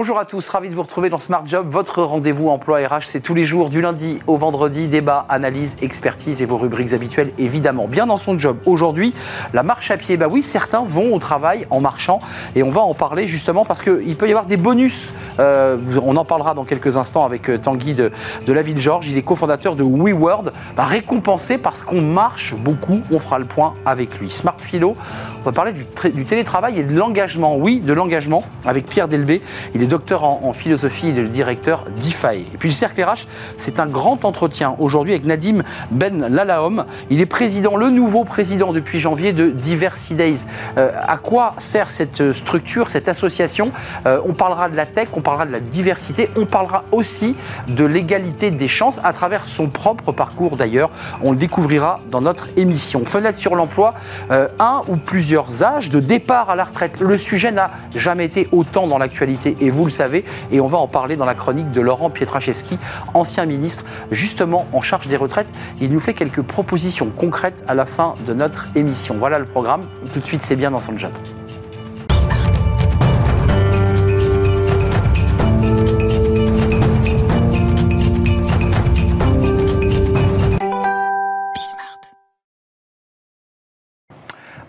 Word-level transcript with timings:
Bonjour 0.00 0.20
à 0.20 0.24
tous, 0.24 0.48
ravi 0.50 0.68
de 0.68 0.74
vous 0.76 0.82
retrouver 0.82 1.10
dans 1.10 1.18
Smart 1.18 1.42
Job. 1.44 1.66
Votre 1.68 2.04
rendez-vous 2.04 2.50
emploi 2.50 2.78
RH, 2.86 3.06
c'est 3.06 3.18
tous 3.18 3.34
les 3.34 3.42
jours, 3.42 3.68
du 3.68 3.82
lundi 3.82 4.20
au 4.28 4.36
vendredi. 4.36 4.86
Débat, 4.86 5.26
analyse, 5.28 5.74
expertise 5.82 6.40
et 6.40 6.46
vos 6.46 6.56
rubriques 6.56 6.92
habituelles, 6.92 7.32
évidemment. 7.36 7.88
Bien 7.88 8.06
dans 8.06 8.16
son 8.16 8.38
job. 8.38 8.58
Aujourd'hui, 8.64 9.12
la 9.52 9.64
marche 9.64 9.90
à 9.90 9.96
pied. 9.96 10.16
Bah 10.16 10.28
oui, 10.30 10.40
certains 10.40 10.84
vont 10.84 11.12
au 11.12 11.18
travail 11.18 11.66
en 11.70 11.80
marchant 11.80 12.20
et 12.54 12.62
on 12.62 12.70
va 12.70 12.80
en 12.80 12.94
parler 12.94 13.26
justement 13.26 13.64
parce 13.64 13.82
qu'il 13.82 14.14
peut 14.14 14.28
y 14.28 14.30
avoir 14.30 14.46
des 14.46 14.56
bonus. 14.56 15.12
Euh, 15.40 15.76
on 16.04 16.14
en 16.14 16.24
parlera 16.24 16.54
dans 16.54 16.64
quelques 16.64 16.96
instants 16.96 17.24
avec 17.24 17.50
euh, 17.50 17.58
Tanguy 17.58 17.94
de, 17.94 18.12
de 18.46 18.52
la 18.52 18.62
Ville 18.62 18.80
Georges. 18.80 19.08
Il 19.08 19.18
est 19.18 19.22
cofondateur 19.22 19.74
de 19.74 19.82
WeWorld, 19.82 20.52
bah, 20.76 20.84
récompensé 20.84 21.58
parce 21.58 21.82
qu'on 21.82 22.02
marche 22.02 22.54
beaucoup. 22.54 23.00
On 23.10 23.18
fera 23.18 23.40
le 23.40 23.46
point 23.46 23.74
avec 23.84 24.20
lui. 24.20 24.30
Smart 24.30 24.58
Philo, 24.58 24.96
on 25.40 25.42
va 25.42 25.50
parler 25.50 25.72
du, 25.72 25.84
télétravail 26.24 26.78
et 26.78 26.84
de 26.84 26.96
l'engagement. 26.96 27.56
Oui, 27.56 27.80
de 27.80 27.92
l'engagement 27.92 28.44
avec 28.64 28.86
Pierre 28.86 29.08
Delbé. 29.08 29.42
Docteur 29.88 30.24
en, 30.24 30.52
philosophie, 30.52 31.08
il 31.08 31.18
est 31.18 31.22
le 31.22 31.28
directeur 31.28 31.84
d'IFAE. 31.96 32.34
Et 32.34 32.58
puis 32.58 32.68
le 32.68 32.74
Cercle 32.74 33.02
RH, 33.02 33.26
c'est 33.58 33.80
un 33.80 33.86
grand 33.86 34.24
entretien 34.24 34.76
aujourd'hui 34.78 35.12
avec 35.12 35.24
Nadim 35.24 35.62
Ben 35.90 36.26
Lalaom. 36.28 36.84
Il 37.10 37.20
est 37.20 37.26
président, 37.26 37.76
le 37.76 37.90
nouveau 37.90 38.24
président 38.24 38.72
depuis 38.72 38.98
janvier 38.98 39.32
de 39.32 39.50
Diversity 39.50 40.14
Days. 40.14 40.46
Euh, 40.76 40.90
à 41.06 41.16
quoi 41.16 41.54
sert 41.58 41.90
cette 41.90 42.32
structure, 42.32 42.88
cette 42.88 43.08
association? 43.08 43.72
Euh, 44.06 44.20
On 44.24 44.34
parlera 44.34 44.68
de 44.68 44.76
la 44.76 44.86
tech, 44.86 45.08
on 45.12 45.20
parlera 45.20 45.46
de 45.46 45.52
la 45.52 45.60
diversité, 45.60 46.30
on 46.36 46.46
parlera 46.46 46.84
aussi 46.92 47.34
de 47.68 47.84
l'égalité 47.84 48.50
des 48.50 48.68
chances 48.68 49.00
à 49.04 49.12
travers 49.12 49.46
son 49.46 49.68
propre 49.68 50.12
parcours 50.12 50.56
d'ailleurs. 50.56 50.90
On 51.22 51.32
le 51.32 51.38
découvrira 51.38 52.00
dans 52.10 52.20
notre 52.20 52.48
émission. 52.56 53.04
Fenêtre 53.04 53.38
sur 53.38 53.54
l'emploi, 53.54 53.94
euh, 54.30 54.48
un 54.58 54.82
ou 54.88 54.96
plusieurs 54.96 55.62
âges 55.62 55.90
de 55.90 56.00
départ 56.00 56.50
à 56.50 56.56
la 56.56 56.64
retraite. 56.64 57.00
Le 57.00 57.16
sujet 57.16 57.52
n'a 57.52 57.70
jamais 57.94 58.24
été 58.24 58.48
autant 58.52 58.86
dans 58.86 58.98
l'actualité 58.98 59.56
et 59.60 59.70
vous 59.70 59.77
le 59.84 59.90
savez, 59.90 60.24
et 60.50 60.60
on 60.60 60.66
va 60.66 60.78
en 60.78 60.88
parler 60.88 61.16
dans 61.16 61.24
la 61.24 61.34
chronique 61.34 61.70
de 61.70 61.80
Laurent 61.80 62.10
Pietraszewski, 62.10 62.78
ancien 63.14 63.46
ministre 63.46 63.84
justement 64.10 64.66
en 64.72 64.82
charge 64.82 65.08
des 65.08 65.16
retraites. 65.16 65.52
Il 65.80 65.90
nous 65.90 66.00
fait 66.00 66.14
quelques 66.14 66.42
propositions 66.42 67.10
concrètes 67.16 67.64
à 67.68 67.74
la 67.74 67.86
fin 67.86 68.14
de 68.26 68.34
notre 68.34 68.68
émission. 68.74 69.16
Voilà 69.18 69.38
le 69.38 69.46
programme. 69.46 69.82
Tout 70.12 70.20
de 70.20 70.26
suite, 70.26 70.42
c'est 70.42 70.56
bien 70.56 70.70
dans 70.70 70.80
son 70.80 70.96
job. 70.96 71.12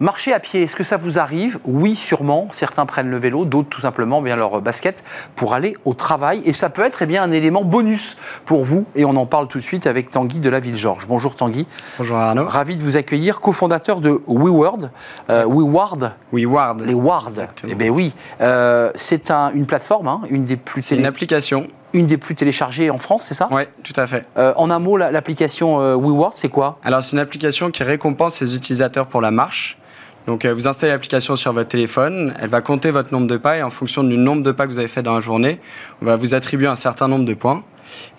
Marcher 0.02 0.32
à 0.32 0.40
pied, 0.40 0.64
est-ce 0.64 0.78
que 0.78 0.84
ça 0.84 0.96
vous 0.96 1.20
arrive 1.20 1.60
Oui, 1.66 1.94
sûrement. 1.94 2.48
Certains 2.54 2.86
prennent 2.86 3.10
le 3.10 3.18
vélo, 3.18 3.44
d'autres 3.44 3.68
tout 3.68 3.82
simplement 3.82 4.22
bien 4.22 4.38
leur 4.38 4.62
basket 4.62 5.04
pour 5.36 5.54
aller 5.54 5.76
au 5.84 5.94
travail. 5.94 6.42
Et 6.46 6.54
ça 6.54 6.70
peut 6.70 6.84
être 6.84 7.02
eh 7.02 7.06
bien, 7.06 7.22
un 7.22 7.32
élément 7.32 7.66
bonus 7.66 8.16
pour 8.46 8.64
vous. 8.64 8.86
Et 8.96 9.04
on 9.04 9.18
en 9.18 9.26
parle 9.26 9.50
tout 9.50 9.58
de 9.58 9.64
suite 9.64 9.88
avec 9.88 10.10
Tanguy 10.10 10.40
de 10.40 10.50
la 10.50 10.62
Ville 10.62 10.78
Georges. 10.78 11.06
Bonjour 11.06 11.36
Tanguy. 11.36 11.68
Bonjour 11.98 12.16
Arnaud. 12.16 12.46
Ravi 12.48 12.78
de 12.78 12.82
vous 12.82 12.96
accueillir, 12.96 13.42
cofondateur 13.42 14.00
de 14.00 14.22
WeWord. 14.26 14.90
Euh, 15.30 15.44
WeWard. 15.46 16.14
WeWard. 16.32 16.82
Les 16.82 16.94
Wards. 16.94 17.42
Eh 17.68 17.76
bien 17.76 17.90
oui. 17.90 18.14
Euh, 18.40 18.92
c'est 18.96 19.32
un, 19.32 19.52
une 19.52 19.66
plateforme, 19.66 20.08
hein, 20.08 20.22
une 20.30 20.46
des 20.46 20.56
plus. 20.56 20.82
C'est 20.82 20.96
une 20.96 21.06
application 21.06 21.68
une 21.92 22.06
des 22.06 22.18
plus 22.18 22.36
téléchargées 22.36 22.90
en 22.92 23.00
France, 23.00 23.26
c'est 23.28 23.34
ça? 23.34 23.50
Oui, 23.52 23.64
tout 23.84 23.94
à 23.96 24.06
fait. 24.06 24.24
Euh, 24.38 24.54
en 24.58 24.70
un 24.70 24.78
mot, 24.78 24.96
l'application 24.96 25.82
euh, 25.82 25.96
WeWord, 25.96 26.34
c'est 26.36 26.48
quoi? 26.50 26.78
Alors, 26.84 27.04
c'est 27.04 27.14
une 27.14 27.20
application 27.20 27.72
qui 27.72 27.84
récompense 27.84 28.36
ses 28.36 28.56
utilisateurs 28.56 29.08
pour 29.08 29.22
la 29.22 29.32
marche. 29.32 29.80
Donc 30.30 30.46
euh, 30.46 30.54
vous 30.54 30.68
installez 30.68 30.92
l'application 30.92 31.36
sur 31.36 31.54
votre 31.54 31.70
téléphone, 31.70 32.36
elle 32.40 32.50
va 32.50 32.62
compter 32.62 32.92
votre 32.92 33.12
nombre 33.12 33.26
de 33.26 33.36
pas 33.36 33.58
et 33.58 33.64
en 33.64 33.72
fonction 33.72 34.04
du 34.04 34.16
nombre 34.16 34.44
de 34.44 34.52
pas 34.52 34.68
que 34.68 34.72
vous 34.72 34.78
avez 34.78 34.88
fait 34.88 35.02
dans 35.02 35.16
la 35.16 35.22
journée, 35.22 35.58
on 36.04 36.06
va 36.06 36.18
vous 36.18 36.36
attribuer 36.36 36.68
un 36.68 36.76
certain 36.76 37.08
nombre 37.08 37.26
de 37.26 37.34
points. 37.34 37.64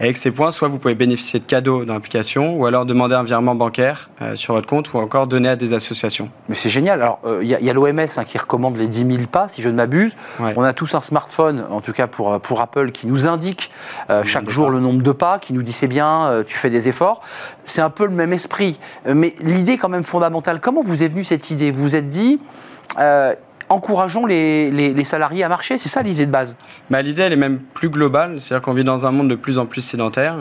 Et 0.00 0.04
avec 0.04 0.16
ces 0.16 0.31
points, 0.31 0.50
soit 0.50 0.69
vous 0.69 0.78
pouvez 0.78 0.94
bénéficier 0.94 1.41
de 1.41 1.44
cadeaux 1.44 1.84
dans 1.84 1.94
l'application, 1.94 2.56
ou 2.56 2.66
alors 2.66 2.86
demander 2.86 3.14
un 3.14 3.22
virement 3.22 3.54
bancaire 3.54 4.10
euh, 4.22 4.36
sur 4.36 4.54
votre 4.54 4.69
compte, 4.69 4.92
ou 4.92 4.98
encore 4.98 5.26
donner 5.26 5.50
à 5.50 5.56
des 5.56 5.75
associations. 5.75 6.31
Mais 6.48 6.54
c'est 6.54 6.70
génial. 6.70 7.03
Alors, 7.03 7.20
il 7.25 7.31
euh, 7.31 7.44
y 7.60 7.70
a, 7.70 7.72
l'OMS 7.72 7.98
hein, 7.98 8.25
qui 8.25 8.38
recommande 8.38 8.76
les 8.76 8.88
10 8.88 8.98
000 8.98 9.26
pas, 9.31 9.48
si 9.48 9.62
je 9.62 9.69
ne 9.69 9.76
m'abuse. 9.76 10.14
On 10.38 10.62
a 10.62 10.72
tous 10.72 10.94
un 10.94 11.00
smartphone, 11.00 11.64
en 11.70 11.81
tout 11.81 11.92
cas 11.92 12.06
pour, 12.06 12.32
euh, 12.32 12.38
pour 12.38 12.60
Apple, 12.60 12.91
qui 12.92 13.06
nous 13.06 13.26
indique 13.26 13.70
chaque 14.25 14.50
jour 14.50 14.70
le 14.70 14.81
nombre 14.81 15.03
de 15.03 15.12
pas, 15.12 15.38
qui 15.38 15.53
nous 15.53 15.62
dit 15.62 15.72
c'est 15.72 15.88
bien, 15.88 16.42
tu 16.47 16.56
fais 16.56 16.70
des 16.70 16.88
efforts. 16.88 17.20
C'est 17.64 17.81
un 17.81 17.91
peu 17.91 18.04
le 18.04 18.12
même 18.12 18.32
esprit. 18.32 18.78
Mais 19.06 19.34
l'idée 19.41 19.78
quand 19.78 19.88
même 19.88 20.04
fondamentale, 20.04 20.60
comment 20.60 20.82
vous 20.82 21.02
est 21.02 21.08
venue 21.08 21.25
cette 21.25 21.50
idée? 21.50 21.70
Vous 21.70 21.82
vous 21.82 21.97
êtes 21.97 22.08
dit 22.08 22.41
encourageons 23.70 24.26
les, 24.26 25.04
salariés 25.04 25.44
à 25.44 25.48
marcher. 25.48 25.78
C'est 25.78 25.88
ça 25.88 26.03
l'idée 26.03 26.26
de 26.26 26.31
base 26.31 26.56
bah, 26.91 27.00
L'idée, 27.00 27.22
elle 27.22 27.32
est 27.32 27.36
même 27.36 27.58
plus 27.58 27.88
globale. 27.88 28.41
C'est-à-dire 28.41 28.62
qu'on 28.62 28.75
vit 28.75 28.84
dans 28.84 29.06
un 29.06 29.10
monde 29.10 29.31
de 29.31 29.34
plus 29.34 29.56
en 29.56 29.64
plus 29.64 29.81
sédentaire, 29.81 30.36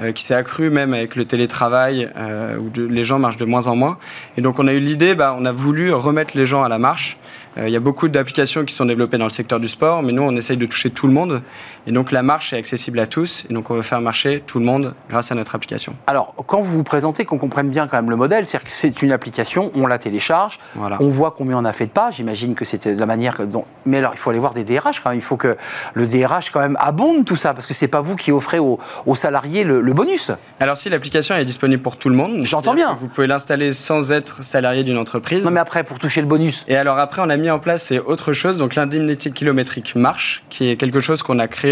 euh, 0.00 0.12
qui 0.12 0.22
s'est 0.22 0.34
accru 0.34 0.70
même 0.70 0.94
avec 0.94 1.16
le 1.16 1.24
télétravail, 1.24 2.08
euh, 2.16 2.56
où 2.56 2.70
les 2.78 3.04
gens 3.04 3.18
marchent 3.18 3.36
de 3.36 3.44
moins 3.44 3.66
en 3.66 3.76
moins. 3.76 3.98
Et 4.38 4.40
donc, 4.40 4.58
on 4.58 4.66
a 4.66 4.72
eu 4.72 4.80
l'idée, 4.80 5.14
bah, 5.14 5.36
on 5.38 5.44
a 5.44 5.52
voulu 5.52 5.92
remettre 5.92 6.36
les 6.36 6.46
gens 6.46 6.62
à 6.62 6.68
la 6.68 6.78
marche. 6.78 7.18
Euh, 7.58 7.68
il 7.68 7.72
y 7.72 7.76
a 7.76 7.80
beaucoup 7.80 8.08
d'applications 8.08 8.64
qui 8.64 8.74
sont 8.74 8.84
développées 8.84 9.18
dans 9.18 9.24
le 9.24 9.30
secteur 9.30 9.58
du 9.58 9.68
sport, 9.68 10.02
mais 10.02 10.12
nous, 10.12 10.22
on 10.22 10.34
essaye 10.36 10.56
de 10.56 10.66
toucher 10.66 10.90
tout 10.90 11.08
le 11.08 11.12
monde. 11.12 11.42
Et 11.86 11.92
donc, 11.92 12.12
la 12.12 12.22
marche 12.22 12.52
est 12.52 12.56
accessible 12.56 12.98
à 12.98 13.06
tous. 13.06 13.44
Et 13.48 13.54
donc, 13.54 13.70
on 13.70 13.74
veut 13.74 13.82
faire 13.82 14.00
marcher 14.00 14.42
tout 14.46 14.58
le 14.58 14.64
monde 14.64 14.94
grâce 15.08 15.32
à 15.32 15.34
notre 15.34 15.54
application. 15.54 15.94
Alors, 16.06 16.34
quand 16.46 16.60
vous 16.60 16.72
vous 16.72 16.84
présentez, 16.84 17.24
qu'on 17.24 17.38
comprenne 17.38 17.70
bien 17.70 17.86
quand 17.86 17.96
même 17.96 18.10
le 18.10 18.16
modèle, 18.16 18.46
c'est 18.46 18.58
que 18.58 18.70
c'est 18.70 19.02
une 19.02 19.12
application, 19.12 19.70
on 19.74 19.86
la 19.86 19.98
télécharge, 19.98 20.58
on 20.76 21.08
voit 21.08 21.32
combien 21.32 21.58
on 21.58 21.64
a 21.64 21.72
fait 21.72 21.86
de 21.86 21.90
pas. 21.90 22.10
J'imagine 22.10 22.54
que 22.54 22.64
c'était 22.64 22.94
la 22.94 23.06
manière 23.06 23.46
dont. 23.46 23.64
Mais 23.86 23.98
alors, 23.98 24.12
il 24.14 24.18
faut 24.18 24.30
aller 24.30 24.38
voir 24.38 24.54
des 24.54 24.64
DRH 24.64 25.00
quand 25.00 25.10
même. 25.10 25.18
Il 25.18 25.22
faut 25.22 25.36
que 25.36 25.56
le 25.94 26.06
DRH 26.06 26.50
quand 26.50 26.60
même 26.60 26.76
abonde 26.80 27.24
tout 27.24 27.36
ça, 27.36 27.54
parce 27.54 27.66
que 27.66 27.74
c'est 27.74 27.88
pas 27.88 28.00
vous 28.00 28.16
qui 28.16 28.32
offrez 28.32 28.58
aux, 28.58 28.78
salariés 29.14 29.64
le, 29.64 29.80
le, 29.80 29.92
bonus. 29.92 30.30
Alors, 30.60 30.76
si 30.76 30.88
l'application 30.88 31.34
est 31.34 31.44
disponible 31.44 31.82
pour 31.82 31.96
tout 31.96 32.08
le 32.08 32.14
monde, 32.14 32.44
j'entends 32.44 32.74
bien. 32.74 32.94
Vous 32.94 33.08
pouvez 33.08 33.26
l'installer 33.26 33.72
sans 33.72 34.12
être 34.12 34.42
salarié 34.42 34.84
d'une 34.84 34.98
entreprise. 34.98 35.44
Non, 35.44 35.50
mais 35.50 35.60
après, 35.60 35.84
pour 35.84 35.98
toucher 35.98 36.20
le 36.20 36.26
bonus. 36.26 36.64
Et 36.68 36.76
alors, 36.76 36.98
après, 36.98 37.22
on 37.22 37.28
a 37.28 37.36
mis 37.36 37.50
en 37.50 37.58
place 37.58 37.92
autre 38.06 38.32
chose. 38.32 38.58
Donc 38.58 38.74
l'indemnité 38.74 39.30
kilométrique 39.30 39.94
marche, 39.96 40.42
qui 40.50 40.68
est 40.68 40.76
quelque 40.76 41.00
chose 41.00 41.22
qu'on 41.22 41.38
a 41.38 41.48
créé, 41.48 41.69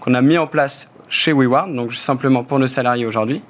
qu'on 0.00 0.14
a 0.14 0.22
mis 0.22 0.38
en 0.38 0.46
place 0.46 0.88
chez 1.08 1.32
WeWard, 1.32 1.72
donc 1.74 1.92
simplement 1.94 2.44
pour 2.44 2.58
nos 2.58 2.66
salariés 2.66 3.06
aujourd'hui. 3.06 3.42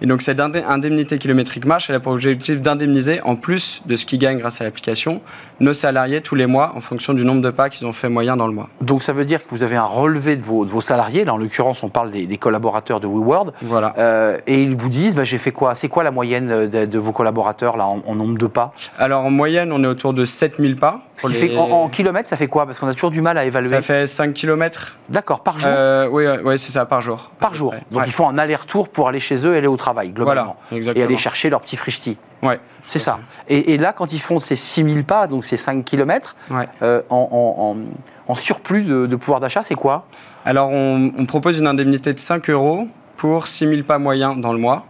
Et 0.00 0.06
donc 0.06 0.20
cette 0.20 0.40
indemnité 0.40 1.18
kilométrique 1.18 1.64
marche, 1.64 1.88
elle 1.88 1.96
a 1.96 2.00
pour 2.00 2.12
objectif 2.12 2.60
d'indemniser, 2.60 3.20
en 3.22 3.36
plus 3.36 3.82
de 3.86 3.94
ce 3.96 4.04
qu'ils 4.04 4.18
gagnent 4.18 4.38
grâce 4.38 4.60
à 4.60 4.64
l'application, 4.64 5.22
nos 5.60 5.74
salariés 5.74 6.20
tous 6.20 6.34
les 6.34 6.46
mois 6.46 6.72
en 6.74 6.80
fonction 6.80 7.14
du 7.14 7.24
nombre 7.24 7.40
de 7.40 7.50
pas 7.50 7.70
qu'ils 7.70 7.86
ont 7.86 7.92
fait 7.92 8.08
moyen 8.08 8.36
dans 8.36 8.48
le 8.48 8.52
mois. 8.52 8.68
Donc 8.80 9.02
ça 9.02 9.12
veut 9.12 9.24
dire 9.24 9.44
que 9.44 9.50
vous 9.50 9.62
avez 9.62 9.76
un 9.76 9.84
relevé 9.84 10.36
de 10.36 10.42
vos, 10.42 10.64
de 10.64 10.70
vos 10.70 10.80
salariés, 10.80 11.24
là 11.24 11.34
en 11.34 11.36
l'occurrence 11.36 11.84
on 11.84 11.88
parle 11.88 12.10
des, 12.10 12.36
collaborateurs 12.36 12.98
de 12.98 13.06
WeWorld, 13.06 13.52
voilà. 13.62 13.94
Euh, 13.98 14.38
et 14.48 14.62
ils 14.62 14.76
vous 14.76 14.88
disent 14.88 15.14
bah, 15.14 15.24
j'ai 15.24 15.38
fait 15.38 15.52
quoi? 15.52 15.74
C'est 15.76 15.88
quoi 15.88 16.02
la 16.02 16.10
moyenne 16.10 16.68
de, 16.68 16.98
vos 16.98 17.12
collaborateurs 17.12 17.76
là 17.76 17.86
en, 17.86 18.14
nombre 18.14 18.38
de 18.38 18.46
pas? 18.46 18.72
Alors 18.98 19.24
en 19.24 19.30
moyenne 19.30 19.70
on 19.72 19.84
est 19.84 19.86
autour 19.86 20.14
de 20.14 20.24
7000 20.24 20.76
pas. 20.76 21.00
en, 21.56 21.88
kilomètres 21.88 22.28
ça 22.28 22.36
fait 22.36 22.48
quoi? 22.48 22.66
Parce 22.66 22.80
qu'on 22.80 22.88
a 22.88 22.94
toujours 22.94 23.12
du 23.12 23.22
mal 23.22 23.38
à 23.38 23.44
évaluer. 23.44 23.68
Ça 23.68 23.82
fait 23.82 24.06
5 24.06 24.34
km. 24.34 24.98
D'accord, 25.08 25.42
par 25.42 25.58
jour? 25.58 25.70
Euh, 25.72 26.08
Oui, 26.10 26.24
ouais, 26.26 26.58
c'est 26.58 26.72
ça, 26.72 26.86
par 26.86 27.02
jour. 27.02 27.30
Par 27.38 27.54
jour. 27.54 27.74
Donc 27.90 28.02
ils 28.06 28.12
font 28.12 28.28
un 28.28 28.38
aller-retour 28.38 28.88
pour 28.88 29.08
aller 29.08 29.20
chez 29.20 29.46
eux 29.46 29.51
et 29.52 29.58
aller 29.58 29.66
au 29.66 29.76
travail 29.76 30.10
globalement. 30.10 30.56
et 30.72 31.02
aller 31.02 31.18
chercher 31.18 31.50
leur 31.50 31.60
petit 31.60 31.76
frichti. 31.76 32.16
Ouais. 32.42 32.58
C'est 32.86 32.98
ça. 32.98 33.20
Et, 33.48 33.78
là, 33.78 33.92
quand 33.92 34.12
ils 34.12 34.20
font 34.20 34.38
ces 34.38 34.56
6000 34.56 35.04
pas, 35.04 35.26
donc 35.26 35.44
ces 35.44 35.56
5 35.56 35.84
km, 35.84 36.34
euh, 36.82 37.00
en, 37.08 37.76
surplus 38.34 38.82
de, 38.82 39.16
pouvoir 39.16 39.40
d'achat, 39.40 39.62
c'est 39.62 39.74
quoi? 39.74 40.06
Alors, 40.44 40.70
on, 40.72 41.24
propose 41.26 41.60
une 41.60 41.66
indemnité 41.66 42.12
de 42.12 42.18
5 42.18 42.50
euros 42.50 42.88
pour 43.16 43.46
6000 43.46 43.84
pas 43.84 43.98
moyens 43.98 44.36
dans 44.38 44.52
le 44.52 44.58
mois. 44.58 44.86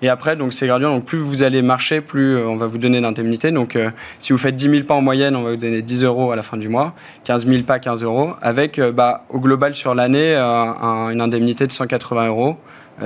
Et 0.00 0.08
après, 0.08 0.34
donc 0.34 0.52
c'est 0.52 0.66
graduel. 0.66 0.90
Donc 0.90 1.04
plus 1.04 1.18
vous 1.18 1.42
allez 1.42 1.62
marcher, 1.62 2.00
plus 2.00 2.36
euh, 2.36 2.46
on 2.48 2.56
va 2.56 2.66
vous 2.66 2.78
donner 2.78 3.00
d'indemnité. 3.00 3.52
Donc 3.52 3.76
euh, 3.76 3.90
si 4.18 4.32
vous 4.32 4.38
faites 4.38 4.56
10 4.56 4.70
000 4.70 4.84
pas 4.84 4.94
en 4.94 5.00
moyenne, 5.00 5.36
on 5.36 5.42
va 5.42 5.50
vous 5.50 5.56
donner 5.56 5.80
10 5.80 6.02
euros 6.04 6.32
à 6.32 6.36
la 6.36 6.42
fin 6.42 6.56
du 6.56 6.68
mois. 6.68 6.92
15 7.24 7.46
000 7.46 7.62
pas, 7.62 7.78
15 7.78 8.02
euros. 8.02 8.32
Avec 8.42 8.80
bah, 8.80 9.24
au 9.28 9.38
global 9.38 9.76
sur 9.76 9.94
l'année, 9.94 10.34
une 10.34 11.20
indemnité 11.20 11.68
de 11.68 11.72
180 11.72 12.26
euros 12.28 12.56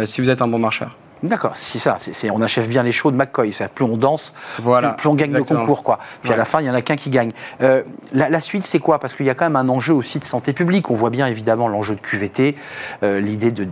si 0.04 0.20
vous 0.20 0.30
êtes 0.30 0.42
un 0.42 0.48
bon 0.48 0.58
marcheur. 0.58 0.96
D'accord, 1.22 1.56
c'est 1.56 1.78
ça. 1.78 1.98
On 2.32 2.42
achève 2.42 2.68
bien 2.68 2.82
les 2.82 2.92
shows 2.92 3.10
de 3.10 3.16
McCoy. 3.16 3.52
Plus 3.74 3.84
on 3.84 3.96
danse, 3.96 4.34
voilà, 4.62 4.90
plus, 4.90 5.08
on 5.08 5.14
gagne 5.14 5.32
le 5.32 5.44
concours. 5.44 5.82
Quoi. 5.82 5.98
Puis 6.22 6.32
à 6.32 6.36
la 6.36 6.44
fin, 6.44 6.60
il 6.60 6.64
n'y 6.64 6.70
en 6.70 6.74
a 6.74 6.82
qu'un 6.82 6.96
qui 6.96 7.10
gagne. 7.10 7.32
Euh, 7.62 7.82
la, 8.12 8.40
suite, 8.40 8.66
c'est 8.66 8.78
quoi? 8.78 8.98
Parce 8.98 9.14
qu'il 9.14 9.26
y 9.26 9.30
a 9.30 9.34
quand 9.34 9.46
même 9.46 9.56
un 9.56 9.68
enjeu 9.68 9.94
aussi 9.94 10.18
de 10.18 10.24
santé 10.24 10.52
publique. 10.52 10.90
On 10.90 10.94
voit 10.94 11.10
bien 11.10 11.26
évidemment 11.26 11.68
l'enjeu 11.68 11.94
de 11.94 12.00
QVT, 12.00 12.56
euh, 13.02 13.20
l'idée 13.20 13.50
de 13.50 13.66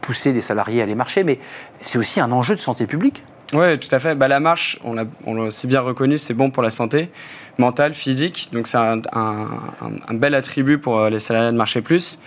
pousser 0.00 0.32
les 0.32 0.40
salariés 0.40 0.80
à 0.80 0.84
aller 0.84 0.94
marcher, 0.94 1.24
mais 1.24 1.38
c'est 1.80 1.98
aussi 1.98 2.20
un 2.20 2.32
enjeu 2.32 2.54
de 2.54 2.60
santé 2.60 2.86
publique. 2.86 3.24
Oui, 3.54 3.78
tout 3.78 3.94
à 3.94 3.98
fait. 3.98 4.14
Bah, 4.14 4.28
la 4.28 4.40
marche, 4.40 4.78
on 4.84 4.94
l'a 4.94 5.06
aussi 5.42 5.66
bien 5.66 5.80
reconnu, 5.80 6.18
c'est 6.18 6.34
bon 6.34 6.50
pour 6.50 6.62
la 6.62 6.70
santé 6.70 7.10
mentale, 7.58 7.94
physique. 7.94 8.48
Donc 8.52 8.66
c'est 8.66 8.78
un, 8.78 9.02
bel 10.12 10.34
attribut 10.34 10.78
pour 10.78 10.98
euh, 10.98 11.10
les 11.10 11.18
salariés 11.18 11.52
de 11.52 11.56
marcher 11.56 11.82
plus. 11.82 12.18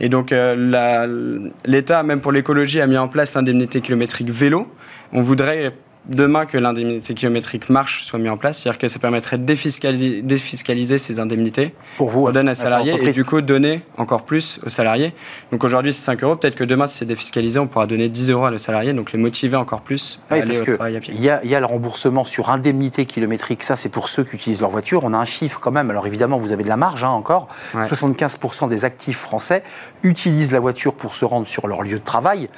Et 0.00 0.08
donc 0.08 0.32
euh, 0.32 1.50
l'État, 1.64 2.02
même 2.02 2.20
pour 2.20 2.32
l'écologie, 2.32 2.80
a 2.80 2.86
mis 2.86 2.96
en 2.96 3.08
place 3.08 3.34
l'indemnité 3.34 3.80
kilométrique 3.80 4.30
vélo. 4.30 4.72
On 5.12 5.22
voudrait 5.22 5.72
demain 6.08 6.46
que 6.46 6.58
l'indemnité 6.58 7.14
kilométrique 7.14 7.68
marche, 7.68 8.04
soit 8.04 8.18
mis 8.18 8.28
en 8.28 8.36
place. 8.36 8.58
C'est-à-dire 8.60 8.78
que 8.78 8.88
ça 8.88 8.98
permettrait 8.98 9.38
de 9.38 9.44
défiscaliser, 9.44 10.22
défiscaliser 10.22 10.98
ces 10.98 11.20
indemnités. 11.20 11.74
Pour 11.96 12.10
vous, 12.10 12.26
On 12.26 12.30
donne 12.32 12.48
à 12.48 12.52
avec 12.52 12.62
salarié 12.62 12.94
et 13.02 13.12
du 13.12 13.24
coup 13.24 13.40
donner 13.40 13.82
encore 13.96 14.22
plus 14.24 14.60
aux 14.64 14.68
salariés. 14.68 15.14
Donc 15.52 15.64
aujourd'hui 15.64 15.92
c'est 15.92 16.02
5 16.04 16.22
euros. 16.22 16.36
Peut-être 16.36 16.54
que 16.56 16.64
demain 16.64 16.86
si 16.86 16.98
c'est 16.98 17.04
défiscalisé, 17.04 17.58
on 17.58 17.66
pourra 17.66 17.86
donner 17.86 18.08
10 18.08 18.30
euros 18.30 18.46
à 18.46 18.50
nos 18.50 18.58
salariés. 18.58 18.92
Donc 18.92 19.12
les 19.12 19.18
motiver 19.18 19.56
encore 19.56 19.80
plus 19.82 20.20
à 20.30 20.34
Oui, 20.34 20.40
aller 20.42 20.50
parce 20.50 20.60
au 20.62 20.64
que 20.64 20.72
travail 20.76 20.96
à 20.96 21.00
pied. 21.00 21.14
il 21.16 21.22
y, 21.22 21.30
a, 21.30 21.40
il 21.44 21.50
y 21.50 21.54
a 21.54 21.60
le 21.60 21.66
remboursement 21.66 22.24
sur 22.24 22.50
indemnité 22.50 23.04
kilométrique. 23.06 23.62
Ça, 23.62 23.76
c'est 23.76 23.88
pour 23.88 24.08
ceux 24.08 24.24
qui 24.24 24.36
utilisent 24.36 24.60
leur 24.60 24.70
voiture. 24.70 25.02
On 25.04 25.12
a 25.12 25.18
un 25.18 25.24
chiffre 25.24 25.58
quand 25.60 25.70
même. 25.72 25.90
Alors 25.90 26.06
évidemment, 26.06 26.38
vous 26.38 26.52
avez 26.52 26.64
de 26.64 26.68
la 26.68 26.76
marge 26.76 27.04
hein, 27.04 27.08
encore. 27.10 27.48
Ouais. 27.74 27.86
75% 27.86 28.68
des 28.68 28.84
actifs 28.84 29.18
français 29.18 29.62
utilisent 30.02 30.52
la 30.52 30.60
voiture 30.60 30.94
pour 30.94 31.14
se 31.14 31.24
rendre 31.24 31.46
sur 31.48 31.66
leur 31.68 31.82
lieu 31.82 31.98
de 31.98 32.04
travail. 32.04 32.48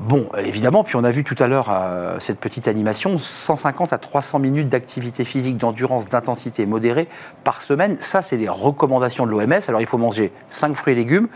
Bon, 0.00 0.30
évidemment, 0.38 0.82
puis 0.82 0.96
on 0.96 1.04
a 1.04 1.10
vu 1.10 1.24
tout 1.24 1.34
à 1.38 1.46
l'heure 1.46 1.68
euh, 1.70 2.16
cette 2.20 2.40
petite 2.40 2.68
animation, 2.68 3.18
150 3.18 3.92
à 3.92 3.98
300 3.98 4.38
minutes 4.38 4.68
d'activité 4.68 5.26
physique, 5.26 5.58
d'endurance, 5.58 6.08
d'intensité 6.08 6.64
modérée 6.64 7.06
par 7.44 7.60
semaine. 7.60 7.98
Ça, 8.00 8.22
c'est 8.22 8.38
les 8.38 8.48
recommandations 8.48 9.26
de 9.26 9.30
l'OMS. 9.30 9.60
Alors, 9.68 9.82
il 9.82 9.86
faut 9.86 9.98
manger 9.98 10.32
5 10.48 10.74
fruits 10.74 10.94
et 10.94 10.96
légumes 10.96 11.28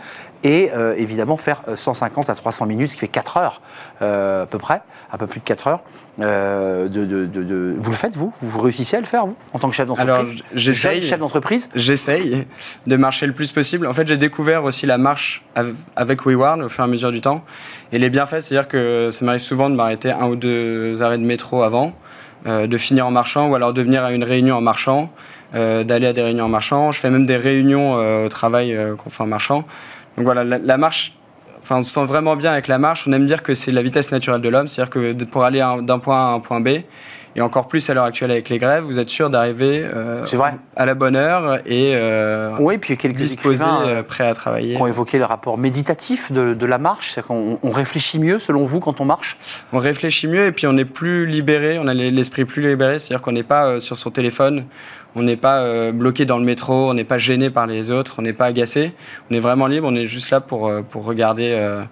et 0.45 0.69
euh, 0.75 0.93
évidemment 0.97 1.37
faire 1.37 1.63
euh, 1.67 1.75
150 1.75 2.29
à 2.29 2.35
300 2.35 2.67
minutes, 2.67 2.89
ce 2.89 2.93
qui 2.93 2.99
fait 2.99 3.07
4 3.07 3.37
heures 3.37 3.61
euh, 4.03 4.43
à 4.43 4.45
peu 4.45 4.59
près, 4.59 4.81
un 5.11 5.17
peu 5.17 5.25
plus 5.25 5.39
de 5.39 5.45
4 5.45 5.67
heures. 5.67 5.79
euh, 6.21 6.87
de, 6.87 7.03
de- 7.03 7.25
de- 7.25 7.43
de- 7.43 7.75
Vous 7.77 7.89
le 7.89 7.95
faites, 7.97 8.15
vous? 8.15 8.31
Vous 8.41 8.59
réussissez 8.61 8.95
à 8.95 8.99
le 8.99 9.05
faire, 9.07 9.25
vous, 9.25 9.35
en 9.53 9.59
tant 9.59 9.69
que 9.69 9.75
chef 9.75 9.89
Alors 9.97 10.19
d'entreprise? 10.19 10.43
j'essaye. 10.53 11.01
Jeune 11.01 11.09
chef 11.09 11.19
d'entreprise? 11.19 11.67
J'essaye 11.73 12.45
de 12.85 12.95
marcher 12.95 13.25
le 13.25 13.33
plus 13.33 13.51
possible. 13.51 13.87
En 13.87 13.93
fait, 13.93 14.07
j'ai 14.07 14.17
découvert 14.17 14.63
aussi 14.63 14.85
la 14.85 14.97
marche 14.99 15.43
av- 15.55 15.73
avec 15.95 16.25
WeWarn 16.25 16.61
au 16.63 16.69
fur 16.69 16.83
et 16.83 16.87
à 16.87 16.89
mesure 16.89 17.11
du 17.11 17.21
temps. 17.21 17.43
Et 17.91 17.97
les 17.97 18.09
bienfaits, 18.11 18.41
c'est-à-dire 18.41 18.67
que 18.67 19.09
ça 19.11 19.25
m'arrive 19.25 19.41
souvent 19.41 19.69
de 19.69 19.75
m'arrêter 19.75 20.11
un 20.11 20.27
ou 20.27 20.35
deux 20.35 21.01
arrêts 21.01 21.17
de 21.17 21.23
métro 21.25 21.63
avant, 21.63 21.91
euh, 22.45 22.67
de 22.67 22.77
finir 22.77 23.07
en 23.07 23.11
marchant 23.11 23.49
ou 23.49 23.55
alors 23.55 23.73
de 23.73 23.81
venir 23.81 24.03
à 24.03 24.11
une 24.13 24.23
réunion 24.23 24.55
en 24.55 24.61
marchant, 24.61 25.09
euh, 25.55 25.83
d'aller 25.83 26.07
à 26.07 26.13
des 26.13 26.21
réunions 26.21 26.45
en 26.45 26.49
marchant. 26.49 26.91
Je 26.91 26.99
fais 26.99 27.09
même 27.09 27.25
des 27.25 27.37
réunions 27.37 27.97
euh, 27.97 28.25
au 28.27 28.29
travail 28.29 28.73
euh, 28.75 28.95
qu'on 28.95 29.09
fait 29.09 29.23
en 29.23 29.27
marchant. 29.27 29.65
Donc 30.17 30.25
voilà, 30.25 30.43
la, 30.43 30.57
la 30.57 30.77
marche, 30.77 31.13
enfin, 31.61 31.77
on 31.77 31.83
se 31.83 31.91
sent 31.91 32.05
vraiment 32.05 32.35
bien 32.35 32.51
avec 32.51 32.67
la 32.67 32.77
marche. 32.77 33.07
On 33.07 33.11
aime 33.11 33.25
dire 33.25 33.43
que 33.43 33.53
c'est 33.53 33.71
la 33.71 33.81
vitesse 33.81 34.11
naturelle 34.11 34.41
de 34.41 34.49
l'homme, 34.49 34.67
c'est-à-dire 34.67 34.89
que 34.89 35.23
pour 35.25 35.43
aller 35.43 35.63
d'un 35.81 35.99
point 35.99 36.17
A 36.17 36.31
à 36.31 36.33
un 36.33 36.39
point 36.39 36.61
B, 36.61 36.69
et 37.37 37.41
encore 37.41 37.67
plus 37.67 37.89
à 37.89 37.93
l'heure 37.93 38.05
actuelle 38.05 38.31
avec 38.31 38.47
les 38.47 38.57
grèves, 38.57 38.83
vous 38.83 38.97
êtes 38.97 39.09
sûr 39.09 39.29
d'arriver 39.29 39.85
euh, 39.93 40.25
à 40.77 40.85
la 40.85 40.93
bonne 40.93 41.17
heure 41.17 41.59
et 41.65 41.91
euh, 41.93 42.55
Oui, 42.59 42.77
puis 42.77 42.95
quelques 42.95 43.17
disposé, 43.17 43.65
euh, 43.65 44.03
prêt 44.03 44.25
à 44.25 44.33
travailler. 44.33 44.75
qui 44.75 44.81
ont 44.81 44.87
évoqué 44.87 45.17
le 45.17 45.25
rapport 45.25 45.57
méditatif 45.57 46.31
de, 46.31 46.53
de 46.53 46.65
la 46.65 46.77
marche. 46.77 47.11
C'est-à-dire 47.11 47.27
qu'on 47.27 47.59
on 47.61 47.71
réfléchit 47.71 48.19
mieux, 48.19 48.39
selon 48.39 48.63
vous, 48.63 48.79
quand 48.79 49.01
on 49.01 49.05
marche? 49.05 49.37
On 49.73 49.79
réfléchit 49.79 50.27
mieux 50.27 50.45
et 50.45 50.53
puis 50.53 50.65
on 50.65 50.77
est 50.77 50.85
plus 50.85 51.25
libéré, 51.25 51.77
on 51.77 51.87
a 51.87 51.93
l'esprit 51.93 52.45
plus 52.45 52.65
libéré, 52.65 52.99
c'est-à-dire 52.99 53.21
qu'on 53.21 53.33
n'est 53.33 53.43
pas 53.43 53.65
euh, 53.65 53.79
sur 53.81 53.97
son 53.97 54.11
téléphone, 54.11 54.63
on 55.15 55.23
n'est 55.23 55.37
pas 55.37 55.59
euh, 55.59 55.91
bloqué 55.91 56.25
dans 56.25 56.37
le 56.37 56.43
métro, 56.43 56.89
on 56.89 56.93
n'est 56.93 57.03
pas 57.03 57.17
gêné 57.17 57.49
par 57.49 57.67
les 57.67 57.91
autres, 57.91 58.15
on 58.17 58.21
n'est 58.21 58.33
pas 58.33 58.45
agacé, 58.45 58.93
on 59.31 59.35
est 59.35 59.39
vraiment 59.39 59.67
libre, 59.67 59.87
on 59.89 59.95
est 59.95 60.05
juste 60.05 60.29
là 60.29 60.41
pour, 60.41 60.67
euh, 60.67 60.81
pour, 60.81 61.05
regarder, 61.05 61.51
euh, 61.51 61.83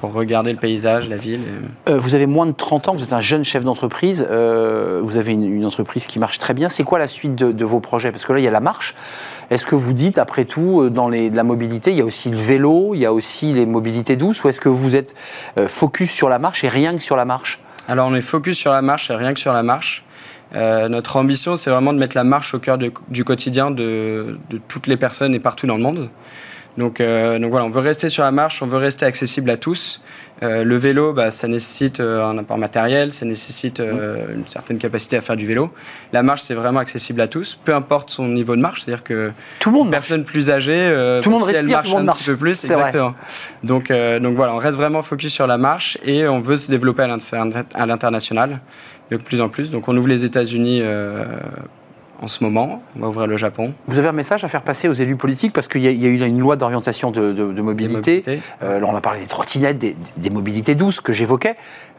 pour 0.00 0.12
regarder 0.12 0.52
le 0.52 0.58
paysage, 0.58 1.08
la 1.08 1.16
ville. 1.16 1.40
Euh, 1.88 1.98
vous 1.98 2.14
avez 2.14 2.26
moins 2.26 2.46
de 2.46 2.52
30 2.52 2.88
ans, 2.88 2.94
vous 2.94 3.04
êtes 3.04 3.12
un 3.12 3.20
jeune 3.20 3.44
chef 3.44 3.64
d'entreprise, 3.64 4.26
euh, 4.30 5.00
vous 5.04 5.16
avez 5.16 5.32
une, 5.32 5.44
une 5.44 5.64
entreprise 5.64 6.06
qui 6.06 6.18
marche 6.18 6.38
très 6.38 6.54
bien. 6.54 6.68
C'est 6.68 6.84
quoi 6.84 6.98
la 6.98 7.08
suite 7.08 7.36
de, 7.36 7.52
de 7.52 7.64
vos 7.64 7.80
projets? 7.80 8.10
Parce 8.10 8.24
que 8.24 8.32
là, 8.32 8.40
il 8.40 8.44
y 8.44 8.48
a 8.48 8.52
la 8.52 8.60
marche. 8.60 8.94
Est-ce 9.50 9.66
que 9.66 9.74
vous 9.74 9.92
dites, 9.92 10.18
après 10.18 10.44
tout, 10.44 10.90
dans 10.90 11.08
les, 11.08 11.30
la 11.30 11.44
mobilité, 11.44 11.92
il 11.92 11.98
y 11.98 12.00
a 12.00 12.04
aussi 12.04 12.30
le 12.30 12.36
vélo, 12.36 12.94
il 12.94 13.00
y 13.00 13.06
a 13.06 13.12
aussi 13.12 13.52
les 13.52 13.66
mobilités 13.66 14.16
douces, 14.16 14.42
ou 14.42 14.48
est-ce 14.48 14.60
que 14.60 14.68
vous 14.68 14.96
êtes 14.96 15.14
focus 15.66 16.10
sur 16.10 16.28
la 16.28 16.38
marche 16.38 16.64
et 16.64 16.68
rien 16.68 16.96
que 16.96 17.02
sur 17.02 17.14
la 17.14 17.24
marche? 17.24 17.60
Alors 17.86 18.08
on 18.08 18.14
est 18.14 18.22
focus 18.22 18.56
sur 18.56 18.72
la 18.72 18.80
marche 18.82 19.10
et 19.10 19.14
rien 19.14 19.34
que 19.34 19.40
sur 19.40 19.52
la 19.52 19.62
marche. 19.62 20.03
Euh, 20.54 20.88
notre 20.88 21.16
ambition, 21.16 21.56
c'est 21.56 21.70
vraiment 21.70 21.92
de 21.92 21.98
mettre 21.98 22.16
la 22.16 22.24
marche 22.24 22.54
au 22.54 22.58
cœur 22.58 22.78
de- 22.78 22.92
du 23.08 23.24
quotidien 23.24 23.70
de, 23.70 24.38
de 24.50 24.58
toutes 24.68 24.86
les 24.86 24.96
personnes 24.96 25.34
et 25.34 25.40
partout 25.40 25.66
dans 25.66 25.76
le 25.76 25.82
monde. 25.82 26.08
Donc, 26.76 27.00
euh, 27.00 27.38
donc 27.38 27.50
voilà, 27.52 27.66
on 27.66 27.70
veut 27.70 27.80
rester 27.80 28.08
sur 28.08 28.24
la 28.24 28.32
marche, 28.32 28.60
on 28.60 28.66
veut 28.66 28.78
rester 28.78 29.06
accessible 29.06 29.48
à 29.50 29.56
tous. 29.56 30.02
Euh, 30.42 30.64
le 30.64 30.74
vélo, 30.76 31.12
bah, 31.12 31.30
ça 31.30 31.46
nécessite 31.46 32.00
un 32.00 32.36
apport 32.36 32.58
matériel, 32.58 33.12
ça 33.12 33.24
nécessite 33.24 33.78
euh, 33.78 34.34
une 34.34 34.44
certaine 34.48 34.78
capacité 34.78 35.16
à 35.16 35.20
faire 35.20 35.36
du 35.36 35.46
vélo. 35.46 35.70
La 36.12 36.24
marche, 36.24 36.42
c'est 36.42 36.54
vraiment 36.54 36.80
accessible 36.80 37.20
à 37.20 37.28
tous, 37.28 37.56
peu 37.64 37.72
importe 37.72 38.10
son 38.10 38.26
niveau 38.26 38.56
de 38.56 38.60
marche. 38.60 38.82
C'est-à-dire 38.84 39.04
que 39.04 39.30
Tout 39.60 39.70
le 39.70 39.76
monde 39.76 39.84
une 39.86 39.90
marche. 39.92 40.08
personne 40.08 40.24
plus 40.24 40.50
âgée, 40.50 41.20
Tout 41.22 41.38
si 41.46 41.54
elle 41.54 41.66
marche 41.68 41.84
tout 41.84 41.90
le 41.90 41.92
monde 41.92 42.00
un 42.00 42.04
marche. 42.06 42.18
petit 42.18 42.24
peu 42.30 42.36
plus, 42.36 42.64
exactement. 42.64 43.14
Donc, 43.62 43.92
donc 44.20 44.34
voilà, 44.34 44.54
on 44.54 44.58
reste 44.58 44.76
vraiment 44.76 45.02
focus 45.02 45.32
sur 45.32 45.46
la 45.46 45.58
marche 45.58 45.96
et 46.04 46.26
on 46.26 46.40
veut 46.40 46.56
se 46.56 46.72
développer 46.72 47.02
à 47.04 47.86
l'international 47.86 48.58
de 49.10 49.16
plus 49.16 49.40
en 49.40 49.48
plus. 49.48 49.70
Donc 49.70 49.88
on 49.88 49.96
ouvre 49.96 50.08
les 50.08 50.24
États-Unis 50.24 50.80
euh, 50.82 51.24
en 52.22 52.28
ce 52.28 52.42
moment, 52.44 52.80
on 52.96 53.00
va 53.00 53.08
ouvrir 53.08 53.26
le 53.26 53.36
Japon. 53.36 53.74
Vous 53.86 53.98
avez 53.98 54.08
un 54.08 54.12
message 54.12 54.44
à 54.44 54.48
faire 54.48 54.62
passer 54.62 54.88
aux 54.88 54.92
élus 54.94 55.16
politiques? 55.16 55.52
Parce 55.52 55.68
qu'il 55.68 55.82
y, 55.82 55.88
a- 55.88 55.90
il 55.90 56.00
y 56.00 56.06
a 56.06 56.08
eu 56.08 56.24
une 56.24 56.38
loi 56.38 56.56
d'orientation 56.56 57.10
de, 57.10 57.32
de- 57.32 57.52
de 57.52 57.60
mobilité. 57.62 57.96
mobilités. 58.22 58.40
Euh, 58.62 58.80
là, 58.80 58.86
on 58.88 58.94
a 58.96 59.00
parlé 59.00 59.20
des 59.20 59.26
trottinettes, 59.26 59.78
des, 59.78 59.96
des 60.16 60.30
mobilités 60.30 60.74
douces 60.74 61.00
que 61.00 61.12
j'évoquais. 61.12 61.56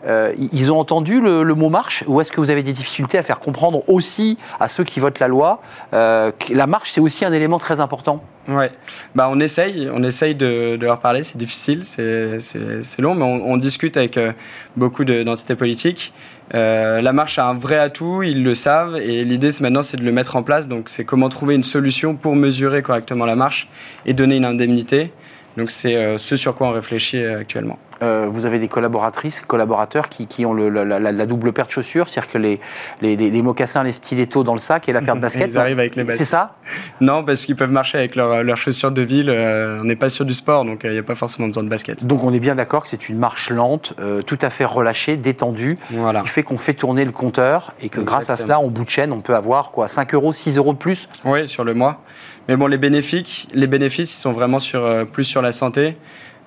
Euh, 0.08 0.34
ils 0.54 0.72
ont 0.72 0.80
entendu 0.80 1.20
le, 1.22 1.44
le 1.44 1.54
mot 1.54 1.70
marche? 1.70 2.04
Ou 2.08 2.22
est-ce 2.22 2.32
que 2.32 2.40
vous 2.40 2.50
avez 2.50 2.64
des 2.64 2.74
difficultés 2.74 3.18
à 3.18 3.24
faire 3.24 3.40
comprendre 3.40 3.84
aussi 3.88 4.38
à 4.60 4.70
ceux 4.70 4.84
qui 4.84 5.00
votent 5.00 5.20
la 5.20 5.28
loi 5.28 5.62
euh, 5.94 6.32
que 6.32 6.54
la 6.54 6.66
marche, 6.66 6.92
c'est 6.94 7.02
aussi 7.02 7.26
un 7.26 7.34
élément 7.34 7.60
très 7.60 7.80
important? 7.80 8.24
Ouais, 8.48 8.70
bah 9.16 9.28
on 9.32 9.40
essaye, 9.40 9.90
on 9.92 10.04
essaye 10.04 10.36
de, 10.36 10.76
de 10.76 10.86
leur 10.86 11.00
parler. 11.00 11.24
C'est 11.24 11.38
difficile, 11.38 11.84
c'est 11.84 13.00
long, 13.00 13.16
mais 13.16 13.24
on, 13.24 13.44
on 13.54 13.58
discute 13.58 13.98
avec 13.98 14.18
euh, 14.18 14.34
beaucoup 14.78 15.04
de- 15.04 15.24
d'entités 15.24 15.56
politiques. 15.56 16.14
Euh, 16.54 17.02
la 17.02 17.12
marche 17.12 17.40
a 17.40 17.48
un 17.48 17.56
vrai 17.56 17.80
atout, 17.80 18.22
ils 18.22 18.44
le 18.44 18.54
savent, 18.54 18.98
et 18.98 19.24
l'idée 19.24 19.50
maintenant 19.62 19.82
c'est 19.82 19.98
de 19.98 20.04
le 20.04 20.12
mettre 20.12 20.36
en 20.36 20.44
place. 20.44 20.68
Donc 20.68 20.90
c'est 20.90 21.06
comment 21.06 21.28
trouver 21.30 21.56
une 21.56 21.64
solution 21.64 22.16
pour 22.16 22.36
mesurer 22.36 22.84
correctement 22.84 23.26
la 23.26 23.36
marche 23.36 23.68
et 24.06 24.14
donner 24.14 24.36
une 24.36 24.46
indemnité. 24.46 25.12
Donc 25.58 25.72
c'est 25.72 25.96
euh, 25.96 26.18
ce 26.18 26.36
sur 26.36 26.56
quoi 26.56 26.68
on 26.68 26.72
réfléchit 26.72 27.18
euh, 27.24 27.40
actuellement. 27.40 27.78
Euh, 28.04 28.28
vous 28.30 28.46
avez 28.46 28.60
des 28.60 28.68
collaboratrices, 28.68 29.40
collaborateurs 29.40 30.10
qui, 30.10 30.28
qui 30.28 30.46
ont 30.46 30.54
le- 30.54 30.68
la, 30.68 31.00
la- 31.00 31.12
la 31.14 31.26
double 31.26 31.54
paire 31.54 31.66
de 31.66 31.72
chaussures, 31.72 32.10
c'est-à-dire 32.10 32.30
que 32.30 32.38
les, 32.38 32.60
les, 33.02 33.42
mocassins, 33.42 33.84
les 33.84 33.94
stilettos 33.94 34.44
dans 34.44 34.52
le 34.52 34.60
sac 34.60 34.90
et 34.90 34.94
la 34.94 35.02
paire 35.02 35.16
de 35.16 35.22
baskets. 35.22 35.52
Ils 35.52 35.58
arrivent 35.58 35.80
avec 35.80 35.96
les 35.96 36.02
C'est 36.02 36.08
baskets. 36.10 36.28
ça? 36.28 36.56
Non, 37.00 37.24
parce 37.24 37.46
qu'ils 37.46 37.56
peuvent 37.56 37.72
marcher 37.72 37.98
avec 37.98 38.16
leurs 38.18 38.44
leurs 38.44 38.58
chaussures 38.58 38.92
de 38.92 39.02
ville. 39.02 39.30
euh, 39.30 39.80
on 39.80 39.86
n'est 39.86 39.96
pas 39.96 40.10
sur 40.10 40.26
du 40.26 40.34
sport, 40.34 40.66
donc 40.66 40.82
il 40.84 40.92
n'y 40.92 40.98
a 40.98 41.04
pas 41.04 41.16
forcément 41.16 41.48
besoin 41.48 41.64
de 41.64 41.70
basket. 41.70 42.06
Donc 42.06 42.22
on 42.26 42.34
est 42.34 42.40
bien 42.42 42.56
d'accord 42.56 42.84
que 42.84 42.90
c'est 42.90 43.08
une 43.08 43.18
marche 43.18 43.50
lente, 43.50 43.94
euh, 44.02 44.22
tout 44.22 44.40
à 44.42 44.50
fait 44.50 44.66
relâchée, 44.66 45.16
détendue, 45.16 45.78
Voilà. 45.92 46.20
qui 46.20 46.28
fait 46.28 46.44
qu'on 46.44 46.58
fait 46.58 46.74
tourner 46.74 47.06
le 47.06 47.12
compteur 47.14 47.74
et 47.82 47.88
que 47.88 48.02
grâce 48.02 48.30
à 48.30 48.36
cela, 48.36 48.60
en 48.60 48.68
bout 48.68 48.84
de 48.84 48.90
chaîne, 48.90 49.14
on 49.14 49.22
peut 49.22 49.36
avoir 49.36 49.72
quoi 49.72 49.88
5 49.88 50.14
euros, 50.16 50.34
6 50.34 50.58
euros 50.58 50.74
de 50.74 50.78
plus? 50.78 51.08
Oui, 51.24 51.48
sur 51.48 51.64
le 51.64 51.74
mois. 51.74 52.02
Mais 52.48 52.56
bon, 52.58 52.68
les 52.68 52.78
bénéfices, 52.78 53.48
les 53.54 53.68
bénéfices, 53.68 54.14
ils 54.14 54.22
sont 54.22 54.32
vraiment 54.32 54.60
sur, 54.60 54.84
euh, 54.84 55.06
plus 55.06 55.24
sur 55.24 55.42
la 55.42 55.52
santé. 55.52 55.98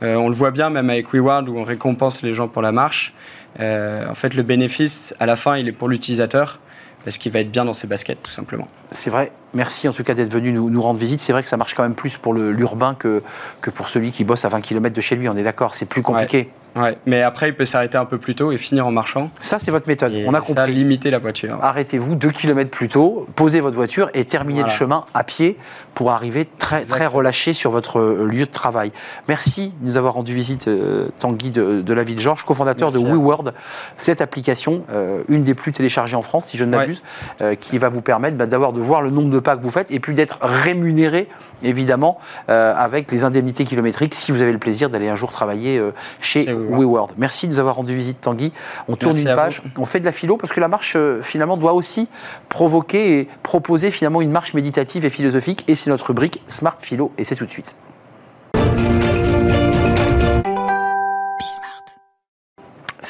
Euh, 0.03 0.15
on 0.15 0.29
le 0.29 0.35
voit 0.35 0.53
bien, 0.53 0.71
même 0.71 0.91
avec 0.91 1.13
WeWard, 1.13 1.49
où 1.49 1.59
on 1.59 1.65
récompense 1.65 2.23
les 2.23 2.35
gens 2.35 2.49
pour 2.49 2.63
la 2.63 2.73
marche. 2.73 3.13
Euh, 3.59 4.09
en 4.09 4.15
fait, 4.15 4.35
le 4.35 4.43
bénéfice, 4.43 5.15
à 5.19 5.27
la 5.27 5.35
fin, 5.35 5.57
il 5.57 5.67
est 5.67 5.73
pour 5.73 5.89
l'utilisateur, 5.89 6.61
parce 7.05 7.19
qu'il 7.19 7.33
va 7.33 7.41
être 7.41 7.51
bien 7.51 7.65
dans 7.65 7.73
ses 7.73 7.89
baskets, 7.89 8.23
tout 8.23 8.31
simplement. 8.31 8.69
C'est 8.93 9.11
vrai. 9.11 9.33
Merci 9.55 9.89
en 9.89 9.93
tout 9.93 10.05
cas 10.05 10.15
d'être 10.15 10.33
venu 10.33 10.53
nous, 10.53 10.69
nous 10.71 10.83
rendre 10.83 10.99
visite. 10.99 11.21
C'est 11.21 11.33
vrai 11.33 11.43
que 11.43 11.49
ça 11.49 11.57
marche 11.57 11.75
quand 11.75 11.83
même 11.83 11.95
plus 11.95 12.17
pour 12.19 12.35
l'urbain 12.35 12.95
que, 12.95 13.23
que 13.61 13.71
pour 13.71 13.89
celui 13.89 14.11
qui 14.11 14.25
bosse 14.25 14.45
à 14.45 14.49
20 14.49 14.61
km 14.61 14.95
de 14.95 15.01
chez 15.01 15.17
lui. 15.17 15.29
On 15.29 15.37
est 15.37 15.43
d'accord, 15.45 15.75
c'est 15.75 15.87
plus 15.87 16.03
compliqué. 16.03 16.51
Ouais. 16.77 16.97
Mais 17.07 17.23
après, 17.23 17.49
il 17.49 17.57
peut 17.57 17.65
s'arrêter 17.65 17.97
un 17.99 18.05
peu 18.05 18.19
plus 18.19 18.35
tôt 18.37 18.53
et 18.53 18.57
finir 18.57 18.87
en 18.87 18.93
marchant. 18.93 19.31
Ça, 19.41 19.59
c'est 19.59 19.71
votre 19.73 19.89
méthode. 19.89 20.13
Et 20.13 20.27
on 20.29 20.35
a 20.35 20.43
ça, 20.43 20.55
compris. 20.55 20.75
limiter 20.75 21.11
la 21.11 21.19
voiture. 21.19 21.59
Arrêtez-vous 21.61 22.15
2 22.15 22.31
km 22.31 22.71
plus 22.71 22.89
tôt, 22.89 23.27
posez 23.35 23.61
votre 23.61 23.75
voiture 23.75 24.11
et 24.15 24.25
terminez 24.27 24.61
Voilà. 24.61 24.73
le 24.73 24.79
chemin 24.79 25.05
à 25.15 25.25
pied 25.25 25.57
pour 25.95 26.13
arriver 26.13 26.47
très, 26.59 26.83
très 26.85 27.07
relâché 27.07 27.53
sur 27.55 27.71
votre 27.73 27.99
euh, 27.99 28.27
lieu 28.27 28.45
de 28.45 28.51
travail. 28.51 28.93
Merci 29.27 29.73
de 29.81 29.87
nous 29.89 29.97
avoir 29.97 30.13
rendu 30.15 30.33
visite, 30.35 30.69
euh, 30.69 31.09
Tanguy 31.19 31.51
de, 31.51 31.81
de 31.81 31.93
la 31.95 32.05
ville 32.05 32.21
Georges, 32.21 32.45
cofondateur 32.45 32.93
de 32.93 32.99
Merci. 32.99 33.13
WeWord. 33.13 33.55
Cette 33.97 34.21
application, 34.21 34.85
euh, 34.93 35.23
une 35.29 35.43
des 35.43 35.55
plus 35.55 35.73
téléchargées 35.73 36.17
en 36.17 36.23
France, 36.23 36.47
si 36.47 36.59
je 36.59 36.65
ne 36.65 36.71
Ouais. 36.73 36.77
m'abuse, 36.83 37.03
euh, 37.41 37.55
qui 37.57 37.79
va 37.79 37.89
vous 37.89 38.03
permettre 38.03 38.37
bah, 38.37 38.47
d'avoir 38.47 38.73
de 38.73 38.81
voir 38.81 39.03
le 39.03 39.11
nombre 39.11 39.31
de 39.31 39.41
pas 39.49 39.57
que 39.57 39.63
vous 39.63 39.71
faites 39.71 39.91
et 39.91 39.99
puis 39.99 40.13
d'être 40.13 40.37
rémunéré, 40.43 41.27
évidemment, 41.63 42.19
euh, 42.51 42.75
avec 42.77 43.11
les 43.11 43.25
indemnités 43.25 43.65
kilométriques 43.65 44.15
si 44.15 44.31
vous 44.31 44.43
avez 44.43 44.53
le 44.53 44.59
plaisir 44.59 44.91
d'aller 44.91 45.09
un 45.09 45.17
jour 45.17 45.31
travailler 45.31 45.79
euh, 45.79 45.93
chez. 46.21 46.53
WeWord. 46.53 47.13
Merci 47.17 47.47
de 47.47 47.53
nous 47.53 47.59
avoir 47.59 47.77
rendu 47.77 47.97
visite, 47.97 48.21
Tanguy. 48.21 48.53
On 48.89 48.95
tourne 48.95 49.15
Merci 49.15 49.23
une 49.23 49.31
vous. 49.31 49.37
page, 49.37 49.63
on 49.79 49.87
fait 49.87 50.01
de 50.01 50.05
la 50.05 50.13
philo 50.13 50.37
parce 50.37 50.53
que 50.53 50.61
la 50.61 50.69
marche, 50.69 50.97
euh, 50.97 51.23
finalement, 51.23 51.57
doit 51.57 51.73
aussi 51.73 52.09
provoquer 52.51 53.21
et 53.21 53.29
proposer 53.43 53.91
finalement 53.91 54.21
une 54.21 54.31
marche 54.31 54.53
méditative 54.53 55.07
et 55.07 55.11
philosophique. 55.11 55.65
Et 55.67 55.75
c'est 55.75 55.89
notre 55.89 56.09
rubrique 56.09 56.43
Smart 56.47 56.77
Philo, 56.79 57.11
et 57.17 57.25
c'est 57.25 57.35
tout 57.35 57.47
de 57.47 57.51
suite. 57.51 57.75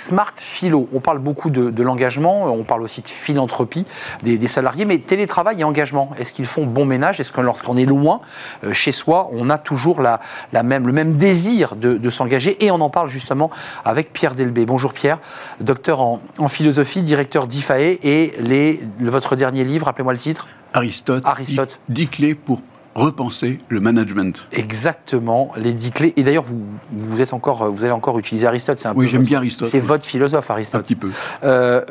Smart 0.08 0.32
Philo. 0.34 0.88
On 0.94 1.00
parle 1.00 1.18
beaucoup 1.18 1.50
de, 1.50 1.82
l'engagement, 1.82 2.46
on 2.46 2.62
parle 2.62 2.82
aussi 2.82 3.02
de 3.02 3.08
philanthropie 3.08 3.84
des, 4.22 4.48
salariés, 4.48 4.86
mais 4.86 4.96
télétravail 4.96 5.60
et 5.60 5.64
engagement, 5.64 6.10
est-ce 6.18 6.32
qu'ils 6.32 6.46
font 6.46 6.64
bon 6.64 6.86
ménage? 6.86 7.20
Est-ce 7.20 7.30
que 7.30 7.42
lorsqu'on 7.42 7.76
est 7.76 7.84
loin, 7.84 8.22
euh, 8.64 8.72
chez 8.72 8.90
soi, 8.90 9.28
on 9.32 9.50
a 9.50 9.58
toujours 9.58 10.00
la, 10.00 10.20
même, 10.62 10.86
le 10.86 10.94
même 10.94 11.18
désir 11.18 11.76
de, 11.76 12.08
s'engager? 12.08 12.64
Et 12.64 12.70
on 12.70 12.80
en 12.80 12.88
parle 12.88 13.10
justement 13.10 13.50
avec 13.84 14.14
Pierre 14.14 14.34
Delbé. 14.34 14.64
Bonjour 14.64 14.94
Pierre, 14.94 15.18
docteur 15.60 16.00
en, 16.00 16.20
philosophie, 16.48 17.02
directeur 17.02 17.46
d'IFAE 17.46 17.98
et 18.02 18.32
les, 18.40 18.80
votre 19.00 19.36
dernier 19.36 19.64
livre, 19.64 19.86
rappelez-moi 19.86 20.14
le 20.14 20.18
titre 20.18 20.48
Aristote. 20.72 21.26
Aristote. 21.26 21.80
10 21.90 22.08
clés 22.08 22.34
pour 22.34 22.62
repenser 22.98 23.60
le 23.68 23.80
management. 23.80 24.46
Exactement, 24.52 25.52
les 25.56 25.72
dix 25.72 25.90
clés. 25.90 26.12
Et 26.16 26.22
d'ailleurs, 26.22 26.44
vous, 26.44 26.60
vous, 26.90 27.22
êtes 27.22 27.32
encore, 27.32 27.70
vous 27.70 27.84
allez 27.84 27.92
encore 27.92 28.18
utiliser 28.18 28.46
Aristote. 28.46 28.84
Un 28.84 28.94
oui, 28.94 29.08
j'aime 29.08 29.22
bien 29.22 29.38
Aristote. 29.38 29.68
C'est 29.68 29.78
votre 29.78 30.04
philosophe, 30.04 30.50
Aristote. 30.50 30.80
Un 30.80 30.82
petit 30.82 30.96
peu. 30.96 31.10
Euh, 31.44 31.82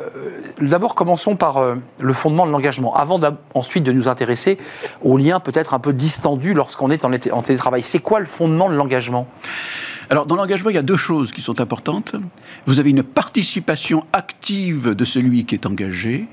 d'abord, 0.60 0.94
commençons 0.94 1.36
par 1.36 1.56
euh, 1.56 1.74
le 2.00 2.12
fondement 2.12 2.46
de 2.46 2.52
l'engagement, 2.52 2.94
avant 2.94 3.18
ensuite 3.54 3.84
de 3.84 3.92
nous 3.92 4.08
intéresser 4.08 4.58
aux 5.02 5.16
liens 5.16 5.40
peut-être 5.40 5.74
un 5.74 5.78
peu 5.78 5.92
distendus 5.92 6.54
lorsqu'on 6.54 6.90
est 6.90 7.04
en, 7.04 7.10
en 7.12 7.42
télétravail. 7.42 7.82
C'est 7.82 8.00
quoi 8.00 8.20
le 8.20 8.26
fondement 8.26 8.68
de 8.68 8.74
l'engagement? 8.74 9.26
Alors, 10.10 10.24
dans 10.24 10.36
l'engagement, 10.36 10.70
il 10.70 10.74
y 10.74 10.78
a 10.78 10.82
deux 10.82 10.96
choses 10.96 11.32
qui 11.32 11.42
sont 11.42 11.60
importantes. 11.60 12.14
Vous 12.64 12.78
avez 12.78 12.90
une 12.90 13.02
participation 13.02 14.04
active 14.12 14.94
de 14.94 15.04
celui 15.04 15.44
qui 15.44 15.54
est 15.54 15.66
engagé, 15.66 16.26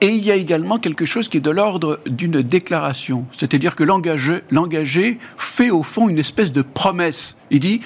et 0.00 0.08
il 0.08 0.24
y 0.24 0.30
a 0.30 0.34
également 0.34 0.78
quelque 0.78 1.04
chose 1.04 1.28
qui 1.28 1.38
est 1.38 1.40
de 1.40 1.50
l'ordre 1.50 2.00
d'une 2.06 2.42
déclaration. 2.42 3.26
C'est-à-dire 3.32 3.76
que 3.76 3.84
l'engagé 3.84 5.18
fait 5.36 5.70
au 5.70 5.82
fond 5.82 6.08
une 6.08 6.18
espèce 6.18 6.52
de 6.52 6.62
promesse. 6.62 7.36
Il 7.50 7.60
dit, 7.60 7.80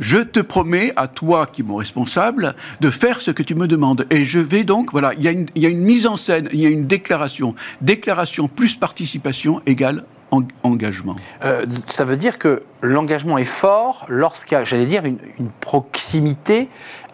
je 0.00 0.18
te 0.18 0.40
promets 0.40 0.92
à 0.96 1.06
toi 1.06 1.46
qui 1.46 1.62
mon 1.62 1.76
responsable 1.76 2.54
de 2.80 2.90
faire 2.90 3.20
ce 3.20 3.30
que 3.30 3.42
tu 3.42 3.54
me 3.54 3.66
demandes. 3.66 4.06
Et 4.10 4.24
je 4.24 4.40
vais 4.40 4.64
donc, 4.64 4.90
voilà, 4.92 5.12
il 5.14 5.22
y 5.22 5.28
a 5.28 5.68
une, 5.68 5.80
mise 5.80 6.06
en 6.06 6.16
scène, 6.16 6.48
il 6.52 6.60
y 6.60 6.66
a 6.66 6.68
une 6.68 6.86
déclaration. 6.86 7.54
Déclaration 7.80 8.48
plus 8.48 8.76
participation 8.76 9.62
égale 9.66 10.04
engagement. 10.62 11.16
Euh, 11.44 11.66
ça 11.88 12.04
veut 12.04 12.16
dire 12.16 12.38
que 12.38 12.62
l'engagement 12.80 13.36
est 13.36 13.44
fort 13.44 14.06
lorsqu'il 14.08 14.54
y 14.54 14.60
a, 14.60 14.64
j'allais 14.64 14.86
dire, 14.86 15.04
une 15.04 15.18
proximité, 15.60 16.70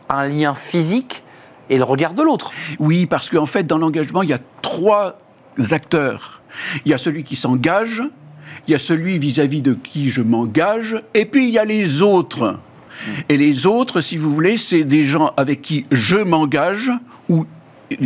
un 0.09 0.29
lien 0.29 0.55
physique 0.55 1.25
et 1.71 1.79
le 1.79 1.85
regard 1.85 2.15
de 2.15 2.23
l'autre. 2.23 2.53
Oui, 2.79 3.07
parce 3.07 3.31
qu'en 3.31 3.47
fait, 3.47 3.67
dans 3.67 3.79
l'engagement, 3.79 4.23
il 4.23 4.31
y 4.31 4.35
a 4.35 4.39
trois 4.63 5.19
acteurs. 5.71 6.43
Il 6.85 6.91
y 6.91 6.95
a 6.95 6.99
celui 6.99 7.25
qui 7.25 7.37
s'engage, 7.37 8.03
il 8.67 8.73
y 8.73 8.75
a 8.75 8.79
celui 8.79 9.19
vis-à-vis 9.19 9.61
de 9.61 9.75
qui 9.75 10.11
je 10.11 10.23
m'engage, 10.23 10.99
et 11.15 11.25
puis 11.25 11.49
il 11.49 11.55
y 11.55 11.59
a 11.59 11.65
les 11.65 12.03
autres. 12.03 12.59
Et 13.29 13.37
les 13.37 13.67
autres, 13.67 14.01
si 14.01 14.17
vous 14.17 14.33
voulez, 14.33 14.59
c'est 14.59 14.83
des 14.83 15.05
gens 15.05 15.33
avec 15.37 15.63
qui 15.63 15.87
je 15.91 16.17
m'engage 16.17 16.91
ou 17.29 17.47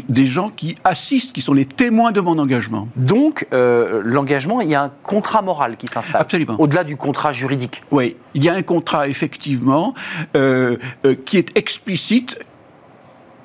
des 0.09 0.26
gens 0.26 0.49
qui 0.49 0.76
assistent, 0.85 1.33
qui 1.33 1.40
sont 1.40 1.54
les 1.54 1.64
témoins 1.64 2.12
de 2.12 2.21
mon 2.21 2.38
engagement. 2.38 2.88
Donc, 2.97 3.47
euh, 3.52 4.00
l'engagement, 4.04 4.61
il 4.61 4.69
y 4.69 4.75
a 4.75 4.85
un 4.85 4.92
contrat 5.02 5.42
moral 5.42 5.76
qui 5.76 5.87
s'installe. 5.87 6.21
Absolument. 6.21 6.57
Au-delà 6.59 6.85
du 6.85 6.97
contrat 6.97 7.33
juridique. 7.33 7.83
Oui, 7.90 8.16
il 8.35 8.45
y 8.45 8.49
a 8.49 8.54
un 8.54 8.62
contrat, 8.62 9.09
effectivement, 9.09 9.95
euh, 10.37 10.76
euh, 11.04 11.16
qui 11.25 11.37
est 11.37 11.57
explicite 11.59 12.38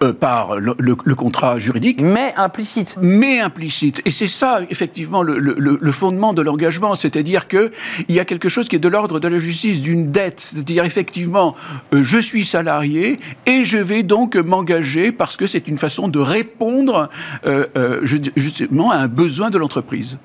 euh, 0.04 0.14
par 0.14 0.58
le, 0.58 0.76
contrat 1.16 1.58
juridique. 1.58 2.02
Mais 2.02 2.34
implicite. 2.38 2.98
Mais 3.02 3.40
implicite. 3.40 4.02
Et 4.06 4.12
c'est 4.12 4.28
ça, 4.28 4.62
effectivement, 4.70 5.24
le, 5.24 5.38
le 5.40 5.92
fondement 5.92 6.34
de 6.34 6.42
l'engagement. 6.42 6.96
C'est-à-dire 6.96 7.48
qu'il 7.48 7.72
y 8.10 8.20
a 8.20 8.26
quelque 8.26 8.50
chose 8.50 8.68
qui 8.68 8.76
est 8.76 8.80
de 8.80 8.88
l'ordre 8.88 9.20
de 9.20 9.28
la 9.28 9.40
justice, 9.40 9.82
d'une 9.82 10.12
dette. 10.12 10.40
C'est-à-dire, 10.40 10.86
effectivement, 10.86 11.56
euh, 11.94 12.04
je 12.04 12.20
suis 12.20 12.46
salarié 12.46 13.20
et 13.46 13.66
je 13.66 13.78
vais 13.78 14.04
donc 14.04 14.36
m'engager 14.36 15.12
parce 15.12 15.38
que 15.38 15.48
c'est 15.48 15.68
une 15.68 15.78
façon 15.78 16.08
de 16.08 16.20
répondre 16.20 17.10
euh, 17.46 18.00
justement 18.04 18.92
à 18.92 18.98
un 18.98 19.08
besoin 19.08 19.50
de 19.50 19.58
l'entreprise. 19.58 20.18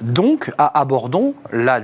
donc, 0.00 0.50
abordons 0.58 1.34
la 1.52 1.82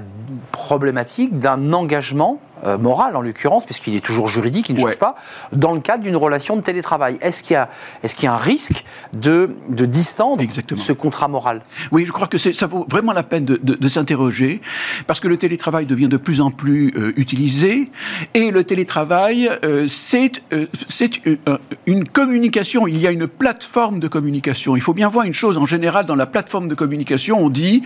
problématique 0.53 1.39
d'un 1.39 1.73
engagement 1.73 2.41
euh, 2.63 2.79
moral 2.79 3.17
en 3.17 3.21
l'occurrence, 3.21 3.65
puisqu'il 3.65 3.97
est 3.97 4.05
toujours 4.05 4.29
juridique, 4.29 4.69
il 4.69 4.77
ne 4.77 4.81
change 4.81 4.99
pas, 4.99 5.17
dans 5.53 5.75
le 5.75 5.81
cadre 5.81 6.05
d'une 6.05 6.17
relation 6.17 6.57
de 6.57 6.63
télétravail. 6.63 7.19
Est-ce 7.21 7.43
qu'il 7.43 7.57
y, 7.57 8.07
est 8.07 8.23
y, 8.23 8.27
a 8.27 8.33
un 8.33 8.37
risque 8.37 8.85
de, 9.13 9.57
de 9.69 9.85
distendre 9.85 10.43
ce 10.77 10.93
contrat 10.93 11.29
moral? 11.29 11.63
Oui, 11.91 12.05
je 12.05 12.13
crois 12.13 12.29
que 12.29 12.39
ça 12.39 12.67
vaut 12.67 12.87
vraiment 12.89 13.13
la 13.13 13.25
peine 13.25 13.45
de, 13.45 13.57
de, 13.57 13.89
s'interroger, 13.89 14.61
parce 15.07 15.21
que 15.21 15.29
le 15.29 15.37
télétravail 15.37 15.85
devient 15.85 16.09
de 16.09 16.17
plus 16.17 16.41
en 16.41 16.51
plus 16.51 16.93
euh, 16.97 17.13
utilisé, 17.17 17.91
et 18.35 18.51
le 18.51 18.63
télétravail, 18.65 19.51
euh, 19.65 19.87
c'est 19.89 20.41
une 21.87 22.09
communication, 22.09 22.87
il 22.87 22.99
y 22.99 23.07
a 23.07 23.11
une 23.11 23.27
plateforme 23.27 23.99
de 23.99 24.09
communication. 24.09 24.77
Il 24.77 24.83
faut 24.83 24.95
bien 24.95 25.09
voir 25.09 25.27
une 25.27 25.35
chose, 25.35 25.59
en 25.59 25.67
général, 25.67 26.07
dans 26.07 26.17
la 26.17 26.27
plateforme 26.27 26.69
de 26.69 26.75
communication, 26.75 27.39
on 27.41 27.51
dit, 27.51 27.83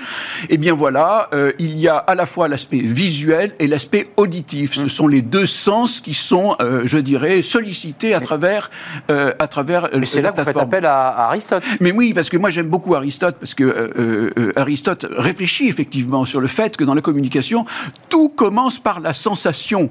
eh 0.50 0.58
bien 0.58 0.75
voilà, 0.75 1.30
il 1.58 1.78
y 1.78 1.88
a 1.88 1.96
à 1.96 2.14
la 2.14 2.26
fois 2.26 2.48
l'aspect 2.48 2.78
visuel 2.78 3.54
et 3.58 3.66
l'aspect 3.66 4.04
auditif. 4.16 4.67
Ce 4.72 4.88
sont 4.88 5.06
les 5.06 5.22
deux 5.22 5.46
sens 5.46 6.00
qui 6.00 6.14
sont, 6.14 6.56
euh, 6.60 6.82
je 6.84 6.98
dirais, 6.98 7.42
sollicités 7.42 8.14
à 8.14 8.20
travers, 8.20 8.70
euh, 9.10 9.32
à 9.38 9.46
travers. 9.46 9.87
Euh, 9.87 9.98
Mais 9.98 10.06
c'est 10.06 10.22
là 10.22 10.32
que 10.32 10.38
vous 10.38 10.44
faites 10.44 10.56
appel 10.56 10.87
à, 10.87 11.28
Aristote. 11.28 11.62
Mais 11.80 11.92
oui, 11.92 12.14
parce 12.14 12.28
que 12.28 12.37
moi 12.37 12.50
j'aime 12.50 12.68
beaucoup 12.68 12.94
Aristote 12.94 13.37
parce 13.40 13.54
que 13.54 14.32
Aristote 14.56 15.06
réfléchit 15.16 15.68
effectivement 15.68 16.25
sur 16.25 16.40
le 16.40 16.48
fait 16.48 16.76
que 16.76 16.84
dans 16.84 16.94
la 16.94 17.02
communication, 17.02 17.64
tout 18.08 18.28
commence 18.28 18.78
par 18.78 19.00
la 19.00 19.14
sensation. 19.14 19.90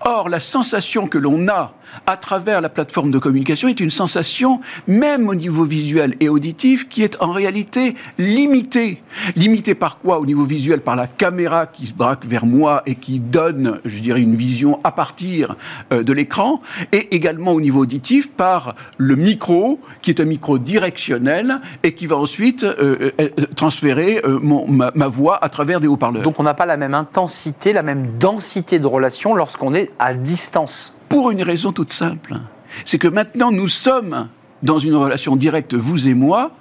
Or, 0.00 0.28
la 0.28 0.40
sensation 0.40 1.06
que 1.06 1.18
l'on 1.18 1.48
a 1.48 1.74
à 2.06 2.16
travers 2.16 2.60
la 2.60 2.68
plateforme 2.68 3.10
de 3.10 3.18
communication 3.18 3.68
est 3.68 3.80
une 3.80 3.90
sensation, 3.90 4.60
même 4.86 5.28
au 5.28 5.34
niveau 5.34 5.64
visuel 5.64 6.14
et 6.20 6.28
auditif, 6.28 6.88
qui 6.88 7.02
est 7.02 7.16
en 7.20 7.32
réalité 7.32 7.94
limitée. 8.18 9.02
Limitée 9.36 9.74
par 9.74 9.98
quoi? 9.98 10.18
Au 10.18 10.26
niveau 10.26 10.44
visuel 10.44 10.80
Par 10.80 10.96
la 10.96 11.06
caméra 11.06 11.66
qui 11.66 11.86
se 11.86 11.92
braque 11.92 12.24
vers 12.26 12.46
moi 12.46 12.82
et 12.86 12.94
qui 12.94 13.18
donne, 13.18 13.80
je 13.84 14.00
dirais, 14.00 14.20
une 14.20 14.36
vision 14.36 14.80
à 14.84 14.92
partir 14.92 15.56
euh, 15.92 16.02
de 16.02 16.12
l'écran, 16.12 16.60
et 16.92 17.14
également 17.14 17.52
au 17.52 17.60
niveau 17.60 17.80
auditif 17.80 18.30
par 18.30 18.74
le 18.96 19.16
micro, 19.16 19.80
qui 20.02 20.10
est 20.10 20.20
un 20.20 20.24
micro 20.24 20.58
directionnel 20.58 21.60
et 21.82 21.92
qui 21.92 22.06
va 22.06 22.16
ensuite 22.16 22.64
euh, 22.64 23.10
euh, 23.20 23.28
transférer 23.56 24.22
ma, 24.42 25.08
voix 25.08 25.42
à 25.42 25.48
travers 25.48 25.80
des 25.80 25.88
haut-parleurs. 25.88 26.22
Donc 26.22 26.38
on 26.38 26.42
n'a 26.42 26.54
pas 26.54 26.66
la 26.66 26.76
même 26.76 26.94
intensité, 26.94 27.72
la 27.72 27.82
même 27.82 28.18
densité 28.18 28.78
de 28.78 28.86
relation 28.86 29.34
lorsqu'on 29.50 29.74
est 29.74 29.90
à 29.98 30.14
distance 30.14 30.94
pour 31.08 31.32
une 31.32 31.42
raison 31.42 31.72
toute 31.72 31.90
simple. 31.90 32.36
C'est 32.84 32.98
que 32.98 33.08
maintenant 33.08 33.50
nous 33.50 33.66
sommes 33.66 34.28
dans 34.62 34.78
une 34.78 34.94
relation 34.94 35.34
directe, 35.34 35.74
vous 35.74 36.06
et 36.06 36.14
moi, 36.14 36.52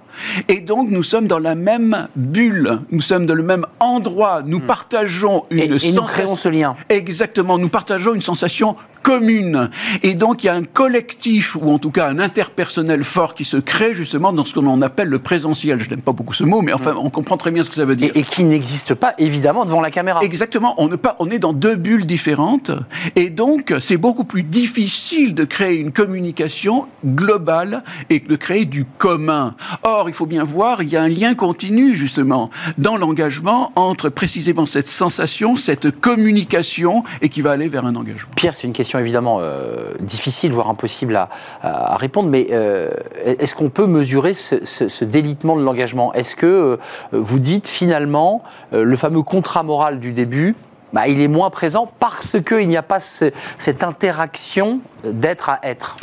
et 0.48 0.62
donc, 0.62 0.90
nous 0.90 1.04
sommes 1.04 1.28
dans 1.28 1.40
la 1.40 1.56
même 1.56 2.08
bulle, 2.16 2.80
nous 2.92 3.02
sommes 3.02 3.26
dans 3.26 3.36
le 3.36 3.44
même 3.44 3.66
endroit, 3.80 4.42
nous 4.46 4.60
hmm. 4.60 4.66
partageons 4.66 5.46
une 5.50 5.74
et, 5.74 5.88
et 5.88 5.92
nous 5.92 6.04
créons 6.04 6.36
ce 6.36 6.50
lien. 6.50 6.76
Exactement, 6.90 7.58
nous 7.58 7.70
partageons 7.70 8.14
une 8.14 8.22
sensation 8.22 8.76
commune. 9.04 9.70
Et 10.04 10.14
donc, 10.14 10.44
il 10.44 10.48
y 10.48 10.50
a 10.50 10.54
un 10.56 10.64
collectif, 10.64 11.56
ou 11.56 11.72
en 11.72 11.80
tout 11.80 11.92
cas 11.92 12.08
un 12.10 12.20
interpersonnel 12.20 13.04
fort 13.04 13.34
qui 13.34 13.46
se 13.46 13.58
crée 13.58 13.94
justement 13.94 14.34
dans 14.34 14.46
ce 14.46 14.54
qu'on 14.54 14.82
appelle 14.82 15.08
le 15.08 15.20
présentiel. 15.20 15.80
Je 15.80 15.90
n'aime 15.90 16.02
pas 16.02 16.12
beaucoup 16.12 16.34
ce 16.34 16.44
mot, 16.44 16.62
mais 16.62 16.74
enfin, 16.74 16.94
hmm. 16.94 17.00
on 17.04 17.10
comprend 17.10 17.38
très 17.38 17.52
bien 17.52 17.64
ce 17.64 17.70
que 17.70 17.76
ça 17.76 17.86
veut 17.86 17.96
dire. 17.96 18.12
Et, 18.16 18.24
qui 18.24 18.44
n'existe 18.44 18.94
pas, 18.94 19.14
évidemment, 19.18 19.66
devant 19.66 19.82
la 19.82 19.92
caméra. 19.92 20.22
Exactement, 20.24 20.76
on, 20.78 20.88
ne 20.88 20.96
pas, 20.96 21.16
on 21.20 21.30
est 21.30 21.40
dans 21.40 21.54
deux 21.54 21.76
bulles 21.76 22.06
différentes, 22.06 22.72
et 23.16 23.30
donc, 23.30 23.74
c'est 23.80 23.98
beaucoup 23.98 24.24
plus 24.24 24.44
difficile 24.44 25.34
de 25.34 25.44
créer 25.44 25.78
une 25.78 25.92
communication 25.92 26.88
globale 27.06 27.84
et 28.10 28.20
de 28.20 28.36
créer 28.36 28.66
du 28.66 28.86
commun. 28.86 29.56
Or, 29.84 30.09
il 30.10 30.14
faut 30.14 30.26
bien 30.26 30.44
voir, 30.44 30.82
il 30.82 30.90
y 30.90 30.98
a 30.98 31.02
un 31.02 31.08
lien 31.08 31.36
continu, 31.36 31.96
justement, 31.96 32.50
dans 32.78 32.98
l'engagement 32.98 33.72
entre 33.76 34.10
précisément 34.10 34.66
cette 34.66 34.88
sensation, 34.88 35.56
cette 35.56 35.92
communication, 36.00 37.04
et 37.22 37.30
qui 37.30 37.42
va 37.42 37.52
aller 37.52 37.68
vers 37.68 37.86
un 37.86 37.96
engagement. 37.96 38.32
Pierre, 38.36 38.56
c'est 38.56 38.68
une 38.68 38.74
question 38.74 39.00
évidemment 39.00 39.40
euh, 39.40 39.94
difficile, 40.02 40.52
voire 40.52 40.70
impossible 40.70 41.16
à, 41.16 41.96
répondre, 41.98 42.30
mais 42.30 42.48
euh, 42.52 42.90
est-ce 43.24 43.56
qu'on 43.56 43.70
peut 43.70 43.88
mesurer 43.88 44.34
ce, 44.34 45.04
délitement 45.06 45.56
de 45.56 45.62
l'engagement? 45.62 46.14
Est-ce 46.14 46.36
que 46.36 46.46
euh, 46.46 46.78
vous 47.12 47.40
dites 47.40 47.68
finalement 47.68 48.44
le 48.72 48.96
fameux 48.96 49.22
contrat 49.22 49.64
moral 49.64 50.00
du 50.00 50.12
début 50.12 50.56
bah, 50.92 51.08
il 51.08 51.22
est 51.22 51.28
moins 51.28 51.52
présent 51.52 51.92
parce 52.00 52.38
qu'il 52.42 52.68
n'y 52.68 52.78
a 52.78 52.82
pas 52.82 53.00
cette 53.00 53.84
interaction 53.84 54.82
d'être 55.04 55.50
à 55.50 55.60
être? 55.64 55.98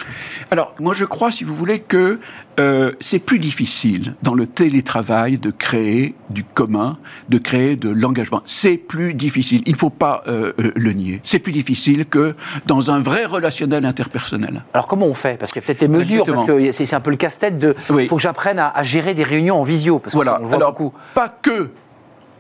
Alors, 0.51 0.75
moi 0.79 0.95
je 0.95 1.05
crois, 1.05 1.33
si 1.33 1.43
vous 1.43 1.57
voulez, 1.57 1.81
que 1.81 2.21
euh, 2.59 2.93
c'est 3.01 3.19
plus 3.19 3.39
difficile 3.39 4.15
dans 4.23 4.35
le 4.35 4.47
télétravail 4.47 5.37
de 5.37 5.51
créer 5.51 6.15
du 6.31 6.43
commun, 6.43 6.97
de 7.29 7.39
créer 7.39 7.77
de 7.77 7.91
l'engagement. 7.91 8.43
C'est 8.47 8.79
plus 8.79 9.15
difficile. 9.15 9.63
Il 9.67 9.73
ne 9.73 9.79
faut 9.79 9.91
pas 9.91 10.23
euh, 10.27 10.53
euh, 10.59 10.73
le 10.75 10.93
nier. 10.93 11.21
C'est 11.25 11.39
plus 11.39 11.53
difficile 11.53 12.07
que 12.07 12.35
dans 12.67 12.91
un 12.91 13.01
vrai 13.01 13.27
relationnel 13.27 13.85
interpersonnel. 13.85 14.65
Alors 14.73 14.87
comment 14.87 15.07
on 15.07 15.15
fait? 15.15 15.39
Parce 15.39 15.53
qu'il 15.53 15.61
y 15.61 15.65
a 15.65 15.67
peut-être 15.67 15.81
des 15.81 15.89
mesures, 15.89 16.25
parce 16.25 16.45
que 16.45 16.73
c'est 16.73 16.95
un 16.95 17.01
peu 17.01 17.11
le 17.11 17.17
casse-tête 17.17 17.59
de. 17.59 17.75
Il 17.99 18.09
faut 18.09 18.17
que 18.17 18.23
j'apprenne 18.23 18.59
à, 18.59 18.83
gérer 18.83 19.15
des 19.15 19.25
réunions 19.25 19.61
en 19.61 19.65
visio, 19.65 19.99
parce 19.99 20.15
voilà. 20.15 20.41
Alors, 20.53 20.75
pas 21.15 21.29
que 21.29 21.71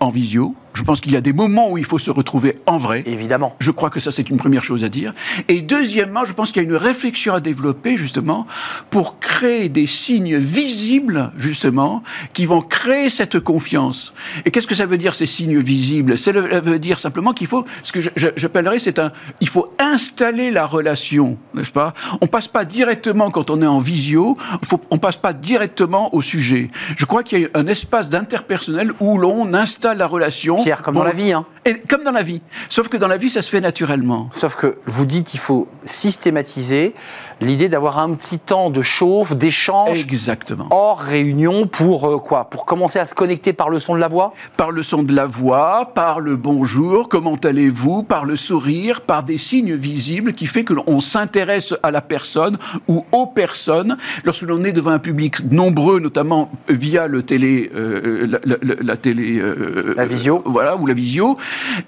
en 0.01 0.11
visio, 0.11 0.55
Je 0.77 0.83
pense 0.83 1.01
qu'il 1.01 1.13
y 1.13 1.17
a 1.17 1.23
des 1.23 1.33
moments 1.33 1.71
où 1.71 1.79
il 1.79 1.87
faut 1.87 1.99
se 1.99 2.11
retrouver 2.11 2.55
en 2.67 2.77
vrai. 2.77 3.03
Évidemment. 3.07 3.57
Je 3.61 3.71
crois 3.71 3.89
que 3.89 3.99
ça, 3.99 4.13
c'est 4.13 4.29
une 4.29 4.37
première 4.37 4.63
chose 4.63 4.85
à 4.85 4.91
dire. 4.91 5.15
Et 5.49 5.63
deuxièmement, 5.63 6.27
je 6.27 6.35
pense 6.35 6.53
qu'il 6.53 6.63
y 6.63 6.67
a 6.67 6.69
une 6.69 6.77
réflexion 6.77 7.33
à 7.33 7.41
développer, 7.41 7.97
justement, 7.97 8.47
pour 8.91 9.19
créer 9.19 9.71
des 9.71 9.87
signes 9.87 10.37
visibles, 10.37 11.33
justement, 11.39 12.03
qui 12.35 12.45
vont 12.45 12.61
créer 12.61 13.09
cette 13.09 13.41
confiance. 13.41 14.13
Et 14.45 14.51
qu'est-ce 14.51 14.67
que 14.67 14.75
ça 14.75 14.85
veut 14.85 14.99
dire, 14.99 15.15
ces 15.15 15.25
signes 15.25 15.59
visibles? 15.59 16.19
Ça 16.19 16.31
veut 16.33 16.79
dire 16.79 16.99
simplement 16.99 17.33
qu'il 17.33 17.47
faut, 17.47 17.65
ce 17.83 17.93
que 17.93 18.01
j'appellerais, 18.37 18.79
c'est 18.79 18.99
un, 18.99 19.13
il 19.41 19.49
faut 19.49 19.73
installer 19.79 20.51
la 20.51 20.67
relation, 20.67 21.39
n'est-ce 21.55 21.73
pas? 21.73 21.95
On 22.21 22.27
passe 22.27 22.49
pas 22.49 22.67
directement 22.67 23.31
quand 23.31 23.49
on 23.49 23.63
est 23.63 23.67
en 23.67 23.79
visio, 23.79 24.37
faut, 24.69 24.83
on 24.91 24.99
passe 24.99 25.17
pas 25.17 25.33
directement 25.33 26.15
au 26.15 26.21
sujet. 26.21 26.71
Je 26.99 27.07
crois 27.07 27.23
qu'il 27.23 27.41
y 27.41 27.45
a 27.47 27.49
un 27.55 27.67
espace 27.67 28.11
d'interpersonnel 28.11 28.93
où 29.01 29.17
l'on 29.17 29.55
installe 29.55 29.97
la 29.97 30.07
relation. 30.07 30.66
Pierre, 30.67 30.83
comme 30.83 30.97
dans 30.97 31.05
la 31.05 31.13
vie, 31.13 31.33
hein 31.33 31.45
et, 31.67 31.75
Comme 31.89 32.05
dans 32.05 32.13
la 32.13 32.23
vie. 32.23 32.43
Sauf 32.69 32.89
que 32.89 32.97
dans 32.97 33.09
la 33.09 33.17
vie, 33.17 33.31
ça 33.31 33.43
se 33.43 33.51
fait 33.51 33.61
naturellement. 33.61 34.29
Sauf 34.33 34.57
que 34.57 34.79
vous 34.87 35.05
dites 35.05 35.27
qu'il 35.27 35.41
faut 35.41 35.69
systématiser 35.85 36.95
l'idée 37.41 37.69
d'avoir 37.69 37.99
un 37.99 38.15
petit 38.15 38.39
temps 38.39 38.71
de 38.71 38.83
chauffe, 38.83 39.37
d'échange. 39.37 40.01
Exactement. 40.01 40.69
Hors 40.71 41.01
réunion 41.01 41.67
pour 41.67 42.09
euh, 42.09 42.19
quoi? 42.19 42.49
Pour 42.49 42.65
commencer 42.65 42.99
à 42.99 43.07
se 43.07 43.15
connecter 43.15 43.53
par 43.53 43.69
le 43.69 43.81
son 43.81 43.95
de 43.95 44.01
la 44.01 44.09
voix? 44.09 44.33
Par 44.57 44.71
le 44.71 44.83
son 44.83 45.03
de 45.03 45.13
la 45.13 45.27
voix, 45.27 45.91
par 45.95 46.21
le 46.21 46.37
bonjour, 46.37 47.09
comment 47.09 47.35
allez-vous, 47.35 48.03
par 48.03 48.25
le 48.25 48.37
sourire, 48.37 49.03
par 49.03 49.23
des 49.23 49.39
signes 49.39 49.75
visibles 49.75 50.33
qui 50.33 50.47
fait 50.47 50.65
que 50.65 50.75
l'on 50.75 51.01
s'intéresse 51.01 51.75
à 51.83 51.91
la 51.91 52.01
personne 52.01 52.57
ou 52.89 53.05
aux 53.13 53.27
personnes. 53.27 53.97
Lorsque 54.25 54.43
l'on 54.43 54.63
est 54.65 54.73
devant 54.73 54.93
un 54.93 54.99
public 54.99 55.51
nombreux, 55.51 56.01
notamment 56.01 56.51
via 56.69 57.07
le 57.07 57.23
télé, 57.23 57.71
euh, 57.75 58.39
la, 58.83 58.97
télé, 58.97 59.39
euh, 59.41 59.95
la 59.97 60.07
visio, 60.07 60.43
voilà, 60.47 60.77
ou 60.77 60.87
la 60.87 60.95
visio, 60.95 61.37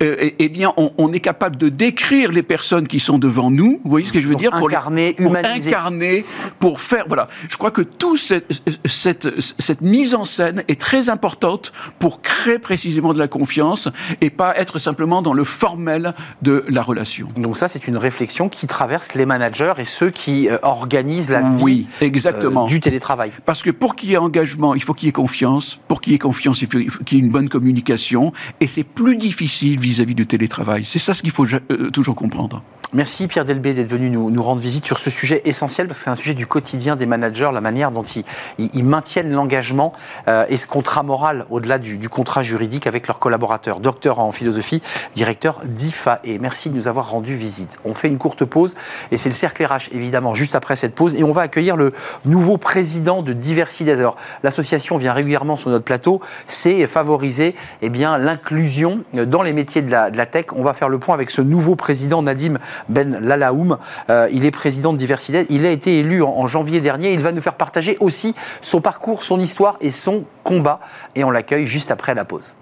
eh 0.01 0.49
bien, 0.49 0.73
on, 0.77 1.13
est 1.13 1.21
capable 1.21 1.57
de 1.57 1.69
décrire 1.69 2.33
les 2.33 2.43
personnes 2.43 2.87
qui 2.87 3.01
sont 3.01 3.19
devant 3.19 3.51
nous. 3.51 3.81
Vous 3.85 3.91
voyez 3.91 4.07
ce 4.07 4.13
que 4.13 4.21
je 4.21 4.29
veux 4.29 4.35
dire 4.35 4.51
Pour 4.51 4.69
incarner, 4.69 5.17
incarner, 5.19 6.25
pour 6.59 6.81
faire. 6.81 7.05
Voilà. 7.09 7.29
Je 7.49 7.57
crois 7.57 7.71
que 7.71 7.83
toute 7.83 8.19
cette, 8.19 8.53
cette, 8.87 9.81
mise 9.81 10.15
en 10.15 10.25
scène 10.25 10.65
est 10.69 10.81
très 10.81 11.09
importante 11.09 11.73
pour 11.99 12.23
créer 12.23 12.59
précisément 12.59 13.13
de 13.13 13.19
la 13.19 13.29
confiance 13.29 13.89
et 14.21 14.31
pas 14.31 14.57
être 14.57 14.79
simplement 14.79 15.23
dans 15.23 15.33
le 15.33 15.45
formel 15.45 16.15
de 16.43 16.65
la 16.69 16.83
relation. 16.83 17.29
Donc, 17.37 17.59
ça, 17.59 17.69
c'est 17.69 17.89
une 17.89 17.97
réflexion 17.97 18.49
qui 18.49 18.67
traverse 18.67 19.15
les 19.15 19.27
managers 19.27 19.75
et 19.79 19.85
ceux 19.85 20.11
qui 20.11 20.49
euh, 20.49 20.59
organisent 20.63 21.31
la 21.31 21.41
vie 21.41 21.59
oui, 21.63 21.87
exactement. 22.01 22.65
Euh, 22.65 22.69
du 22.69 22.81
télétravail. 22.81 23.33
Parce 23.45 23.63
que 23.63 23.71
pour 23.71 23.97
qu'il 23.97 24.11
y 24.11 24.15
ait 24.15 24.19
engagement, 24.19 24.75
il 24.75 24.83
faut 24.83 24.95
qu'il 24.95 25.07
y 25.07 25.09
ait 25.09 25.13
confiance. 25.13 25.79
Pour 25.89 26.01
qu'il 26.01 26.13
y 26.13 26.17
ait 26.17 26.19
confiance, 26.19 26.63
il 26.63 26.69
faut 26.71 27.05
qu'il 27.05 27.19
y 27.19 27.21
ait 27.21 27.25
une 27.25 27.33
bonne 27.33 27.49
communication. 27.49 28.33
Et 28.61 28.67
c'est 28.67 28.85
plus 28.85 29.17
difficile 29.17 29.58
vis-à-vis 29.65 30.15
du 30.15 30.27
télétravail. 30.27 30.85
C'est 30.85 30.99
ça 30.99 31.15
ce 31.15 31.23
qu'il 31.23 31.31
faut 31.31 31.47
euh, 31.47 31.91
toujours 31.91 32.15
comprendre. 32.15 32.63
Merci 32.95 33.29
Pierre 33.29 33.45
Delbé 33.45 33.75
d'être 33.75 33.91
venu 33.91 34.09
nous, 34.09 34.43
rendre 34.43 34.63
visite 34.63 34.87
sur 34.87 34.99
ce 34.99 35.11
sujet 35.11 35.43
essentiel 35.45 35.87
parce 35.87 35.99
que 35.99 36.05
c'est 36.05 36.11
un 36.11 36.15
sujet 36.15 36.33
du 36.33 36.47
quotidien 36.47 36.97
des 36.97 37.05
managers, 37.05 37.51
la 37.53 37.61
manière 37.61 37.91
dont 37.91 38.03
ils, 38.03 38.83
maintiennent 38.83 39.31
l'engagement 39.31 39.93
euh, 40.27 40.47
et 40.49 40.57
ce 40.57 40.67
contrat 40.67 41.03
moral 41.03 41.45
au-delà 41.51 41.79
du, 41.79 42.09
contrat 42.09 42.43
juridique 42.43 42.87
avec 42.87 43.07
leurs 43.07 43.19
collaborateurs. 43.19 43.81
Docteur 43.81 44.21
en 44.21 44.33
philosophie, 44.33 44.81
directeur 45.15 45.61
d'IFA. 45.67 46.21
Et 46.25 46.39
merci 46.39 46.71
de 46.71 46.77
nous 46.77 46.89
avoir 46.89 47.11
rendu 47.11 47.35
visite. 47.35 47.79
On 47.85 47.93
fait 47.93 48.09
une 48.09 48.17
courte 48.17 48.47
pause 48.47 48.75
et 49.11 49.19
c'est 49.19 49.29
le 49.29 49.35
cercle 49.35 49.63
RH 49.63 49.93
évidemment 49.93 50.33
juste 50.33 50.55
après 50.55 50.75
cette 50.75 50.95
pause 50.95 51.15
et 51.15 51.25
on 51.25 51.33
va 51.33 51.43
accueillir 51.43 51.77
le 51.77 51.93
nouveau 52.25 52.57
président 52.57 53.21
de 53.21 53.35
Diversides. 53.35 53.91
Alors 53.91 54.17
l'association 54.43 54.97
vient 54.97 55.13
régulièrement 55.13 55.59
sur 55.59 55.69
notre 55.69 55.85
plateau, 55.85 56.23
c'est 56.47 56.87
favoriser 56.87 57.55
eh 57.83 57.91
bien 57.91 58.17
l'inclusion 58.17 59.01
dans 59.13 59.43
les 59.43 59.53
métiers 59.53 59.83
de 59.83 59.91
la, 59.91 60.11
de 60.11 60.17
la 60.17 60.25
tech. 60.25 60.47
On 60.57 60.63
va 60.63 60.73
faire 60.73 60.89
le 60.89 60.99
point 60.99 61.15
avec 61.15 61.29
ce 61.29 61.43
nouveau 61.43 61.77
président 61.77 62.23
Nadim 62.23 62.55
ben 62.89 63.19
Lalaoum. 63.21 63.79
Euh, 64.11 64.29
il 64.33 64.45
est 64.45 64.51
président 64.51 64.93
de 64.93 64.99
Diversité. 64.99 65.47
Il 65.51 65.67
a 65.67 65.71
été 65.71 65.99
élu 66.01 66.23
en, 66.23 66.47
janvier 66.47 66.81
dernier. 66.81 67.13
Il 67.13 67.21
va 67.21 67.33
nous 67.33 67.41
faire 67.41 67.55
partager 67.55 67.97
aussi 68.01 68.35
son 68.63 68.81
parcours, 68.81 69.25
son 69.25 69.41
histoire 69.41 69.77
et 69.81 69.91
son 69.91 70.25
combat. 70.45 70.81
Et 71.15 71.25
on 71.25 71.31
l'accueille 71.31 71.67
juste 71.67 71.91
après 71.91 72.15
la 72.15 72.25
pause. 72.25 72.55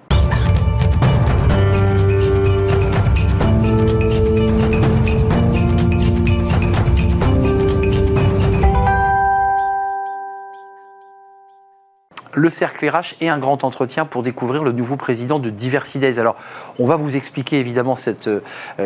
Le 12.36 12.50
cercle 12.50 12.88
RH 12.88 13.16
et 13.20 13.28
un 13.28 13.38
grand 13.38 13.64
entretien 13.64 14.04
pour 14.04 14.22
découvrir 14.22 14.62
le 14.62 14.70
nouveau 14.70 14.96
président 14.96 15.38
de 15.38 15.48
Diversidays. 15.50 16.20
Alors, 16.20 16.36
on 16.78 16.86
va 16.86 16.96
vous 16.96 17.16
expliquer 17.16 17.58
évidemment 17.58 17.94
euh, 18.26 18.40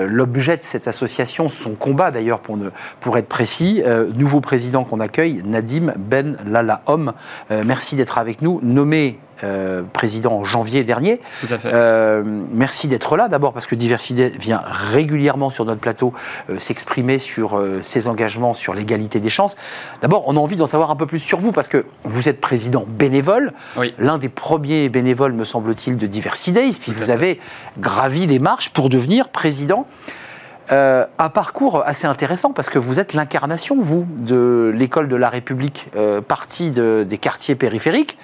l'objet 0.08 0.56
de 0.56 0.62
cette 0.62 0.86
association, 0.86 1.48
son 1.48 1.72
combat 1.72 2.12
d'ailleurs 2.12 2.40
pour, 2.40 3.18
être 3.18 3.28
précis. 3.28 3.82
Euh, 3.84 4.08
nouveau 4.14 4.40
président 4.40 4.84
qu'on 4.84 5.00
accueille, 5.00 5.42
Nadim 5.44 5.92
Ben 5.98 6.36
Lala. 6.46 6.82
Euh, 6.88 7.62
merci 7.66 7.96
d'être 7.96 8.18
avec 8.18 8.40
nous. 8.40 8.60
Nommé 8.62 9.18
euh, 9.44 9.83
président 9.92 10.33
en 10.33 10.44
janvier 10.44 10.85
dernier. 10.85 11.20
Tout 11.40 11.55
à 11.55 11.59
fait. 11.59 11.70
Euh, 11.72 12.22
merci 12.53 12.88
d'être 12.88 13.16
là 13.16 13.29
d'abord 13.29 13.53
parce 13.53 13.66
que 13.66 13.74
Diversité 13.74 14.29
vient 14.29 14.62
régulièrement 14.64 15.50
sur 15.50 15.64
notre 15.64 15.81
plateau 15.81 16.12
euh, 16.50 16.59
s'exprimer 16.59 17.18
sur 17.18 17.61
ses 17.83 18.09
engagements 18.09 18.55
sur 18.55 18.74
l'égalité 18.74 19.20
des 19.20 19.31
chances. 19.31 19.57
D'abord, 20.03 20.24
on 20.26 20.37
a 20.37 20.40
envie 20.40 20.57
d'en 20.57 20.66
savoir 20.66 20.90
un 20.90 20.96
peu 20.96 21.07
plus 21.07 21.18
sur 21.18 21.38
vous 21.38 21.53
parce 21.53 21.68
que 21.68 21.85
vous 22.05 22.29
êtes 22.29 22.40
président 22.40 22.85
bénévole, 22.87 23.53
l'un 23.98 24.18
des 24.18 24.29
premiers 24.29 24.88
bénévoles, 24.88 25.33
me 25.33 25.44
semble-t-il, 25.44 25.96
de 25.96 26.07
Diversité. 26.07 26.70
Puis 26.81 26.92
vous 26.92 27.11
avez 27.11 27.40
gravi 27.79 28.26
les 28.26 28.38
marches 28.38 28.70
pour 28.70 28.88
devenir 28.88 29.29
président. 29.29 29.87
un 30.70 31.29
parcours 31.33 31.83
assez 31.87 32.07
intéressant 32.07 32.53
parce 32.53 32.68
que 32.68 32.79
vous 32.79 33.00
êtes 33.00 33.14
l'incarnation, 33.14 33.76
vous, 33.81 34.07
de 34.20 34.72
l'école 34.74 35.09
de 35.09 35.16
la 35.16 35.29
République, 35.29 35.88
partie 36.29 36.70
des 36.70 37.18
quartiers 37.18 37.55
périphériques 37.55 38.16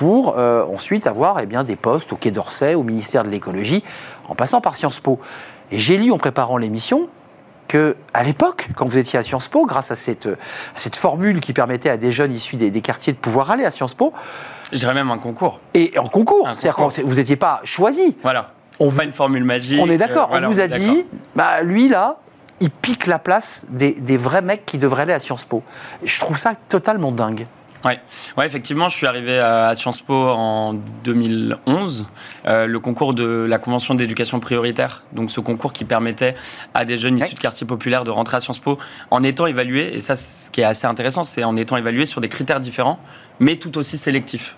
pour 0.00 0.38
euh, 0.38 0.64
ensuite 0.64 1.06
avoir 1.06 1.40
eh 1.40 1.46
bien, 1.46 1.62
des 1.62 1.76
postes 1.76 2.14
au 2.14 2.16
Quai 2.16 2.30
d'Orsay, 2.30 2.74
au 2.74 2.82
ministère 2.82 3.22
de 3.22 3.28
l'écologie, 3.28 3.84
en 4.28 4.34
passant 4.34 4.62
par 4.62 4.74
Sciences 4.74 4.98
Po. 4.98 5.20
Et 5.70 5.78
j'ai 5.78 5.98
lu 5.98 6.10
en 6.10 6.16
préparant 6.16 6.56
l'émission 6.56 7.06
que 7.68 7.94
à 8.14 8.22
l'époque, 8.22 8.68
quand 8.76 8.86
vous 8.86 8.96
étiez 8.96 9.18
à 9.18 9.22
Sciences 9.22 9.48
Po, 9.48 9.66
grâce 9.66 9.90
à 9.90 9.96
cette, 9.96 10.26
cette 10.74 10.96
formule 10.96 11.40
qui 11.40 11.52
permettait 11.52 11.90
à 11.90 11.98
des 11.98 12.12
jeunes 12.12 12.32
issus 12.32 12.56
des, 12.56 12.80
quartiers 12.80 13.12
de 13.12 13.18
pouvoir 13.18 13.50
aller 13.50 13.66
à 13.66 13.70
Sciences 13.70 13.92
Po, 13.92 14.14
je 14.72 14.78
dirais 14.78 14.94
même 14.94 15.10
un 15.10 15.18
concours. 15.18 15.60
Et 15.74 15.92
en 15.98 16.08
concours, 16.08 16.48
c'est-à-dire 16.56 16.76
que 16.76 17.02
vous 17.02 17.16
n'étiez 17.16 17.36
pas 17.36 17.60
choisi. 17.64 18.16
Voilà. 18.22 18.52
On 18.78 18.90
pas 18.90 19.04
une 19.04 19.12
formule 19.12 19.44
magique. 19.44 19.80
On 19.82 19.90
est 19.90 19.98
d'accord. 19.98 20.30
on 20.32 20.40
vous 20.48 20.60
a 20.60 20.68
dit, 20.68 21.04
bah 21.36 21.60
lui 21.60 21.90
là, 21.90 22.16
il 22.60 22.70
pique 22.70 23.06
la 23.06 23.18
place 23.18 23.66
des, 23.68 23.92
des, 23.92 24.16
vrais 24.16 24.40
mecs 24.40 24.64
qui 24.64 24.78
devraient 24.78 25.02
aller 25.02 25.12
à 25.12 25.20
Sciences 25.20 25.44
Po. 25.44 25.62
Je 26.02 26.18
trouve 26.20 26.38
ça 26.38 26.54
totalement 26.70 27.12
dingue. 27.12 27.46
Ouais. 27.84 27.98
ouais, 28.36 28.46
effectivement, 28.46 28.88
je 28.88 28.96
suis 28.96 29.06
arrivé 29.06 29.38
à 29.38 29.74
Sciences 29.74 30.00
Po 30.00 30.14
en 30.14 30.74
2011, 31.04 32.06
euh, 32.46 32.66
le 32.66 32.80
concours 32.80 33.14
de 33.14 33.46
la 33.48 33.58
Convention 33.58 33.94
d'éducation 33.94 34.38
prioritaire, 34.38 35.02
donc 35.12 35.30
ce 35.30 35.40
concours 35.40 35.72
qui 35.72 35.84
permettait 35.84 36.34
à 36.74 36.84
des 36.84 36.96
jeunes 36.96 37.18
issus 37.18 37.34
de 37.34 37.40
quartiers 37.40 37.66
populaires 37.66 38.04
de 38.04 38.10
rentrer 38.10 38.36
à 38.36 38.40
Sciences 38.40 38.58
Po 38.58 38.78
en 39.10 39.22
étant 39.22 39.46
évalués, 39.46 39.94
et 39.94 40.00
ça, 40.00 40.16
ce 40.16 40.50
qui 40.50 40.60
est 40.60 40.64
assez 40.64 40.86
intéressant, 40.86 41.24
c'est 41.24 41.42
en 41.42 41.56
étant 41.56 41.76
évalués 41.76 42.06
sur 42.06 42.20
des 42.20 42.28
critères 42.28 42.60
différents, 42.60 43.00
mais 43.38 43.56
tout 43.56 43.78
aussi 43.78 43.96
sélectifs. 43.96 44.56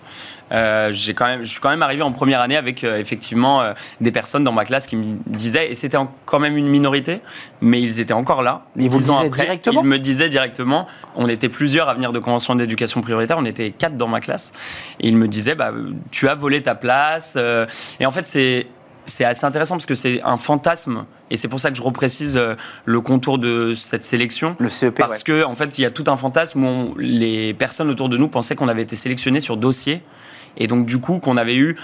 Euh, 0.53 0.91
j'ai 0.93 1.13
quand 1.13 1.25
même, 1.25 1.43
je 1.43 1.49
suis 1.49 1.59
quand 1.59 1.69
même 1.69 1.81
arrivé 1.81 2.03
en 2.03 2.11
première 2.11 2.39
année 2.39 2.57
avec 2.57 2.83
euh, 2.83 2.99
effectivement 2.99 3.61
euh, 3.61 3.73
des 4.01 4.11
personnes 4.11 4.43
dans 4.43 4.51
ma 4.51 4.65
classe 4.65 4.85
qui 4.85 4.95
me 4.95 5.17
disaient, 5.25 5.71
et 5.71 5.75
c'était 5.75 5.97
quand 6.25 6.39
même 6.39 6.57
une 6.57 6.67
minorité, 6.67 7.21
mais 7.61 7.81
ils 7.81 7.99
étaient 7.99 8.13
encore 8.13 8.43
là. 8.43 8.65
Mais 8.75 8.87
vous 8.87 9.11
après, 9.11 9.43
directement 9.43 9.81
Ils 9.81 9.87
me 9.87 9.99
disaient 9.99 10.29
directement, 10.29 10.87
on 11.15 11.27
était 11.27 11.49
plusieurs 11.49 11.89
à 11.89 11.93
venir 11.95 12.11
de 12.11 12.19
convention 12.19 12.55
d'éducation 12.55 13.01
prioritaire, 13.01 13.37
on 13.39 13.45
était 13.45 13.71
quatre 13.71 13.97
dans 13.97 14.07
ma 14.07 14.19
classe, 14.19 14.53
et 14.99 15.07
ils 15.07 15.17
me 15.17 15.27
disaient, 15.27 15.55
bah, 15.55 15.71
tu 16.11 16.27
as 16.27 16.35
volé 16.35 16.61
ta 16.61 16.75
place. 16.75 17.37
et 17.99 18.05
en 18.05 18.11
fait, 18.11 18.25
c'est 18.25 18.67
c'est 19.05 19.25
assez 19.25 19.45
intéressant 19.45 19.75
parce 19.75 19.85
que 19.85 19.95
c'est 19.95 20.21
un 20.23 20.37
fantasme 20.37 21.03
et 21.29 21.35
c'est 21.35 21.49
pour 21.49 21.59
ça 21.59 21.71
que 21.71 21.75
je 21.75 21.81
reprécise 21.81 22.39
le 22.85 23.01
contour 23.01 23.37
de 23.37 23.73
cette 23.73 24.05
sélection. 24.05 24.55
Le 24.59 24.69
CEP. 24.69 24.95
Parce 24.97 25.25
qu'en 25.25 25.51
en 25.51 25.55
fait, 25.57 25.77
il 25.77 25.81
y 25.81 25.85
a 25.85 25.91
tout 25.91 26.05
un 26.07 26.15
fantasme 26.15 26.63
où 26.63 26.95
les 26.97 27.53
personnes 27.53 27.89
autour 27.89 28.07
de 28.07 28.15
nous 28.15 28.29
pensaient 28.29 28.55
qu'on 28.55 28.69
avait 28.69 28.83
été 28.83 28.95
sélectionnés 28.95 29.41
sur 29.41 29.57
dossier 29.57 30.01
et 30.57 30.67
donc, 30.67 30.85
du 30.85 30.99
coup, 30.99 31.19
qu'on 31.19 31.37
avait 31.37 31.55
eu 31.55 31.77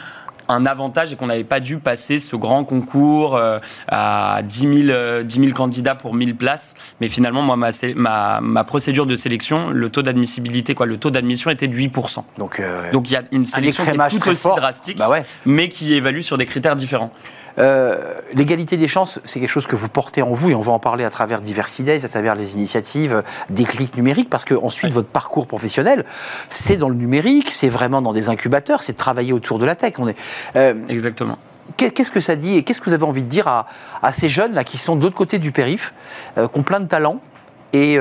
un 0.49 0.65
avantage 0.65 1.13
et 1.13 1.15
qu'on 1.15 1.27
n'avait 1.27 1.43
pas 1.43 1.59
dû 1.59 1.77
passer 1.77 2.19
ce 2.19 2.35
grand 2.35 2.65
concours 2.65 3.35
euh, 3.35 3.59
à 3.87 4.41
10 4.43 4.59
000, 4.85 4.89
euh, 4.89 5.23
candidats 5.53 5.95
pour 5.95 6.15
1000 6.15 6.35
places. 6.35 6.73
Mais 6.99 7.07
finalement, 7.07 7.43
moi, 7.43 7.55
ma, 7.55 8.41
ma, 8.41 8.63
procédure 8.63 9.05
de 9.05 9.15
sélection, 9.15 9.69
le 9.69 9.89
taux 9.89 10.01
d'admissibilité, 10.01 10.73
quoi, 10.73 10.87
le 10.87 10.97
taux 10.97 11.11
d'admission 11.11 11.51
était 11.51 11.67
de 11.67 11.77
8%. 11.77 12.23
Donc, 12.37 12.59
euh, 12.59 12.91
Donc 12.91 13.09
il 13.09 13.13
y 13.13 13.15
a 13.15 13.23
une 13.31 13.45
sélection 13.45 13.83
qui 13.83 13.91
est 13.91 14.19
tout 14.19 14.29
aussi 14.29 14.47
drastique, 14.47 14.97
bah 14.97 15.09
mais 15.45 15.69
qui 15.69 15.93
évalue 15.93 16.21
sur 16.21 16.37
des 16.37 16.45
critères 16.45 16.75
différents. 16.75 17.11
Euh, 17.59 17.97
l'égalité 18.33 18.77
des 18.77 18.87
chances, 18.87 19.19
c'est 19.23 19.39
quelque 19.39 19.49
chose 19.49 19.67
que 19.67 19.75
vous 19.75 19.89
portez 19.89 20.21
en 20.21 20.33
vous 20.33 20.49
et 20.49 20.55
on 20.55 20.61
va 20.61 20.71
en 20.71 20.79
parler 20.79 21.03
à 21.03 21.09
travers 21.09 21.41
Diversidays, 21.41 22.05
à 22.05 22.09
travers 22.09 22.35
les 22.35 22.53
initiatives, 22.53 23.23
des 23.49 23.65
clics 23.65 23.95
numériques, 23.95 24.29
parce 24.29 24.45
que 24.45 24.55
ensuite 24.55 24.93
votre 24.93 25.09
parcours 25.09 25.47
professionnel, 25.47 26.05
c'est 26.49 26.77
dans 26.77 26.89
le 26.89 26.95
numérique, 26.95 27.51
c'est 27.51 27.69
vraiment 27.69 28.01
dans 28.01 28.13
des 28.13 28.29
incubateurs, 28.29 28.81
c'est 28.81 28.93
de 28.93 28.97
travailler 28.97 29.33
autour 29.33 29.59
de 29.59 29.65
la 29.65 29.75
tech. 29.75 29.93
On 29.97 30.07
est, 30.07 30.17
euh, 30.55 30.73
Exactement. 30.87 31.37
Qu'est-ce 31.77 32.11
que 32.11 32.19
ça 32.19 32.35
dit 32.35 32.55
et 32.55 32.63
qu'est-ce 32.63 32.81
que 32.81 32.89
vous 32.89 32.95
avez 32.95 33.05
envie 33.05 33.21
de 33.21 33.29
dire 33.29 33.47
à, 33.47 34.11
ces 34.11 34.27
jeunes 34.27 34.53
là 34.53 34.63
qui 34.63 34.77
sont 34.79 34.95
de 34.95 35.03
l'autre 35.03 35.15
côté 35.15 35.37
du 35.37 35.51
périph, 35.51 35.93
qui 36.35 36.41
ont 36.41 36.63
plein 36.63 36.79
de 36.79 36.87
talents 36.87 37.21
et, 37.73 37.99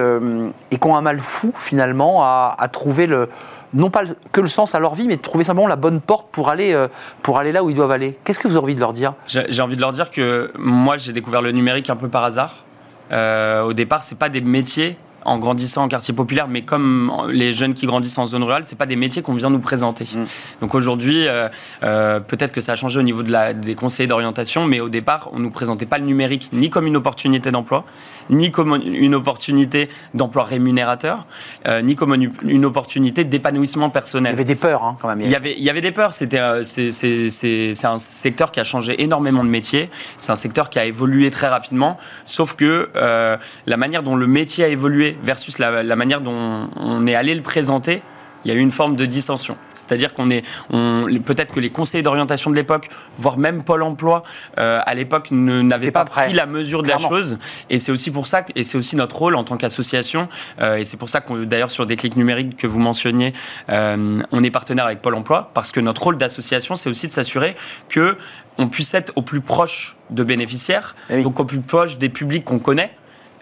qui 0.71 0.87
ont 0.87 0.97
un 0.97 1.03
mal 1.03 1.21
fou 1.21 1.53
finalement 1.55 2.23
à, 2.23 2.69
trouver 2.73 3.07
le, 3.07 3.29
non 3.75 3.91
pas 3.91 4.03
que 4.33 4.41
le 4.41 4.49
sens 4.49 4.75
à 4.75 4.81
leur 4.81 4.95
vie, 4.95 5.09
mais 5.09 5.17
de 5.17 5.23
trouver 5.23 5.45
simplement 5.45 5.69
la 5.69 5.77
bonne 5.77 6.01
porte 6.01 6.29
pour 6.31 6.49
aller, 6.49 6.77
pour 7.23 7.39
aller 7.39 7.53
là 7.53 7.63
où 7.63 7.71
ils 7.71 7.77
doivent 7.77 7.91
aller. 7.91 8.19
Qu'est-ce 8.25 8.39
que 8.39 8.49
vous 8.49 8.57
avez 8.57 8.65
envie 8.65 8.75
de 8.75 8.81
leur 8.81 8.93
dire? 8.93 9.15
J'ai 9.27 9.63
envie 9.63 9.77
de 9.77 9.81
leur 9.81 9.93
dire 9.93 10.11
que 10.11 10.53
moi 10.59 10.97
j'ai 10.97 11.13
découvert 11.13 11.43
le 11.43 11.53
numérique 11.53 11.91
un 11.91 11.97
peu 11.97 12.09
par 12.09 12.25
hasard. 12.25 12.65
au 13.13 13.73
départ, 13.73 14.05
c'est 14.05 14.19
pas 14.19 14.29
des 14.29 14.41
métiers 14.41 14.97
en 15.29 15.39
grandissant 15.39 15.85
en 15.85 15.89
quartier 15.89 16.15
populaire, 16.15 16.49
mais 16.49 16.63
comme 16.63 17.13
les 17.31 17.53
jeunes 17.53 17.75
qui 17.75 17.87
grandissent 17.87 18.19
en 18.19 18.27
zone 18.27 18.43
rurale, 18.43 18.65
c'est 18.67 18.79
pas 18.79 18.87
des 18.87 18.97
métiers 18.97 19.23
qu'on 19.23 19.35
vient 19.35 19.51
nous 19.51 19.59
présenter. 19.59 20.05
Mm. 20.05 20.25
Donc 20.63 20.75
aujourd'hui, 20.75 21.27
euh, 21.27 21.49
euh, 21.83 22.21
peut-être 22.21 22.53
que 22.53 22.61
ça 22.61 22.73
a 22.73 22.77
changé 22.77 22.99
au 22.99 23.03
niveau 23.03 23.23
de 23.23 23.31
la, 23.31 23.53
des 23.53 23.75
conseillers 23.75 24.07
d'orientation, 24.07 24.65
mais 24.65 24.81
au 24.81 24.89
départ, 24.89 25.29
on 25.33 25.39
nous 25.39 25.51
présentait 25.51 25.87
pas 25.87 25.99
le 25.99 26.05
numérique 26.05 26.51
ni 26.53 26.71
comme 26.71 26.87
une 26.87 26.97
opportunité 26.97 27.51
d'emploi, 27.51 27.85
ni 28.31 28.51
comme 28.51 28.81
une 28.83 29.15
opportunité 29.15 29.89
d'emploi 30.15 30.45
rémunérateur, 30.45 31.27
euh, 31.67 31.83
ni 31.83 31.95
comme 31.95 32.15
une, 32.15 32.65
opportunité 32.65 33.25
d'épanouissement 33.25 33.91
personnel. 33.91 34.33
Il 34.33 34.35
y 34.35 34.39
avait 34.41 34.45
des 34.45 34.55
peurs 34.55 34.85
hein, 34.85 34.97
quand 35.01 35.09
même. 35.09 35.21
Il 35.21 35.31
y 35.31 35.37
avait, 35.37 35.55
il 35.57 35.65
y 35.65 35.71
avait 35.71 35.81
des 35.81 35.93
peurs. 35.93 36.15
C'était, 36.15 36.63
c'est, 36.63 37.85
un 37.85 37.99
secteur 37.99 38.51
qui 38.51 38.61
a 38.61 38.65
changé 38.65 39.03
énormément 39.03 39.45
de 39.45 39.49
métiers. 39.49 39.91
C'est 40.19 40.33
un 40.33 40.37
secteur 40.37 40.71
qui 40.71 40.79
a 40.79 40.85
évolué 40.85 41.31
très 41.31 41.49
rapidement. 41.49 41.99
Sauf 42.27 42.55
que 42.55 42.89
la 42.95 43.77
manière 43.77 44.03
dont 44.03 44.17
le 44.17 44.27
métier 44.27 44.65
a 44.65 44.69
évolué 44.69 45.18
versus 45.23 45.59
la, 45.59 45.97
manière 45.97 46.21
dont 46.21 46.69
on 46.77 47.07
est 47.07 47.15
allé 47.15 47.35
le 47.35 47.43
présenter, 47.43 48.03
il 48.45 48.53
y 48.53 48.55
a 48.55 48.57
eu 48.57 48.61
une 48.61 48.71
forme 48.71 48.97
de 48.97 49.05
dissension. 49.05 49.57
C'est-à-dire 49.71 50.15
qu'on 50.15 50.31
est, 50.31 50.43
peut-être 50.71 51.53
que 51.53 51.61
les 51.61 51.71
conseillers 51.71 52.03
d'orientation 52.03 52.51
de 52.51 52.57
l'époque, 52.57 52.89
voire 53.19 53.37
même 53.37 53.65
Pôle 53.65 53.83
Emploi, 53.83 54.23
euh, 54.59 54.81
à 54.85 54.95
l'époque, 54.95 55.29
n'avaient 55.31 55.91
pas, 55.91 56.05
pris 56.05 56.33
la 56.33 56.47
mesure 56.47 56.83
de 56.83 56.89
la 56.89 56.99
chose. 56.99 57.39
Et 57.69 57.79
c'est 57.79 57.93
aussi 57.93 58.11
pour 58.11 58.27
ça, 58.27 58.45
et 58.55 58.65
c'est 58.65 58.79
aussi 58.79 58.97
notre 58.97 59.17
rôle 59.17 59.35
en 59.35 59.45
tant 59.45 59.57
qu'association. 59.57 60.29
Euh, 60.61 60.77
et 60.77 60.85
c'est 60.85 60.97
pour 60.97 61.09
ça 61.09 61.21
qu'on, 61.21 61.37
d'ailleurs, 61.43 61.71
sur 61.71 61.87
Déclic 61.87 62.17
numérique 62.17 62.57
que 62.57 62.67
vous 62.67 62.79
mentionniez, 62.79 63.35
euh, 63.71 64.23
on 64.31 64.45
est 64.45 64.51
partenaire 64.51 64.87
avec 64.87 65.03
Pôle 65.03 65.15
Emploi, 65.15 65.51
parce 65.55 65.73
que 65.73 65.81
notre 65.81 66.03
rôle 66.03 66.17
d'association, 66.17 66.75
c'est 66.75 66.89
aussi 66.89 67.09
de 67.09 67.13
s'assurer 67.13 67.57
que 67.89 68.17
on 68.61 68.67
puisse 68.67 68.93
être 68.95 69.13
au 69.15 69.23
plus 69.23 69.41
proche 69.41 69.97
de 70.11 70.25
bénéficiaires, 70.25 70.97
eh 71.11 71.23
donc 71.23 71.39
au 71.39 71.45
plus 71.45 71.61
proche 71.61 71.99
des 71.99 72.09
publics 72.09 72.45
qu'on 72.45 72.59
connaît. 72.59 72.93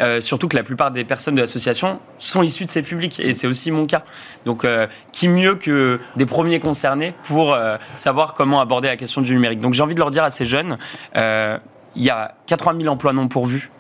Euh, 0.01 0.21
surtout 0.21 0.49
que 0.49 0.57
la 0.57 0.63
plupart 0.63 0.91
des 0.91 1.05
personnes 1.05 1.35
de 1.35 1.41
l'association 1.41 2.01
sont 2.19 2.43
issues 2.43 2.65
de 2.65 2.71
ces 2.71 2.83
publics, 2.83 3.19
et 3.21 3.35
c'est 3.35 3.47
aussi 3.47 3.71
mon 3.71 3.87
cas. 3.87 4.05
Donc, 4.45 4.65
euh, 4.65 4.87
qui 5.13 5.29
mieux 5.29 5.55
que 5.55 6.01
des 6.17 6.27
premiers 6.27 6.61
concernés 6.61 7.15
pour 7.25 7.55
euh, 7.55 7.77
savoir 7.97 8.35
comment 8.35 8.61
aborder 8.61 8.89
la 8.89 8.97
question 8.97 9.23
du 9.23 9.33
numérique. 9.33 9.61
Donc, 9.61 9.75
j'ai 9.75 9.83
envie 9.83 9.95
de 9.95 10.01
leur 10.01 10.11
dire 10.11 10.25
à 10.25 10.31
ces 10.31 10.45
jeunes, 10.45 10.79
il 11.15 12.03
y 12.03 12.11
a 12.11 12.35
80 12.47 12.83
000 12.83 12.93
emplois 12.93 13.15
non 13.15 13.27
pourvus. 13.27 13.71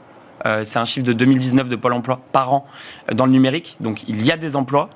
c'est 0.65 0.79
un 0.79 0.87
chiffre 0.87 1.05
de 1.05 1.13
2019 1.13 1.69
de 1.69 1.77
Pôle 1.77 1.93
Emploi 1.93 2.21
par 2.33 2.53
an 2.53 2.67
dans 3.13 3.27
le 3.27 3.33
numérique. 3.33 3.77
Donc, 3.81 4.05
il 4.09 4.25
y 4.25 4.33
a 4.33 4.39
des 4.39 4.57
emplois. 4.57 4.89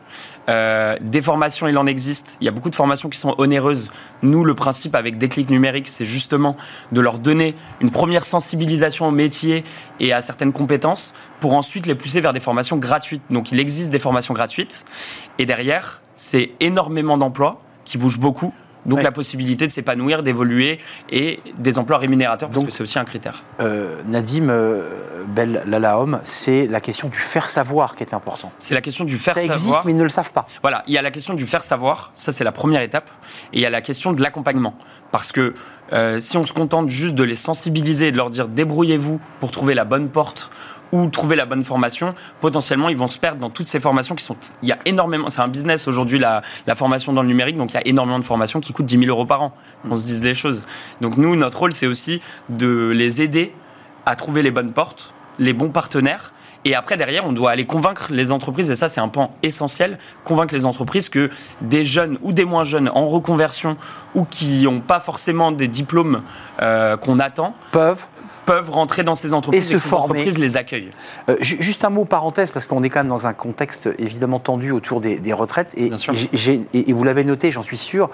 Euh, 0.49 0.97
des 1.01 1.23
formations, 1.23 1.69
il 1.69 1.77
en 1.79 1.87
existe. 1.87 2.37
Il 2.41 2.45
y 2.45 2.49
a 2.49 2.51
beaucoup 2.51 2.71
de 2.71 2.75
formations 2.75 3.09
qui 3.09 3.19
sont 3.19 3.35
onéreuses. 3.39 3.91
Nous, 4.23 4.45
le 4.45 4.55
principe 4.55 4.95
avec 4.95 5.19
Déclic 5.19 5.51
Numérique, 5.51 5.89
c'est 5.89 6.05
justement 6.05 6.57
de 6.93 7.01
leur 7.01 7.19
donner 7.19 7.55
une 7.81 7.91
première 7.91 8.25
sensibilisation 8.25 9.07
au 9.07 9.11
métier 9.11 9.65
et 10.01 10.13
à 10.13 10.23
certaines 10.23 10.53
compétences 10.53 11.15
pour 11.41 11.55
ensuite 11.55 11.87
les 11.87 11.95
pousser 11.95 12.21
vers 12.21 12.33
des 12.33 12.41
formations 12.41 12.79
gratuites. 12.79 13.23
Donc, 13.31 13.53
il 13.53 13.61
existe 13.61 13.91
des 13.91 13.99
formations 13.99 14.35
gratuites. 14.35 14.85
Et 15.39 15.47
derrière, 15.47 16.01
c'est 16.17 16.51
énormément 16.61 17.17
d'emplois 17.17 17.63
qui 17.85 17.99
bougent 17.99 18.21
beaucoup. 18.21 18.53
Donc 18.87 19.03
la 19.03 19.13
possibilité 19.13 19.67
de 19.67 19.73
s'épanouir, 19.73 20.23
d'évoluer 20.23 20.79
et 21.11 21.41
des 21.59 21.79
emplois 21.79 21.99
rémunérateurs, 21.99 22.49
parce 22.49 22.65
que 22.65 22.71
c'est 22.71 22.83
aussi 22.83 22.99
un 22.99 23.05
critère. 23.05 23.43
Euh, 23.61 23.95
Nadim 24.07 24.49
euh, 24.49 24.83
Bel 25.29 25.63
Lalahomme, 25.67 26.21
c'est 26.25 26.67
la 26.67 26.81
question 26.81 27.09
du 27.09 27.19
faire 27.19 27.49
savoir 27.49 27.95
qui 27.95 28.03
est 28.03 28.15
important. 28.15 28.53
C'est 28.59 28.75
la 28.75 28.81
question 28.81 29.05
du 29.05 29.19
faire 29.19 29.35
savoir. 29.35 29.59
Ça 29.59 29.63
existe, 29.63 29.85
mais 29.85 29.93
ils 29.93 29.97
ne 29.97 30.03
le 30.03 30.09
savent 30.09 30.33
pas. 30.33 30.47
Voilà, 30.63 30.83
il 30.87 30.95
y 30.95 30.99
a 30.99 31.03
la 31.03 31.11
question 31.11 31.35
du 31.35 31.47
faire 31.47 31.63
savoir, 31.63 32.13
ça 32.15 32.33
c'est 32.33 32.45
la 32.45 32.53
première 32.53 32.83
étape, 32.83 33.11
et 33.53 33.59
il 33.59 33.61
y 33.61 33.67
a 33.67 33.71
la 33.71 33.81
question 33.81 34.13
de 34.13 34.23
l'accompagnement. 34.23 34.75
Parce 35.13 35.33
que 35.33 35.55
euh, 35.93 36.21
si 36.21 36.37
on 36.37 36.45
se 36.45 36.53
contente 36.53 36.89
juste 36.89 37.15
de 37.15 37.25
les 37.25 37.35
sensibiliser 37.35 38.09
et 38.09 38.13
de 38.13 38.17
leur 38.17 38.31
dire 38.31 38.49
débrouillez-vous 38.49 39.21
pour 39.41 39.51
trouver 39.51 39.75
la 39.75 39.85
bonne 39.85 40.09
porte 40.09 40.51
ou 40.93 41.09
trouver 41.09 41.37
la 41.37 41.47
bonne 41.47 41.65
formation, 41.65 42.15
potentiellement 42.41 42.89
ils 42.89 42.97
vont 42.97 43.09
se 43.09 43.19
perdre 43.19 43.39
dans 43.39 43.51
toutes 43.51 43.67
ces 43.67 43.81
formations 43.81 44.15
qui 44.15 44.25
sont. 44.25 44.37
Il 44.63 44.69
y 44.69 44.73
a 44.73 44.79
énormément. 44.85 45.31
C'est 45.31 45.41
un 45.41 45.49
business 45.49 45.89
aujourd'hui 45.89 46.19
la, 46.19 46.43
formation 46.75 47.13
dans 47.13 47.23
le 47.23 47.29
numérique, 47.29 47.57
donc 47.57 47.73
il 47.73 47.75
y 47.75 47.79
a 47.79 47.87
énormément 47.87 48.19
de 48.19 48.25
formations 48.25 48.61
qui 48.61 48.73
coûtent 48.73 48.87
10 48.87 48.99
000 48.99 49.11
euros 49.11 49.27
par 49.27 49.43
an. 49.43 49.53
On 49.89 49.99
se 49.99 50.05
dise 50.05 50.23
les 50.23 50.35
choses. 50.35 50.65
Donc 51.01 51.17
nous, 51.17 51.37
notre 51.37 51.59
rôle, 51.59 51.73
c'est 51.73 51.87
aussi 51.87 52.21
de 52.49 52.93
les 52.95 53.23
aider 53.23 53.53
à 54.07 54.17
trouver 54.17 54.43
les 54.43 54.51
bonnes 54.51 54.73
portes, 54.73 55.13
les 55.39 55.53
bons 55.53 55.71
partenaires. 55.71 56.33
Et 56.65 56.75
après, 56.75 56.99
derrière, 56.99 57.25
on 57.25 57.33
doit 57.33 57.53
aller 57.53 57.65
convaincre 57.65 58.09
les 58.11 58.31
entreprises, 58.31 58.69
et 58.69 58.77
ça, 58.77 58.91
c'est 58.91 59.01
un 59.01 59.09
point 59.09 59.31
essentiel, 59.43 59.99
convaincre 60.25 60.55
les 60.55 60.67
entreprises 60.67 61.09
que 61.09 61.31
des 61.63 61.87
jeunes 61.87 62.19
ou 62.21 62.33
des 62.33 62.45
moins 62.45 62.65
jeunes 62.65 62.91
en 62.95 63.09
reconversion 63.09 63.79
ou 64.15 64.25
qui 64.25 64.65
n'ont 64.65 64.81
pas 64.81 65.01
forcément 65.01 65.53
des 65.53 65.69
diplômes 65.69 66.23
euh, 66.61 66.99
qu'on 66.99 67.19
attend 67.19 67.55
peuvent 67.73 68.07
peuvent 68.51 68.71
rentrer 68.71 69.05
dans 69.05 69.15
ces 69.15 69.33
entreprises 69.33 69.71
et, 69.71 69.75
que 69.75 69.79
ces 69.79 69.95
entreprises 69.95 70.37
les 70.37 70.57
accueillent. 70.57 70.91
Euh, 71.29 71.37
juste 71.41 71.85
un 71.85 71.91
mot 71.91 72.05
parenthèse, 72.05 72.51
parce 72.51 72.67
qu'on 72.67 72.83
est 72.83 72.91
quand 72.91 72.99
même 72.99 73.09
dans 73.09 73.29
un 73.29 73.33
contexte 73.33 73.89
évidemment 74.01 74.41
tendu 74.41 74.73
autour 74.73 75.01
des, 75.01 75.33
retraites. 75.33 75.73
Et, 75.77 75.93
et, 76.75 76.93
vous 76.93 77.05
l'avez 77.05 77.23
noté, 77.23 77.53
j'en 77.53 77.63
suis 77.63 77.77
sûr, 77.77 78.11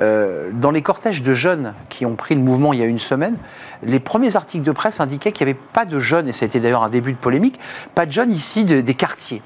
euh, 0.00 0.48
dans 0.54 0.70
les 0.70 0.80
cortèges 0.80 1.22
de 1.22 1.34
jeunes 1.34 1.74
qui 1.90 2.06
ont 2.06 2.14
pris 2.14 2.34
le 2.34 2.40
mouvement 2.40 2.72
il 2.72 2.80
y 2.80 2.82
a 2.82 2.86
une 2.86 2.98
semaine, 2.98 3.36
les 3.82 4.00
premiers 4.00 4.36
articles 4.36 4.64
de 4.64 4.72
presse 4.72 5.00
indiquaient 5.00 5.32
qu'il 5.32 5.46
n'y 5.46 5.52
avait 5.52 5.60
pas 5.74 5.84
de 5.84 6.00
jeunes, 6.00 6.28
et 6.28 6.32
ça 6.32 6.44
a 6.44 6.46
été 6.46 6.60
d'ailleurs 6.60 6.84
un 6.84 6.88
début 6.88 7.12
de 7.12 7.18
polémique, 7.18 7.60
pas 7.94 8.06
de 8.06 8.12
jeunes 8.12 8.32
ici 8.32 8.64
des 8.64 8.94
quartiers. 8.94 9.42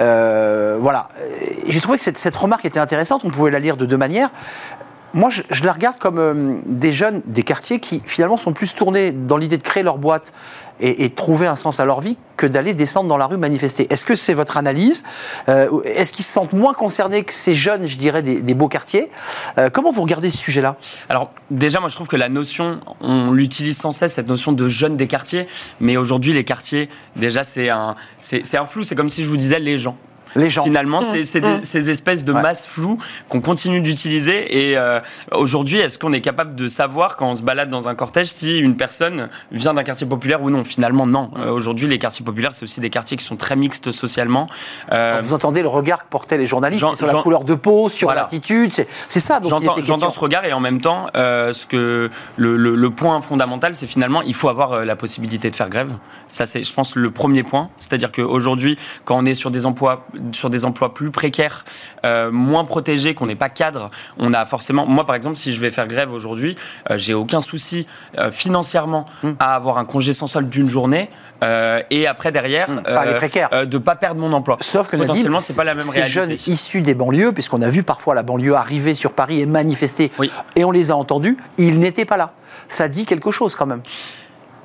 Euh, 0.00 0.76
voilà. 0.78 1.08
J'ai 1.66 1.80
trouvé 1.80 1.96
que 1.96 2.04
cette, 2.04 2.18
cette 2.18 2.36
remarque 2.36 2.66
était 2.66 2.78
intéressante, 2.78 3.22
on 3.24 3.30
pouvait 3.30 3.50
la 3.50 3.58
lire 3.58 3.78
de 3.78 3.86
deux 3.86 3.96
manières 3.96 4.28
moi, 5.18 5.30
je, 5.30 5.64
la 5.64 5.72
regarde 5.72 5.98
comme 5.98 6.18
euh, 6.18 6.58
des 6.64 6.92
jeunes 6.92 7.22
des 7.26 7.42
quartiers 7.42 7.80
qui, 7.80 8.00
finalement, 8.04 8.38
sont 8.38 8.52
plus 8.52 8.74
tournés 8.74 9.10
dans 9.10 9.36
l'idée 9.36 9.58
de 9.58 9.62
créer 9.64 9.82
leur 9.82 9.98
boîte 9.98 10.32
et, 10.80 11.10
trouver 11.10 11.48
un 11.48 11.56
sens 11.56 11.80
à 11.80 11.84
leur 11.84 12.00
vie 12.00 12.16
que 12.36 12.46
d'aller 12.46 12.72
descendre 12.72 13.08
dans 13.08 13.16
la 13.16 13.26
rue 13.26 13.36
manifester. 13.36 13.92
Est-ce 13.92 14.04
que 14.04 14.14
c'est 14.14 14.32
votre 14.32 14.58
analyse 14.58 15.02
euh, 15.48 15.82
Est-ce 15.82 16.12
qu'ils 16.12 16.24
se 16.24 16.30
sentent 16.30 16.52
moins 16.52 16.72
concernés 16.72 17.24
que 17.24 17.32
ces 17.32 17.52
jeunes, 17.52 17.86
je 17.86 17.98
dirais, 17.98 18.22
des, 18.22 18.54
beaux 18.54 18.68
quartiers 18.68 19.10
euh, 19.58 19.70
Comment 19.70 19.90
vous 19.90 20.02
regardez 20.02 20.30
ce 20.30 20.38
sujet-là? 20.38 20.76
Alors, 21.08 21.32
déjà, 21.50 21.80
moi, 21.80 21.88
je 21.88 21.96
trouve 21.96 22.06
que 22.06 22.16
la 22.16 22.28
notion, 22.28 22.78
on 23.00 23.32
l'utilise 23.32 23.76
sans 23.76 23.90
cesse, 23.90 24.14
cette 24.14 24.28
notion 24.28 24.52
de 24.52 24.68
jeunes 24.68 24.96
des 24.96 25.08
quartiers. 25.08 25.48
Mais 25.80 25.96
aujourd'hui, 25.96 26.32
les 26.32 26.44
quartiers, 26.44 26.88
déjà, 27.16 27.42
c'est 27.42 27.70
un, 27.70 27.96
c'est 28.20 28.56
un 28.56 28.66
flou. 28.66 28.84
C'est 28.84 28.94
comme 28.94 29.10
si 29.10 29.24
je 29.24 29.28
vous 29.28 29.36
disais 29.36 29.58
les 29.58 29.78
gens. 29.78 29.96
Les 30.36 30.48
gens. 30.48 30.64
Finalement, 30.64 31.00
mmh. 31.00 31.22
c'est 31.24 31.40
mmh. 31.40 31.62
ces 31.62 31.90
espèces 31.90 32.24
de 32.24 32.32
masses 32.32 32.66
floues 32.66 32.98
qu'on 33.28 33.40
continue 33.40 33.80
d'utiliser. 33.80 34.70
Et 34.70 34.76
euh, 34.76 35.00
aujourd'hui, 35.32 35.78
est-ce 35.78 35.98
qu'on 35.98 36.12
est 36.12 36.20
capable 36.20 36.54
de 36.54 36.68
savoir 36.68 37.16
quand 37.16 37.30
on 37.30 37.34
se 37.34 37.42
balade 37.42 37.70
dans 37.70 37.88
un 37.88 37.94
cortège 37.94 38.28
si 38.28 38.58
une 38.58 38.76
personne 38.76 39.28
vient 39.52 39.74
d'un 39.74 39.84
quartier 39.84 40.06
populaire 40.06 40.42
ou 40.42 40.50
non? 40.50 40.64
Finalement, 40.64 41.06
non. 41.06 41.30
Mmh. 41.34 41.40
Euh, 41.40 41.50
aujourd'hui, 41.50 41.86
les 41.88 41.98
quartiers 41.98 42.24
populaires, 42.24 42.54
c'est 42.54 42.62
aussi 42.62 42.80
des 42.80 42.90
quartiers 42.90 43.16
qui 43.16 43.24
sont 43.24 43.36
très 43.36 43.56
mixtes 43.56 43.92
socialement. 43.92 44.48
Euh, 44.92 45.20
vous 45.22 45.34
entendez 45.34 45.62
le 45.62 45.68
regard 45.68 46.04
que 46.04 46.10
portaient 46.10 46.38
les 46.38 46.46
journalistes 46.46 46.94
sur 46.94 47.06
la 47.06 47.22
couleur 47.22 47.44
de 47.44 47.54
peau, 47.54 47.88
sur 47.88 48.12
l'attitude. 48.12 48.72
C'est 49.08 49.20
ça. 49.20 49.40
J'entends 49.42 50.10
ce 50.10 50.20
regard 50.20 50.44
et 50.44 50.52
en 50.52 50.60
même 50.60 50.80
temps, 50.80 51.06
ce 51.14 51.66
que 51.66 52.10
le, 52.36 52.56
le 52.56 52.90
point 52.90 53.20
fondamental, 53.20 53.74
c'est 53.76 53.86
finalement, 53.86 54.22
il 54.22 54.34
faut 54.34 54.48
avoir 54.48 54.84
la 54.84 54.96
possibilité 54.96 55.50
de 55.50 55.56
faire 55.56 55.68
grève. 55.68 55.92
Ça, 56.28 56.46
c'est, 56.46 56.62
je 56.62 56.72
pense, 56.72 56.94
le 56.94 57.10
premier 57.10 57.42
point. 57.42 57.70
C'est-à-dire 57.78 58.12
qu'aujourd'hui, 58.12 58.78
quand 59.04 59.16
on 59.16 59.24
est 59.24 59.34
sur 59.34 59.50
des 59.50 59.66
emplois, 59.66 60.06
sur 60.32 60.50
des 60.50 60.64
emplois 60.64 60.94
plus 60.94 61.10
précaires, 61.10 61.64
euh, 62.04 62.30
moins 62.30 62.64
protégés, 62.64 63.14
qu'on 63.14 63.26
n'est 63.26 63.34
pas 63.34 63.48
cadre, 63.48 63.88
on 64.18 64.32
a 64.34 64.44
forcément. 64.46 64.86
Moi, 64.86 65.06
par 65.06 65.16
exemple, 65.16 65.36
si 65.36 65.52
je 65.52 65.60
vais 65.60 65.70
faire 65.70 65.86
grève 65.86 66.12
aujourd'hui, 66.12 66.56
euh, 66.90 66.98
j'ai 66.98 67.14
aucun 67.14 67.40
souci 67.40 67.86
euh, 68.18 68.30
financièrement 68.30 69.06
hmm. 69.22 69.32
à 69.38 69.54
avoir 69.54 69.78
un 69.78 69.84
congé 69.84 70.12
sans 70.12 70.26
solde 70.26 70.48
d'une 70.48 70.68
journée. 70.68 71.10
et 71.90 72.06
après 72.08 72.32
derrière, 72.32 72.68
mmh, 72.68 72.82
pas 72.82 73.04
les 73.06 73.66
de 73.66 73.78
pas 73.78 73.94
perdre 73.94 74.20
mon 74.20 74.32
emploi. 74.32 74.56
Sauf 74.60 74.88
que 74.88 74.96
potentiellement 74.96 75.38
c'est 75.38 75.54
pas 75.54 75.62
la 75.62 75.74
même 75.74 75.84
ces 75.84 76.00
réalité. 76.00 76.12
jeunes 76.12 76.32
issus 76.32 76.82
des 76.82 76.94
banlieues, 76.94 77.32
puisqu'on 77.32 77.62
a 77.62 77.68
vu 77.68 77.84
parfois 77.84 78.16
la 78.16 78.24
banlieue 78.24 78.56
arriver 78.56 78.96
sur 78.96 79.12
Paris 79.12 79.40
et 79.40 79.46
manifester, 79.46 80.10
et 80.56 80.64
on 80.64 80.72
les 80.72 80.90
a 80.90 80.96
entendus, 80.96 81.36
ils 81.56 81.78
n'étaient 81.78 82.04
pas 82.04 82.16
là. 82.16 82.32
Ça 82.68 82.88
dit 82.88 83.04
quelque 83.04 83.30
chose 83.30 83.54
quand 83.54 83.66
même. 83.66 83.82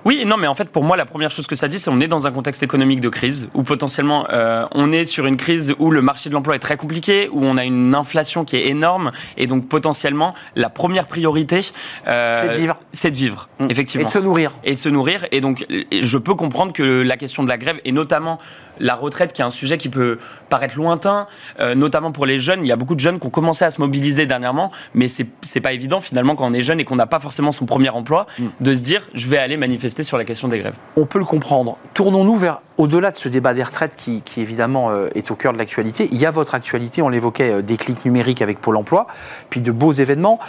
Oui, 0.06 0.24
non, 0.26 0.38
mais 0.38 0.48
en 0.48 0.56
fait, 0.56 0.70
pour 0.70 0.84
moi, 0.84 0.98
la 0.98 1.06
première 1.06 1.32
chose 1.32 1.48
que 1.48 1.56
ça 1.56 1.68
dit, 1.68 1.80
c'est 1.80 1.90
qu'on 1.90 2.02
est 2.02 2.08
dans 2.08 2.28
un 2.28 2.32
contexte 2.32 2.64
économique 2.64 3.00
de 3.00 3.10
crise, 3.10 3.50
où 3.54 3.64
potentiellement, 3.64 4.28
euh, 4.32 4.66
on 4.74 4.92
est 4.92 5.06
sur 5.06 5.26
une 5.26 5.38
crise 5.38 5.74
où 5.80 5.92
le 5.92 6.02
marché 6.02 6.30
de 6.30 6.34
l'emploi 6.34 6.56
est 6.56 6.60
très 6.60 6.78
compliqué, 6.78 7.30
où 7.32 7.44
on 7.46 7.58
a 7.58 7.64
une 7.64 7.96
inflation 7.96 8.44
qui 8.44 8.58
est 8.58 8.68
énorme, 8.68 9.12
et 9.38 9.48
donc 9.48 9.68
potentiellement, 9.68 10.34
la 10.56 10.70
première 10.70 11.08
priorité, 11.08 11.62
euh, 12.08 12.42
c'est 12.42 12.50
de 12.50 12.58
vivre. 12.58 12.78
C'est 12.92 13.12
de 13.12 13.16
vivre, 13.16 13.50
mmh. 13.60 13.68
effectivement. 13.70 14.04
Et 14.04 14.08
de 14.08 14.12
se 14.12 14.20
nourrir. 14.20 14.52
Et 14.64 14.74
de 14.74 14.80
se 14.80 14.90
nourrir. 14.90 15.26
Et 15.32 15.42
donc, 15.42 15.66
je 15.92 16.18
peux 16.18 16.36
comprendre 16.36 16.74
que 16.74 17.02
la 17.02 17.18
question 17.18 17.44
de 17.44 17.50
la 17.50 17.58
grève, 17.58 17.80
et 17.86 17.92
notamment 17.92 18.40
la 18.80 18.96
retraite, 18.96 19.34
qui 19.34 19.42
est 19.42 19.46
un 19.46 19.52
sujet 19.52 19.78
qui 19.78 19.90
peut 19.90 20.18
paraître 20.50 20.76
lointain, 20.76 21.28
euh, 21.60 21.76
notamment 21.76 22.12
pour 22.12 22.26
les 22.26 22.40
jeunes. 22.40 22.62
Il 22.64 22.68
y 22.68 22.72
a 22.72 22.76
beaucoup 22.76 22.96
de 22.96 23.00
jeunes 23.00 23.20
qui 23.20 23.28
ont 23.28 23.32
commencé 23.32 23.66
à 23.66 23.72
se 23.72 23.80
mobiliser 23.82 24.26
dernièrement, 24.26 24.72
mais 24.94 25.08
c'est 25.08 25.28
c'est 25.42 25.62
pas 25.62 25.74
évident 25.74 26.02
finalement 26.02 26.36
quand 26.36 26.46
on 26.46 26.54
est 26.54 26.62
jeune 26.62 26.80
et 26.80 26.84
qu'on 26.84 26.96
n'a 26.96 27.08
pas 27.08 27.20
forcément 27.20 27.52
son 27.52 27.66
premier 27.66 27.90
emploi, 27.90 28.28
Mm. 28.40 28.46
de 28.62 28.74
se 28.74 28.82
dire 28.82 29.08
je 29.14 29.28
vais 29.28 29.38
aller 29.38 29.58
manifester 29.58 30.04
sur 30.04 30.18
la 30.18 30.26
question 30.26 30.48
des 30.48 30.60
grèves. 30.60 30.76
On 30.98 31.06
peut 31.06 31.20
le 31.20 31.26
comprendre. 31.26 31.78
Tournons-nous 31.94 32.36
vers, 32.36 32.62
au-delà 32.78 33.12
de 33.12 33.18
ce 33.18 33.30
débat 33.30 33.54
des 33.54 33.64
retraites 33.64 33.96
qui, 33.96 34.22
qui, 34.22 34.42
évidemment 34.42 34.90
euh, 34.90 35.10
est 35.16 35.32
au 35.32 35.36
cœur 35.36 35.54
de 35.54 35.58
l'actualité. 35.58 36.10
Il 36.12 36.20
y 36.20 36.26
a 36.26 36.32
votre 36.32 36.56
actualité, 36.56 37.02
on 37.02 37.10
l'évoquait, 37.10 37.52
euh, 37.52 37.62
des 37.62 37.78
clics 37.78 38.04
numériques 38.06 38.42
avec 38.42 38.60
Pôle 38.60 38.78
emploi, 38.78 39.08
puis 39.50 39.62
de 39.62 39.72
beaux 39.72 39.92
événements. 39.92 40.40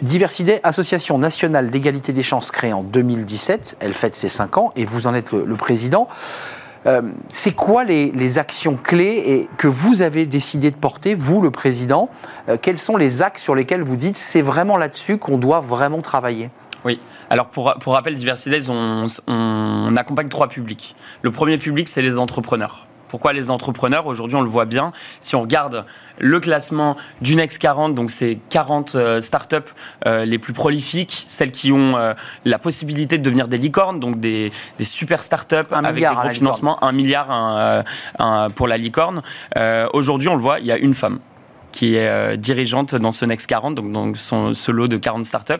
Diversité, 0.00 0.58
association 0.64 1.18
nationale 1.18 1.70
d'égalité 1.70 2.12
des 2.12 2.22
chances 2.22 2.50
créée 2.50 2.72
en 2.72 2.82
2017, 2.82 3.76
elle 3.80 3.94
fête 3.94 4.14
ses 4.14 4.28
5 4.28 4.58
ans 4.58 4.72
et 4.74 4.84
vous 4.84 5.06
en 5.06 5.14
êtes 5.14 5.32
le, 5.32 5.44
le 5.44 5.54
président. 5.54 6.08
Euh, 6.86 7.02
c'est 7.28 7.54
quoi 7.54 7.84
les, 7.84 8.38
actions 8.38 8.76
clés 8.76 9.22
et 9.26 9.48
que 9.56 9.68
vous 9.68 10.02
avez 10.02 10.26
décidé 10.26 10.70
de 10.70 10.76
porter, 10.76 11.14
vous 11.14 11.40
le 11.40 11.50
président? 11.50 12.08
Euh, 12.48 12.56
Quels 12.60 12.78
sont 12.78 12.96
les 12.96 13.22
axes 13.22 13.42
sur 13.42 13.54
lesquels 13.54 13.82
vous 13.82 13.96
dites 13.96 14.16
c'est 14.16 14.40
vraiment 14.40 14.76
là-dessus 14.76 15.18
qu'on 15.18 15.38
doit 15.38 15.60
vraiment 15.60 16.00
travailler? 16.00 16.50
Oui. 16.84 16.98
Alors 17.30 17.46
pour, 17.46 17.74
pour 17.80 17.94
rappel, 17.94 18.14
Diversidays, 18.14 18.68
on 18.68 19.96
accompagne 19.96 20.28
trois 20.28 20.48
publics. 20.48 20.94
Le 21.22 21.30
premier 21.30 21.56
public, 21.56 21.88
c'est 21.88 22.02
les 22.02 22.18
entrepreneurs. 22.18 22.86
Pourquoi 23.12 23.34
les 23.34 23.50
entrepreneurs 23.50 24.06
Aujourd'hui, 24.06 24.36
on 24.36 24.40
le 24.40 24.48
voit 24.48 24.64
bien. 24.64 24.90
Si 25.20 25.36
on 25.36 25.42
regarde 25.42 25.84
le 26.18 26.40
classement 26.40 26.96
du 27.20 27.36
Next 27.36 27.58
40, 27.58 27.94
donc 27.94 28.10
c'est 28.10 28.38
40 28.48 28.94
euh, 28.94 29.20
startups 29.20 29.56
euh, 30.06 30.24
les 30.24 30.38
plus 30.38 30.54
prolifiques, 30.54 31.24
celles 31.26 31.52
qui 31.52 31.72
ont 31.72 31.98
euh, 31.98 32.14
la 32.46 32.58
possibilité 32.58 33.18
de 33.18 33.22
devenir 33.22 33.48
des 33.48 33.58
licornes, 33.58 34.00
donc 34.00 34.18
des, 34.18 34.50
des 34.78 34.84
super 34.84 35.22
startups 35.22 35.56
Un 35.72 35.84
avec 35.84 35.96
des 35.96 36.14
gros 36.14 36.22
financements, 36.38 36.82
un 36.82 36.92
milliard 36.92 37.30
un, 37.30 37.84
un- 38.18 38.48
pour 38.48 38.66
la 38.66 38.78
licorne. 38.78 39.20
Aujourd'hui, 39.92 40.28
on 40.28 40.34
le 40.36 40.40
voit, 40.42 40.58
il 40.60 40.64
y 40.66 40.72
a 40.72 40.78
une 40.78 40.94
femme 40.94 41.18
qui 41.72 41.96
est 41.96 42.08
euh, 42.08 42.36
dirigeante 42.36 42.94
dans 42.94 43.12
ce 43.12 43.24
Next 43.24 43.46
40, 43.46 43.74
donc 43.74 43.90
dans 43.90 44.14
son, 44.14 44.54
ce 44.54 44.70
lot 44.70 44.88
de 44.88 44.96
40 44.96 45.24
startups. 45.24 45.54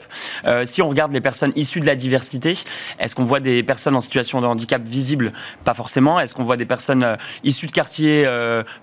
Euh, 0.44 0.64
si 0.64 0.83
on 0.83 0.88
regarde 0.88 1.12
les 1.12 1.20
personnes 1.20 1.53
issues 1.57 1.81
de 1.81 1.87
la 1.87 1.96
diversité, 1.96 2.55
est-ce 2.98 3.14
qu'on 3.14 3.25
voit 3.25 3.40
des 3.40 3.62
personnes 3.62 3.96
en 3.96 4.01
situation 4.01 4.40
de 4.40 4.46
handicap 4.46 4.83
visibles? 4.87 5.33
Pas 5.64 5.75
forcément. 5.75 6.20
Est-ce 6.20 6.35
qu'on 6.35 6.44
voit 6.44 6.57
des 6.57 6.66
personnes 6.66 7.03
euh, 7.03 7.16
issues 7.44 7.66
de 7.66 7.72
quartiers 7.72 8.29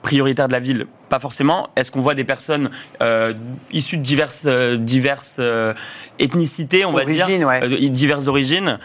prioritaires 0.01 0.47
de 0.47 0.53
la 0.53 0.59
ville? 0.59 0.87
Pas 1.09 1.19
forcément. 1.19 1.69
Est-ce 1.75 1.91
qu'on 1.91 2.01
voit 2.01 2.15
des 2.15 2.23
personnes 2.23 2.69
issues 3.71 3.97
de 3.97 4.03
diverses, 4.03 4.47
diverses 4.47 5.39
ethnicités, 6.19 6.85
on 6.85 6.91
va 6.91 7.03
Origines, 7.03 7.37
dire, 7.39 7.47
ouais. 7.47 7.89
diverses 7.89 8.27
origines? 8.27 8.79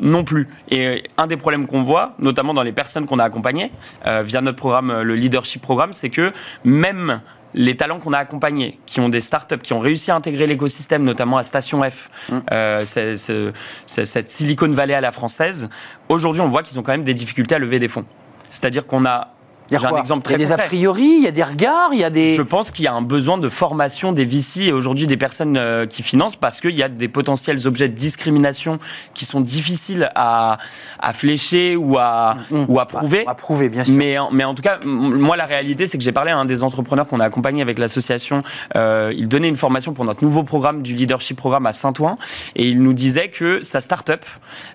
Non 0.00 0.24
plus. 0.24 0.48
Et 0.70 1.02
un 1.16 1.26
des 1.26 1.36
problèmes 1.36 1.66
qu'on 1.66 1.82
voit, 1.82 2.14
notamment 2.18 2.54
dans 2.54 2.62
les 2.62 2.72
personnes 2.72 3.06
qu'on 3.06 3.18
a 3.18 3.24
accompagnées 3.24 3.72
euh, 4.06 4.22
via 4.22 4.40
notre 4.40 4.56
programme, 4.56 5.02
le 5.02 5.14
Leadership 5.14 5.60
Programme, 5.60 5.92
c'est 5.92 6.10
que 6.10 6.32
même 6.64 7.20
les 7.54 7.76
talents 7.76 7.98
qu'on 7.98 8.12
a 8.12 8.18
accompagnés, 8.18 8.78
qui 8.86 9.00
ont 9.00 9.08
des 9.08 9.20
startups, 9.20 9.58
qui 9.58 9.72
ont 9.72 9.78
réussi 9.80 10.10
à 10.10 10.14
intégrer 10.16 10.46
l'écosystème, 10.46 11.02
notamment 11.02 11.38
à 11.38 11.44
Station 11.44 11.82
F, 11.88 12.10
euh, 12.52 12.84
c'est- 12.84 13.16
c'est- 13.16 13.52
c'est- 13.86 14.04
cette 14.04 14.30
Silicon 14.30 14.68
Valley 14.68 14.94
à 14.94 15.00
la 15.00 15.12
française, 15.12 15.68
aujourd'hui 16.08 16.40
on 16.42 16.48
voit 16.48 16.62
qu'ils 16.62 16.78
ont 16.78 16.82
quand 16.82 16.92
même 16.92 17.04
des 17.04 17.14
difficultés 17.14 17.54
à 17.54 17.58
lever 17.58 17.78
des 17.78 17.88
fonds. 17.88 18.04
C'est-à-dire 18.50 18.86
qu'on 18.86 19.04
a... 19.06 19.32
Il 19.70 19.74
y 19.74 19.76
a 19.76 19.80
J'ai 19.80 19.86
un 19.86 19.88
quoi 19.90 20.00
exemple 20.00 20.26
Il 20.28 20.32
y 20.32 20.34
a 20.34 20.46
très 20.46 20.56
des 20.56 20.62
a 20.62 20.66
priori, 20.66 21.14
il 21.18 21.22
y 21.22 21.26
a 21.26 21.30
des 21.30 21.42
regards, 21.42 21.90
il 21.92 22.00
y 22.00 22.04
a 22.04 22.10
des. 22.10 22.34
Je 22.34 22.42
pense 22.42 22.70
qu'il 22.70 22.84
y 22.84 22.88
a 22.88 22.94
un 22.94 23.02
besoin 23.02 23.38
de 23.38 23.48
formation 23.48 24.12
des 24.12 24.24
VC 24.24 24.62
et 24.62 24.72
aujourd'hui 24.72 25.06
des 25.06 25.16
personnes 25.16 25.56
euh, 25.56 25.86
qui 25.86 26.02
financent 26.02 26.36
parce 26.36 26.60
qu'il 26.60 26.74
y 26.74 26.82
a 26.82 26.88
des 26.88 27.08
potentiels 27.08 27.66
objets 27.66 27.88
de 27.88 27.94
discrimination 27.94 28.78
qui 29.14 29.24
sont 29.24 29.40
difficiles 29.40 30.10
à, 30.14 30.58
à 30.98 31.12
flécher 31.12 31.76
ou 31.76 31.98
à, 31.98 32.36
ou 32.68 32.80
à 32.80 32.86
prouver. 32.86 33.24
À 33.26 33.34
prouver, 33.34 33.68
bien 33.68 33.84
sûr. 33.84 33.94
Mais 33.94 34.18
en, 34.18 34.30
mais 34.30 34.44
en 34.44 34.54
tout 34.54 34.62
cas, 34.62 34.78
moi, 34.84 35.36
la 35.36 35.44
réalité, 35.44 35.86
c'est 35.86 35.98
que 35.98 36.04
j'ai 36.04 36.12
parlé 36.12 36.30
à 36.30 36.38
un 36.38 36.44
des 36.44 36.62
entrepreneurs 36.62 37.06
qu'on 37.06 37.20
a 37.20 37.24
accompagné 37.24 37.60
avec 37.60 37.78
l'association. 37.78 38.42
Euh, 38.76 39.12
il 39.16 39.28
donnait 39.28 39.48
une 39.48 39.56
formation 39.56 39.92
pour 39.92 40.04
notre 40.04 40.24
nouveau 40.24 40.44
programme 40.44 40.82
du 40.82 40.94
leadership 40.94 41.36
programme 41.36 41.66
à 41.66 41.72
Saint-Ouen. 41.72 42.16
Et 42.56 42.66
il 42.66 42.82
nous 42.82 42.94
disait 42.94 43.28
que 43.28 43.60
sa 43.62 43.80
start-up, 43.80 44.24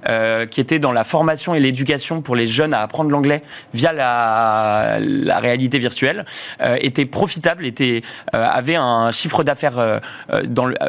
euh, 0.08 0.46
qui 0.46 0.62
était 0.62 0.80
dans 0.80 0.92
la 0.92 1.04
formation 1.04 1.56
et 1.56 1.60
l'éducation 1.60 2.22
pour 2.22 2.36
les 2.36 2.48
jeunes 2.48 2.74
à 2.74 2.82
apprendre 2.82 3.10
l'anglais 3.10 3.44
via 3.74 3.92
la, 3.92 4.83
la 5.00 5.40
réalité 5.40 5.80
virtuelle, 5.80 6.26
euh, 6.62 6.78
était 6.82 7.06
profitable, 7.06 7.66
était, 7.66 8.02
euh, 8.36 8.46
avait 8.46 8.76
un 8.76 9.12
chiffre 9.12 9.44
d'affaires, 9.44 9.80
euh, 9.80 10.00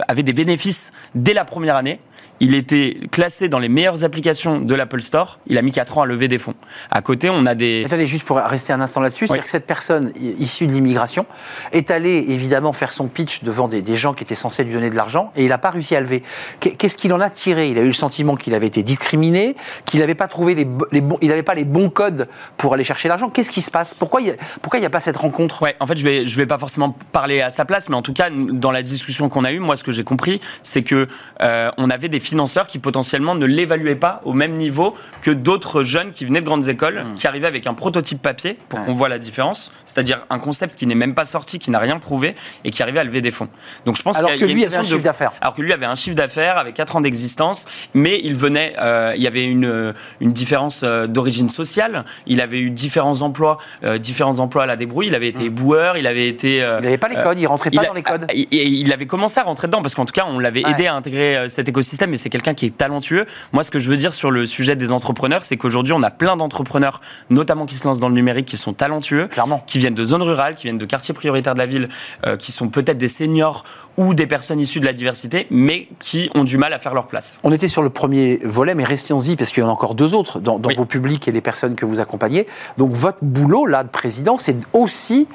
avait 0.09 0.23
des 0.23 0.33
bénéfices 0.33 0.93
dès 1.15 1.35
la 1.35 1.45
première 1.45 1.77
année. 1.77 2.01
Il 2.41 2.55
était 2.55 2.99
classé 3.13 3.49
dans 3.49 3.59
les 3.61 3.69
meilleures 3.69 4.03
applications 4.05 4.59
de 4.61 4.75
l'Apple 4.75 5.01
Store. 5.03 5.39
Il 5.47 5.57
a 5.57 5.63
mis 5.63 5.71
4 5.73 5.99
ans 5.99 6.03
à 6.03 6.07
lever 6.07 6.27
des 6.29 6.39
fonds. 6.39 6.55
À 6.91 7.01
côté, 7.01 7.31
on 7.31 7.47
a 7.47 7.55
des, 7.55 7.85
Attendez, 7.87 8.07
juste 8.09 8.25
pour 8.25 8.37
rester 8.39 8.73
un 8.73 8.81
instant 8.81 9.01
là-dessus, 9.01 9.27
c'est-à-dire 9.27 9.45
que 9.45 9.49
cette 9.51 9.67
personne 9.67 10.13
issue 10.39 10.67
de 10.67 10.73
l'immigration 10.73 11.27
est 11.73 11.91
allée 11.93 12.25
évidemment 12.29 12.73
faire 12.73 12.93
son 12.93 13.07
pitch 13.07 13.45
devant 13.45 13.69
des, 13.69 13.83
des 13.83 13.97
gens 13.97 14.15
qui 14.15 14.25
étaient 14.25 14.35
censés 14.35 14.65
lui 14.65 14.73
donner 14.73 14.91
de 14.91 14.97
l'argent 14.97 15.33
et 15.37 15.45
il 15.45 15.49
n'a 15.49 15.59
pas 15.59 15.71
réussi 15.71 15.95
à 15.95 16.01
lever. 16.01 16.23
Qu'est- 16.61 16.73
Qu'est-ce 16.73 16.97
qu'il 16.97 17.13
en 17.13 17.21
a 17.21 17.31
tiré? 17.31 17.71
Il 17.71 17.79
a 17.79 17.83
eu 17.83 17.87
le 17.87 17.93
sentiment 17.93 18.35
qu'il 18.37 18.53
avait 18.55 18.67
été 18.67 18.83
discriminé, 18.83 19.55
qu'il 19.85 20.01
n'avait 20.01 20.15
pas 20.17 20.27
trouvé 20.29 20.55
les, 20.57 20.67
les 20.93 21.01
bons, 21.01 21.19
il 21.23 21.29
n'avait 21.29 21.43
pas 21.45 21.55
les 21.55 21.65
bons 21.65 21.89
codes 21.89 22.29
pour 22.57 22.75
aller 22.75 22.85
chercher 22.85 23.09
l'argent. 23.09 23.31
Qu'est-ce 23.31 23.51
qui 23.53 23.63
se 23.63 23.71
passe? 23.71 23.95
Pourquoi 23.95 24.21
il 24.21 24.25
n'y 24.25 24.31
a, 24.31 24.35
pourquoi 24.61 24.81
il 24.81 24.83
y 24.83 24.87
a 24.87 24.91
pas 24.91 25.01
cette 25.01 25.17
rencontre? 25.17 25.63
Ouais, 25.63 25.77
en 25.79 25.87
fait, 25.87 25.97
je 25.97 26.03
vais, 26.05 26.27
je 26.27 26.37
vais 26.37 26.47
pas 26.47 26.59
forcément 26.59 26.97
parler 27.13 27.41
à 27.43 27.51
sa 27.51 27.65
place, 27.65 27.89
mais 27.89 27.95
en 27.97 28.03
tout 28.03 28.13
cas, 28.13 28.29
dans 28.31 28.73
la 28.73 28.83
discussion 28.83 29.29
qu'on 29.29 29.45
a 29.45 29.53
eue, 29.53 29.61
moi, 29.61 29.77
ce 29.77 29.85
que 29.85 29.93
j'ai 29.93 30.05
compris, 30.05 30.41
c'est 30.65 30.83
que 30.83 31.07
euh, 31.43 31.71
on 31.79 31.91
avait 31.91 32.09
des 32.09 32.21
financeurs 32.25 32.67
qui 32.67 32.79
potentiellement 32.79 33.35
ne 33.35 33.47
l'évaluaient 33.47 33.95
pas 33.95 34.21
au 34.25 34.33
même 34.33 34.53
niveau 34.55 34.97
que 35.23 35.31
d'autres 35.31 35.83
jeunes 35.83 36.11
qui 36.13 36.25
venaient 36.25 36.41
de 36.41 36.47
grandes 36.47 36.69
écoles, 36.69 37.05
qui 37.17 37.27
arrivaient 37.27 37.47
avec 37.47 37.67
un 37.67 37.75
prototype 37.75 38.21
papier 38.21 38.59
pour 38.69 38.79
Ouais. 38.81 38.85
qu'on 38.87 38.95
voit 38.95 39.09
la 39.09 39.19
différence, 39.21 39.71
c'est-à-dire 39.87 40.27
un 40.31 40.39
concept 40.39 40.75
qui 40.75 40.87
n'est 40.87 40.95
même 40.95 41.15
pas 41.15 41.25
sorti, 41.25 41.59
qui 41.59 41.71
n'a 41.71 41.79
rien 41.79 41.99
prouvé 41.99 42.35
et 42.65 42.71
qui 42.71 42.83
arrivait 42.83 43.01
à 43.01 43.05
lever 43.05 43.21
des 43.21 43.31
fonds. 43.31 43.49
Donc, 43.85 43.97
je 43.97 44.03
pense 44.03 44.17
Alors 44.17 44.31
que 44.35 44.45
lui 44.45 44.65
avait 44.65 44.75
un 44.77 44.83
chiffre 44.83 45.03
d'affaires. 45.03 45.33
alors 45.41 45.55
que 45.55 45.63
lui 45.63 45.73
avait 45.73 45.87
un 45.87 45.95
chiffre 45.95 46.17
d'affaires 46.17 46.59
avec 46.59 46.75
4 46.75 46.97
ans 46.97 47.01
d'existence, 47.01 47.67
mais 47.95 48.21
il 48.25 48.35
venait, 48.35 48.75
euh, 48.81 49.13
il 49.17 49.23
y 49.23 49.27
avait 49.27 49.45
une, 49.45 49.95
une 50.21 50.33
différence 50.33 50.81
euh, 50.83 51.07
d'origine 51.07 51.51
sociale. 51.51 52.05
Il 52.27 52.41
avait 52.41 52.59
eu 52.59 52.71
différents 52.71 53.21
emplois, 53.23 53.59
euh, 53.85 53.99
différents 53.99 54.39
emplois 54.39 54.63
à 54.65 54.67
la 54.67 54.77
débrouille. 54.77 55.09
Il 55.09 55.15
avait 55.15 55.29
été 55.29 55.51
boueur, 55.51 55.97
il 55.97 56.07
avait 56.07 56.29
été. 56.29 56.63
euh, 56.63 56.79
Il 56.81 56.85
n'avait 56.85 56.99
pas 56.99 57.09
les 57.09 57.17
codes, 57.17 57.39
il 57.39 57.47
rentrait 57.47 57.71
pas 57.71 57.83
il 57.83 57.85
a- 57.85 57.89
dans 57.89 57.95
les 57.95 58.03
codes. 58.03 58.27
Et 58.33 58.47
il 58.67 58.93
avait 58.93 59.07
commencé 59.07 59.39
à 59.41 59.43
rentrer 59.43 59.67
dedans 59.69 59.83
parce 59.83 59.95
qu'en 59.95 60.07
tout 60.07 60.13
cas, 60.13 60.25
on 60.27 60.39
l'avait 60.39 60.65
Ouais. 60.65 60.71
aidé 60.71 60.87
à 60.87 60.95
intégrer 60.95 61.49
cet 61.49 61.69
écosystème. 61.69 62.14
Et 62.15 62.17
c'est 62.17 62.31
quelqu'un 62.31 62.55
qui 62.55 62.67
est 62.67 62.77
talentueux. 62.77 63.27
Moi, 63.53 63.65
ce 63.65 63.71
que 63.71 63.79
je 63.79 63.89
veux 63.91 63.97
dire 63.97 64.15
sur 64.15 64.31
le 64.31 64.47
sujet 64.47 64.77
des 64.77 64.93
entrepreneurs, 64.93 65.43
c'est 65.45 65.57
qu'aujourd'hui, 65.57 65.93
on 65.93 66.03
a 66.03 66.11
plein 66.11 66.37
d'entrepreneurs, 66.37 67.01
notamment 67.29 67.67
qui 67.67 67.75
se 67.75 67.87
lancent 67.87 68.01
dans 68.01 68.09
le 68.09 68.15
numérique, 68.15 68.47
qui 68.47 68.57
sont 68.57 68.73
talentueux, 68.73 69.27
Clairement. 69.29 69.63
qui 69.67 69.79
viennent 69.79 69.95
de 69.95 70.05
zones 70.05 70.23
rurales, 70.23 70.55
qui 70.55 70.65
viennent 70.65 70.79
de 70.79 70.87
quartiers 70.87 71.13
prioritaires 71.15 71.55
de 71.55 71.59
la 71.59 71.67
ville, 71.67 71.89
euh, 72.27 72.37
qui 72.37 72.53
sont 72.53 72.69
peut-être 72.69 72.99
des 72.99 73.09
seniors 73.09 73.65
ou 73.97 74.15
des 74.15 74.27
personnes 74.27 74.61
issues 74.61 74.81
de 74.81 74.87
la 74.87 74.93
diversité, 74.93 75.47
mais 75.51 75.89
qui 76.01 76.31
ont 76.35 76.45
du 76.45 76.59
mal 76.59 76.73
à 76.73 76.79
faire 76.79 76.95
leur 76.95 77.07
place. 77.07 77.39
On 77.45 77.53
était 77.53 77.69
sur 77.69 77.83
le 77.83 77.91
premier 77.91 78.39
volet, 78.45 78.75
mais 78.75 78.85
restons-y 78.85 79.37
parce 79.37 79.51
qu'il 79.51 79.63
y 79.63 79.67
en 79.67 79.69
a 79.69 79.73
encore 79.73 79.95
deux 79.95 80.15
autres 80.15 80.41
dans, 80.41 80.59
dans 80.59 80.69
Oui. 80.71 80.75
vos 80.77 80.85
publics 80.85 81.29
et 81.29 81.33
les 81.33 81.41
personnes 81.41 81.75
que 81.77 81.87
vous 81.87 82.01
accompagnez. 82.01 82.47
Donc 82.79 82.91
votre 82.93 83.25
boulot 83.25 83.67
là 83.67 83.85
de 83.85 83.89
président, 83.89 84.37
c'est 84.37 84.57
aussi 84.73 85.29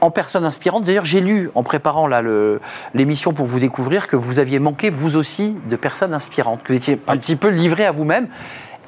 en 0.00 0.10
personne 0.10 0.44
inspirante. 0.44 0.84
D'ailleurs, 0.84 1.04
j'ai 1.04 1.20
lu 1.20 1.50
en 1.54 1.62
préparant 1.62 2.06
là 2.06 2.22
l'émission 2.94 3.32
pour 3.32 3.46
vous 3.46 3.58
découvrir 3.58 4.06
que 4.06 4.16
vous 4.16 4.38
aviez 4.38 4.58
manqué 4.60 4.90
vous 4.90 5.16
aussi 5.16 5.56
de 5.68 5.76
personnes 5.76 6.14
inspirantes, 6.14 6.62
que 6.62 6.72
vous 6.72 6.78
étiez 6.78 6.98
un 7.08 7.16
petit 7.16 7.36
peu 7.36 7.48
livré 7.48 7.84
à 7.84 7.90
vous-même. 7.92 8.28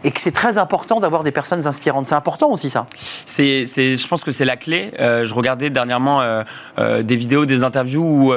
Et 0.03 0.11
que 0.13 0.21
c'est 0.21 0.31
très 0.33 0.57
important 0.57 0.99
d'avoir 0.99 1.25
des 1.25 1.33
personnes 1.33 1.67
inspirantes. 1.67 2.07
C'est 2.07 2.15
important 2.15 2.51
aussi, 2.51 2.71
ça. 2.71 2.87
C'est, 3.27 3.65
je 3.67 4.09
pense 4.09 4.25
que 4.25 4.33
c'est 4.33 4.47
la 4.47 4.57
clé. 4.57 4.93
Euh, 4.99 5.27
je 5.27 5.35
regardais 5.35 5.69
dernièrement 5.69 6.23
euh, 6.23 6.43
euh, 6.79 7.03
des 7.03 7.17
vidéos, 7.17 7.45
des 7.45 7.63
interviews 7.65 8.03
où 8.03 8.33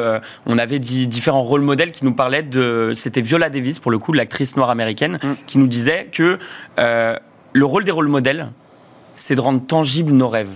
on 0.45 0.57
avait 0.57 0.79
di- 0.79 1.07
différents 1.07 1.43
rôles 1.43 1.61
modèles 1.61 1.91
qui 1.91 2.03
nous 2.03 2.13
parlaient 2.13 2.43
de. 2.43 2.91
C'était 2.95 3.21
Viola 3.21 3.49
Davis, 3.49 3.79
pour 3.79 3.91
le 3.91 3.99
coup, 3.99 4.11
l'actrice 4.11 4.57
noire 4.57 4.69
américaine, 4.69 5.19
qui 5.47 5.57
nous 5.57 5.67
disait 5.67 6.09
que 6.11 6.37
le 6.77 7.65
rôle 7.65 7.85
des 7.85 7.91
rôles 7.91 8.07
modèles, 8.09 8.49
c'est 9.15 9.35
de 9.35 9.41
rendre 9.41 9.65
tangibles 9.65 10.11
nos 10.11 10.27
rêves. 10.27 10.49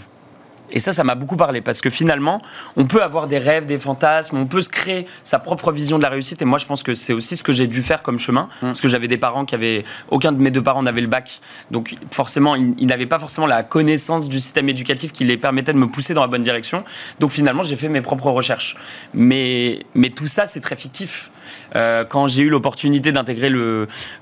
Et 0.71 0.80
ça, 0.80 0.93
ça 0.93 1.03
m'a 1.03 1.15
beaucoup 1.15 1.38
parlé 1.38 1.62
parce 1.62 1.82
que 1.82 1.89
finalement, 1.89 2.41
on 2.75 2.86
peut 2.86 3.01
avoir 3.01 3.27
des 3.27 3.38
rêves, 3.38 3.65
des 3.65 3.80
fantasmes, 3.80 4.38
on 4.38 4.45
peut 4.45 4.62
se 4.62 4.69
créer 4.69 5.08
sa 5.23 5.39
propre 5.39 5.71
vision 5.71 5.97
de 5.97 6.03
la 6.03 6.10
réussite. 6.10 6.41
Et 6.41 6.45
moi, 6.45 6.58
je 6.58 6.65
pense 6.65 6.84
que 6.84 6.93
c'est 6.93 7.13
aussi 7.13 7.38
ce 7.38 7.43
que 7.43 7.53
j'ai 7.53 7.67
dû 7.67 7.82
faire 7.82 8.03
comme 8.03 8.19
chemin, 8.19 8.49
parce 8.62 8.82
que 8.82 8.88
j'avais 8.88 9.08
des 9.08 9.17
parents 9.17 9.45
qui 9.45 9.56
avaient, 9.56 9.86
aucun 10.10 10.32
de 10.32 10.41
mes 10.41 10.51
deux 10.51 10.63
parents 10.63 10.84
n'avait 10.84 11.01
le 11.01 11.08
bac, 11.08 11.39
donc 11.71 11.95
forcément, 12.12 12.56
ils, 12.56 12.73
ils 12.77 12.88
n'avaient 12.88 13.06
pas 13.06 13.19
forcément 13.19 13.47
la 13.47 13.63
connaissance 13.63 14.30
du 14.30 14.39
système 14.39 14.69
éducatif 14.69 15.13
qui 15.13 15.23
les 15.23 15.38
permettait 15.38 15.73
de 15.73 15.77
me 15.77 15.88
pousser 15.88 16.13
dans 16.13 16.21
la 16.21 16.27
bonne 16.27 16.43
direction. 16.43 16.84
Donc 17.19 17.32
finalement, 17.32 17.63
j'ai 17.63 17.75
fait 17.75 17.89
mes 17.89 18.01
propres 18.01 18.30
recherches. 18.32 18.75
Mais, 19.13 19.86
mais 19.95 20.10
tout 20.10 20.27
ça, 20.27 20.47
c'est 20.47 20.62
très 20.62 20.75
fictif. 20.75 21.32
Euh, 21.75 22.06
quand 22.06 22.27
j'ai 22.27 22.43
eu 22.43 22.49
l'opportunité 22.49 23.12
d'intégrer 23.12 23.51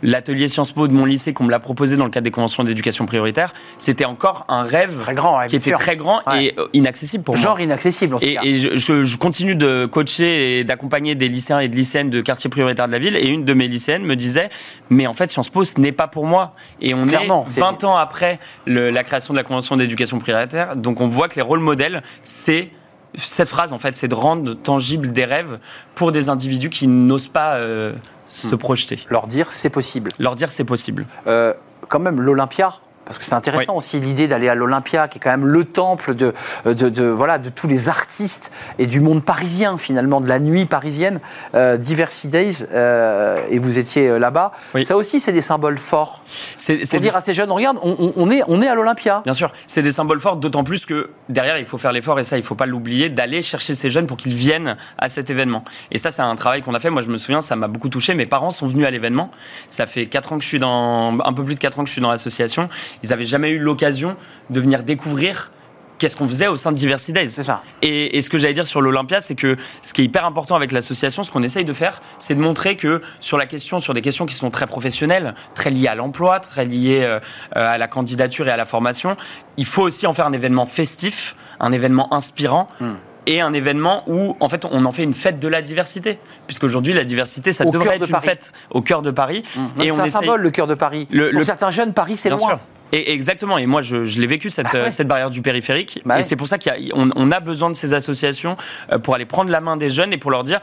l'atelier 0.01 0.47
Sciences 0.47 0.71
Po 0.71 0.87
de 0.87 0.93
mon 0.93 1.05
lycée, 1.05 1.33
qu'on 1.33 1.43
me 1.45 1.51
l'a 1.51 1.59
proposé 1.59 1.95
dans 1.97 2.05
le 2.05 2.09
cadre 2.11 2.23
des 2.25 2.31
conventions 2.31 2.63
d'éducation 2.63 3.05
prioritaire, 3.05 3.53
c'était 3.79 4.05
encore 4.05 4.45
un 4.49 4.63
rêve 4.63 4.99
Très 5.01 5.13
grand, 5.15 5.37
ouais, 5.39 5.47
qui 5.47 5.55
était 5.57 5.69
sûr. 5.71 5.77
très 5.79 5.95
grand 5.95 6.21
Ouais. 6.27 6.45
Est 6.45 6.59
euh, 6.59 6.67
inaccessible 6.73 7.23
pour 7.23 7.35
moi. 7.35 7.43
Genre 7.43 7.59
inaccessible 7.59 8.15
en 8.15 8.19
tout 8.19 8.25
Et, 8.25 8.35
cas. 8.35 8.41
et 8.43 8.57
je, 8.57 8.75
je- 8.75 9.03
je 9.03 9.17
continue 9.17 9.55
de 9.55 9.85
coacher 9.85 10.59
et 10.59 10.63
d'accompagner 10.63 11.15
des 11.15 11.27
lycéens 11.29 11.59
et 11.59 11.67
de 11.67 11.75
lycéennes 11.75 12.09
de 12.09 12.21
quartiers 12.21 12.49
prioritaires 12.49 12.87
de 12.87 12.91
la 12.91 12.99
ville. 12.99 13.15
Et 13.15 13.27
une 13.27 13.45
de 13.45 13.53
mes 13.53 13.67
lycéennes 13.67 14.03
me 14.03 14.15
disait 14.15 14.49
Mais 14.89 15.07
en 15.07 15.13
fait, 15.13 15.29
Sciences 15.31 15.49
Po, 15.49 15.63
ce 15.63 15.79
n'est 15.79 15.91
pas 15.91 16.07
pour 16.07 16.25
moi. 16.25 16.53
Et 16.81 16.93
on 16.93 17.05
Clairement, 17.05 17.45
est 17.47 17.51
c'est- 17.51 17.59
20 17.59 17.83
ans 17.83 17.95
après 17.97 18.39
le- 18.65 18.89
la 18.89 19.03
création 19.03 19.33
de 19.33 19.37
la 19.39 19.43
Convention 19.43 19.75
d'éducation 19.77 20.19
prioritaire. 20.19 20.75
Donc 20.75 21.01
on 21.01 21.07
voit 21.07 21.27
que 21.27 21.35
les 21.35 21.41
rôles 21.41 21.59
modèles, 21.59 22.03
c'est 22.23 22.69
cette 23.17 23.49
phrase, 23.49 23.73
en 23.73 23.79
fait, 23.79 23.95
c'est 23.95 24.07
de 24.07 24.15
rendre 24.15 24.53
tangibles 24.53 25.11
des 25.11 25.25
rêves 25.25 25.59
pour 25.95 26.11
des 26.11 26.29
individus 26.29 26.69
qui 26.69 26.87
n'osent 26.87 27.27
pas 27.27 27.55
euh, 27.55 27.93
se 28.27 28.47
Hmm. 28.47 28.57
projeter. 28.57 28.99
Leur 29.09 29.27
dire 29.27 29.51
c'est 29.51 29.69
possible. 29.69 30.11
Leur 30.19 30.35
dire 30.35 30.49
c'est 30.51 30.63
possible. 30.63 31.05
Euh, 31.27 31.53
quand 31.87 31.99
même 31.99 32.19
l'Olympia. 32.21 32.73
Parce 33.05 33.17
que 33.17 33.23
c'est 33.23 33.33
intéressant 33.35 33.73
Oui. 33.73 33.77
aussi 33.77 33.99
l'idée 33.99 34.27
d'aller 34.27 34.49
à 34.49 34.55
l'Olympia, 34.55 35.07
qui 35.07 35.17
est 35.19 35.21
quand 35.21 35.29
même 35.29 35.45
le 35.45 35.63
temple 35.63 36.15
de, 36.15 36.33
de, 36.65 36.89
de- 36.89 37.03
voilà, 37.05 37.37
de 37.37 37.49
tous 37.49 37.67
les 37.67 37.87
artistes 37.89 38.51
et 38.79 38.87
du 38.87 38.99
monde 38.99 39.23
parisien, 39.23 39.77
finalement, 39.77 40.21
de 40.21 40.27
la 40.27 40.39
nuit 40.39 40.65
parisienne. 40.65 41.19
Euh, 41.53 41.77
Diversity 41.77 42.27
Days, 42.29 42.65
euh, 42.73 43.39
et 43.49 43.59
vous 43.59 43.77
étiez 43.77 44.07
euh, 44.09 44.17
là-bas. 44.19 44.51
Oui. 44.73 44.85
Ça 44.85 44.95
aussi, 44.97 45.19
c'est 45.19 45.31
des 45.31 45.41
symboles 45.41 45.77
forts. 45.77 46.21
C'est 46.57 46.77
Pour 46.89 46.99
dire 46.99 47.15
à 47.15 47.21
ces 47.21 47.33
jeunes, 47.33 47.51
regarde, 47.51 47.77
on 47.83 48.31
est, 48.31 48.41
on 48.47 48.61
est 48.61 48.67
à 48.67 48.75
l'Olympia. 48.75 49.21
Bien 49.23 49.33
sûr, 49.33 49.51
c'est 49.67 49.81
des 49.81 49.91
symboles 49.91 50.19
forts, 50.19 50.37
d'autant 50.37 50.63
plus 50.63 50.85
que 50.85 51.09
derrière, 51.29 51.57
il 51.59 51.65
faut 51.65 51.77
faire 51.77 51.91
l'effort, 51.91 52.19
et 52.19 52.23
ça, 52.23 52.37
il 52.37 52.41
ne 52.41 52.45
faut 52.45 52.55
pas 52.55 52.65
l'oublier, 52.65 53.09
d'aller 53.09 53.41
chercher 53.41 53.75
ces 53.75 53.89
jeunes 53.89 54.07
pour 54.07 54.17
qu'ils 54.17 54.33
viennent 54.33 54.77
à 54.97 55.09
cet 55.09 55.29
événement. 55.29 55.63
Et 55.91 55.97
ça, 55.97 56.09
c'est 56.11 56.21
un 56.21 56.35
travail 56.35 56.61
qu'on 56.61 56.73
a 56.73 56.79
fait. 56.79 56.89
Moi, 56.89 57.01
je 57.03 57.09
me 57.09 57.17
souviens, 57.17 57.41
ça 57.41 57.55
m'a 57.55 57.67
beaucoup 57.67 57.89
touché. 57.89 58.13
Mes 58.15 58.25
parents 58.25 58.51
sont 58.51 58.67
venus 58.67 58.87
à 58.87 58.91
l'événement. 58.91 59.29
Ça 59.69 59.85
fait 59.85 60.07
4 60.07 60.33
ans 60.33 60.37
que 60.37 60.43
je 60.43 60.47
suis 60.49 60.59
dans, 60.59 61.17
un 61.19 61.33
peu 61.33 61.43
plus 61.43 61.55
de 61.55 61.59
4 61.59 61.79
ans 61.79 61.83
que 61.83 61.87
je 61.89 61.93
suis 61.93 62.01
dans 62.01 62.11
l'association. 62.11 62.69
Ils 63.03 63.09
n'avaient 63.09 63.25
jamais 63.25 63.49
eu 63.49 63.59
l'occasion 63.59 64.15
de 64.49 64.59
venir 64.61 64.83
découvrir 64.83 65.51
qu'est-ce 65.97 66.17
qu'on 66.17 66.27
faisait 66.27 66.47
au 66.47 66.57
sein 66.57 66.73
de 66.73 66.77
Diversity 66.77 67.13
Days. 67.13 67.29
C'est 67.29 67.43
ça. 67.43 67.63
Et, 67.81 68.17
et 68.17 68.21
ce 68.21 68.29
que 68.29 68.37
j'allais 68.37 68.53
dire 68.53 68.67
sur 68.67 68.81
l'Olympia, 68.81 69.21
c'est 69.21 69.35
que 69.35 69.55
ce 69.81 69.93
qui 69.93 70.01
est 70.01 70.05
hyper 70.05 70.25
important 70.25 70.55
avec 70.55 70.73
l'association, 70.73 71.23
ce 71.23 71.31
qu'on 71.31 71.41
essaye 71.41 71.63
de 71.63 71.71
faire, 71.71 72.01
c'est 72.19 72.35
de 72.35 72.41
montrer 72.41 72.75
que 72.75 73.01
sur 73.21 73.37
la 73.37 73.45
question, 73.45 73.79
sur 73.79 73.93
des 73.93 74.01
questions 74.01 74.25
qui 74.25 74.35
sont 74.35 74.49
très 74.51 74.67
professionnelles, 74.67 75.35
très 75.55 75.69
liées 75.69 75.87
à 75.87 75.95
l'emploi, 75.95 76.41
très 76.41 76.65
liées 76.65 76.99
euh, 77.03 77.19
euh, 77.55 77.73
à 77.73 77.77
la 77.77 77.87
candidature 77.87 78.47
et 78.47 78.51
à 78.51 78.57
la 78.57 78.65
formation, 78.65 79.15
il 79.55 79.65
faut 79.65 79.83
aussi 79.83 80.05
en 80.05 80.13
faire 80.13 80.25
un 80.25 80.33
événement 80.33 80.65
festif, 80.65 81.35
un 81.61 81.71
événement 81.71 82.13
inspirant. 82.13 82.67
Hmm. 82.81 82.93
Et 83.27 83.41
un 83.41 83.53
événement 83.53 84.03
où, 84.05 84.37
en 84.39 84.49
fait, 84.49 84.65
on 84.69 84.85
en 84.85 84.91
fait 84.91 85.01
une 85.01 85.15
fête 85.15 85.39
de 85.39 85.47
la 85.47 85.63
diversité. 85.63 86.19
Puisqu'aujourd'hui, 86.45 86.93
la 86.93 87.03
diversité, 87.05 87.53
ça 87.53 87.65
Au 87.65 87.71
devrait 87.71 87.97
de 87.97 88.03
être 88.03 88.05
une 88.05 88.11
Paris. 88.11 88.27
fête 88.27 88.53
au 88.69 88.81
cœur 88.83 89.01
de 89.01 89.09
Paris. 89.09 89.43
Donc, 89.55 89.69
Et 89.79 89.85
C'est 89.85 89.91
on 89.91 89.99
un 89.99 90.03
essaye- 90.05 90.11
symbole, 90.11 90.41
le 90.41 90.51
cœur 90.51 90.67
de 90.67 90.75
Paris. 90.75 91.07
Le- 91.09 91.31
Pour 91.31 91.39
le- 91.39 91.43
certains 91.43 91.71
jeunes, 91.71 91.93
Paris, 91.93 92.17
c'est 92.17 92.29
Bien 92.29 92.37
loin. 92.37 92.47
sûr. 92.49 92.59
Et 92.95 93.11
exactement. 93.11 93.57
Et 93.57 93.65
moi, 93.65 93.81
je, 93.81 94.05
je 94.05 94.19
l'ai 94.19 94.27
vécu 94.27 94.49
cette, 94.49 94.67
Bah 94.71 94.83
ouais. 94.85 94.91
cette 94.91 95.07
barrière 95.07 95.29
du 95.29 95.41
périphérique. 95.41 96.01
Bah 96.05 96.15
et 96.15 96.17
ouais. 96.19 96.23
c'est 96.23 96.35
pour 96.35 96.47
ça 96.47 96.57
qu'on 96.57 97.09
on 97.15 97.31
a 97.31 97.39
besoin 97.39 97.69
de 97.69 97.75
ces 97.75 97.93
associations 97.93 98.55
euh, 98.91 98.99
pour 98.99 99.15
aller 99.15 99.25
prendre 99.25 99.51
la 99.51 99.59
main 99.61 99.77
des 99.77 99.89
jeunes 99.89 100.13
et 100.13 100.17
pour 100.17 100.31
leur 100.31 100.43
dire 100.43 100.61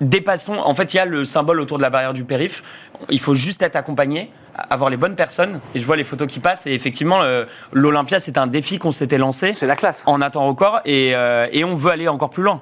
dépassons. 0.00 0.52
En 0.54 0.74
fait, 0.74 0.92
il 0.94 0.98
y 0.98 1.00
a 1.00 1.04
le 1.06 1.24
symbole 1.24 1.60
autour 1.60 1.78
de 1.78 1.82
la 1.82 1.90
barrière 1.90 2.12
du 2.12 2.24
périph. 2.24 2.62
Il 3.08 3.20
faut 3.20 3.34
juste 3.34 3.62
être 3.62 3.76
accompagné, 3.76 4.30
avoir 4.70 4.90
les 4.90 4.96
bonnes 4.98 5.16
personnes. 5.16 5.58
Et 5.74 5.78
je 5.78 5.86
vois 5.86 5.96
les 5.96 6.04
photos 6.04 6.28
qui 6.28 6.38
passent. 6.38 6.66
Et 6.66 6.72
effectivement, 6.74 7.22
euh, 7.22 7.44
l'Olympia, 7.72 8.20
c'est 8.20 8.36
un 8.38 8.46
défi 8.46 8.78
qu'on 8.78 8.92
s'était 8.92 9.16
lancé 9.18 9.54
C'est 9.54 9.66
la 9.66 9.76
classe. 9.76 10.02
en 10.06 10.20
un 10.20 10.28
temps 10.30 10.46
record. 10.46 10.80
Et, 10.84 11.12
euh, 11.14 11.46
et 11.50 11.64
on 11.64 11.76
veut 11.76 11.90
aller 11.92 12.08
encore 12.08 12.30
plus 12.30 12.42
loin. 12.42 12.60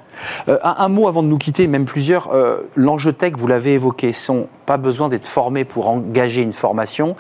Euh, 0.49 0.59
un, 0.63 0.77
un 0.79 0.89
mot 0.89 1.09
avant 1.09 1.23
de 1.25 1.29
nous 1.29 1.39
quitter, 1.39 1.67
même 1.67 1.85
plusieurs. 1.87 2.31
L'enjeu 2.77 3.13
tech, 3.13 3.33
vous 3.37 3.47
l'avez 3.49 3.75
évoqué, 3.75 4.13
sont 4.13 4.49
pas 4.67 4.77
besoin 4.77 5.09
d'être 5.09 5.27
formés 5.27 5.65
pour 5.65 5.89
engager 5.89 6.41
une 6.43 6.53
formation. 6.53 7.17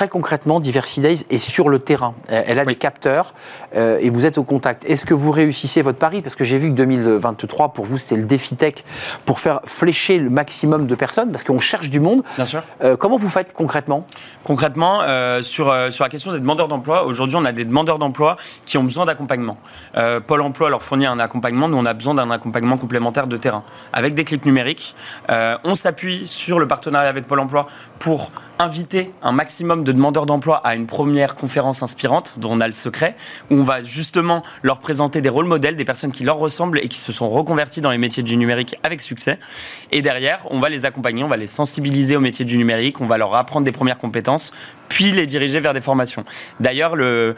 Très 0.00 0.08
concrètement, 0.08 0.60
Diversity 0.60 1.02
Days 1.02 1.26
est 1.28 1.36
sur 1.36 1.68
le 1.68 1.78
terrain. 1.78 2.14
Elle 2.30 2.58
a 2.58 2.64
des 2.64 2.74
capteurs 2.74 3.34
euh, 3.76 3.98
et 4.00 4.08
vous 4.08 4.24
êtes 4.24 4.38
au 4.38 4.44
contact. 4.44 4.86
Est-ce 4.86 5.04
que 5.04 5.12
vous 5.12 5.30
réussissez 5.30 5.82
votre 5.82 5.98
pari? 5.98 6.22
Parce 6.22 6.34
que 6.34 6.42
j'ai 6.42 6.56
vu 6.56 6.70
que 6.70 6.74
2023, 6.74 7.74
pour 7.74 7.84
vous, 7.84 7.98
c'était 7.98 8.16
le 8.16 8.24
défi 8.24 8.56
tech 8.56 8.76
pour 9.26 9.40
faire 9.40 9.60
flécher 9.66 10.18
le 10.18 10.30
maximum 10.30 10.86
de 10.86 10.94
personnes, 10.94 11.30
parce 11.30 11.44
qu'on 11.44 11.60
cherche 11.60 11.90
du 11.90 12.00
monde. 12.00 12.22
Bien 12.36 12.46
sûr. 12.46 12.62
Euh, 12.82 12.96
comment 12.96 13.18
vous 13.18 13.28
faites 13.28 13.52
concrètement? 13.52 14.06
Concrètement, 14.42 15.02
euh, 15.02 15.42
sur, 15.42 15.66
sur 15.90 16.04
la 16.04 16.08
question 16.08 16.32
des 16.32 16.40
demandeurs 16.40 16.68
d'emploi, 16.68 17.04
aujourd'hui, 17.04 17.36
on 17.36 17.44
a 17.44 17.52
des 17.52 17.66
demandeurs 17.66 17.98
d'emploi 17.98 18.38
qui 18.64 18.78
ont 18.78 18.84
besoin 18.84 19.04
d'accompagnement. 19.04 19.58
Pôle 20.26 20.40
emploi 20.40 20.70
leur 20.70 20.82
fournit 20.82 21.04
un 21.04 21.18
accompagnement, 21.18 21.68
nous, 21.68 21.76
on 21.76 21.84
a 21.84 21.92
besoin 21.92 22.14
d'un 22.14 22.30
accompagnement 22.30 22.78
complémentaire 22.78 23.26
de 23.26 23.36
terrain. 23.36 23.64
Avec 23.92 24.14
des 24.14 24.24
clips 24.24 24.46
numériques, 24.46 24.94
on 25.28 25.74
s'appuie 25.74 26.26
sur 26.26 26.58
le 26.58 26.66
partenariat 26.66 27.10
avec 27.10 27.26
Pôle 27.26 27.40
emploi 27.40 27.68
pour 27.98 28.30
inviter 28.60 29.10
un 29.22 29.32
maximum 29.32 29.84
de 29.84 29.92
demandeurs 29.92 30.26
d'emploi 30.26 30.58
à 30.58 30.74
une 30.74 30.86
première 30.86 31.34
conférence 31.34 31.82
inspirante, 31.82 32.34
dont 32.36 32.50
on 32.52 32.60
a 32.60 32.66
le 32.66 32.74
secret, 32.74 33.16
où 33.50 33.54
on 33.54 33.62
va 33.62 33.82
justement 33.82 34.42
leur 34.62 34.80
présenter 34.80 35.22
des 35.22 35.30
rôles 35.30 35.46
modèles, 35.46 35.76
des 35.76 35.86
personnes 35.86 36.12
qui 36.12 36.24
leur 36.24 36.36
ressemblent 36.36 36.78
et 36.78 36.88
qui 36.88 36.98
se 36.98 37.10
sont 37.10 37.30
reconverties 37.30 37.80
dans 37.80 37.90
les 37.90 37.96
métiers 37.96 38.22
du 38.22 38.36
numérique 38.36 38.76
avec 38.82 39.00
succès. 39.00 39.38
Et 39.92 40.02
derrière, 40.02 40.40
on 40.50 40.60
va 40.60 40.68
les 40.68 40.84
accompagner, 40.84 41.24
on 41.24 41.28
va 41.28 41.38
les 41.38 41.46
sensibiliser 41.46 42.16
aux 42.16 42.20
métiers 42.20 42.44
du 42.44 42.58
numérique, 42.58 43.00
on 43.00 43.06
va 43.06 43.16
leur 43.16 43.34
apprendre 43.34 43.64
des 43.64 43.72
premières 43.72 43.96
compétences, 43.96 44.52
puis 44.90 45.12
les 45.12 45.26
diriger 45.26 45.60
vers 45.60 45.72
des 45.72 45.80
formations. 45.80 46.24
D'ailleurs, 46.58 46.96
le, 46.96 47.36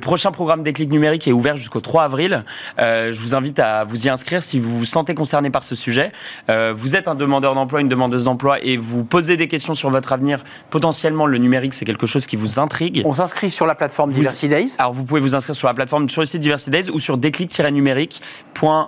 prochain 0.00 0.30
programme 0.30 0.62
Déclic 0.62 0.90
numérique 0.90 1.28
est 1.28 1.32
ouvert 1.32 1.56
jusqu'au 1.56 1.80
3 1.80 2.04
avril. 2.04 2.44
Euh, 2.78 3.12
je 3.12 3.20
vous 3.20 3.34
invite 3.34 3.58
à 3.58 3.84
vous 3.84 4.06
y 4.06 4.08
inscrire 4.08 4.42
si 4.42 4.58
vous 4.58 4.78
vous 4.78 4.84
sentez 4.86 5.14
concerné 5.14 5.50
par 5.50 5.64
ce 5.64 5.74
sujet. 5.74 6.12
Euh, 6.48 6.72
vous 6.74 6.96
êtes 6.96 7.08
un 7.08 7.14
demandeur 7.14 7.54
d'emploi, 7.54 7.80
une 7.80 7.88
demandeuse 7.88 8.24
d'emploi 8.24 8.62
et 8.62 8.78
vous 8.78 9.04
posez 9.04 9.36
des 9.36 9.48
questions 9.48 9.74
sur 9.74 9.90
votre 9.90 10.12
avenir. 10.12 10.44
Potentiellement, 10.70 11.26
le 11.26 11.38
numérique, 11.38 11.74
c'est 11.74 11.84
quelque 11.84 12.06
chose 12.06 12.26
qui 12.26 12.36
vous 12.36 12.58
intrigue. 12.58 13.02
On 13.04 13.12
s'inscrit 13.14 13.50
sur 13.50 13.66
la 13.66 13.74
plateforme 13.74 14.10
Vous- 14.10 14.16
Diversity 14.20 14.48
Days. 14.48 14.74
Alors, 14.78 14.92
vous 14.92 15.04
pouvez 15.04 15.20
vous 15.20 15.34
inscrire 15.34 15.54
sur 15.54 15.68
la 15.68 15.74
plateforme, 15.74 16.08
sur 16.08 16.22
le 16.22 16.26
site 16.26 16.40
Diversity 16.40 16.70
Days 16.70 16.90
ou 16.90 16.98
sur 17.00 17.16
déclic-numérique.com. 17.18 18.86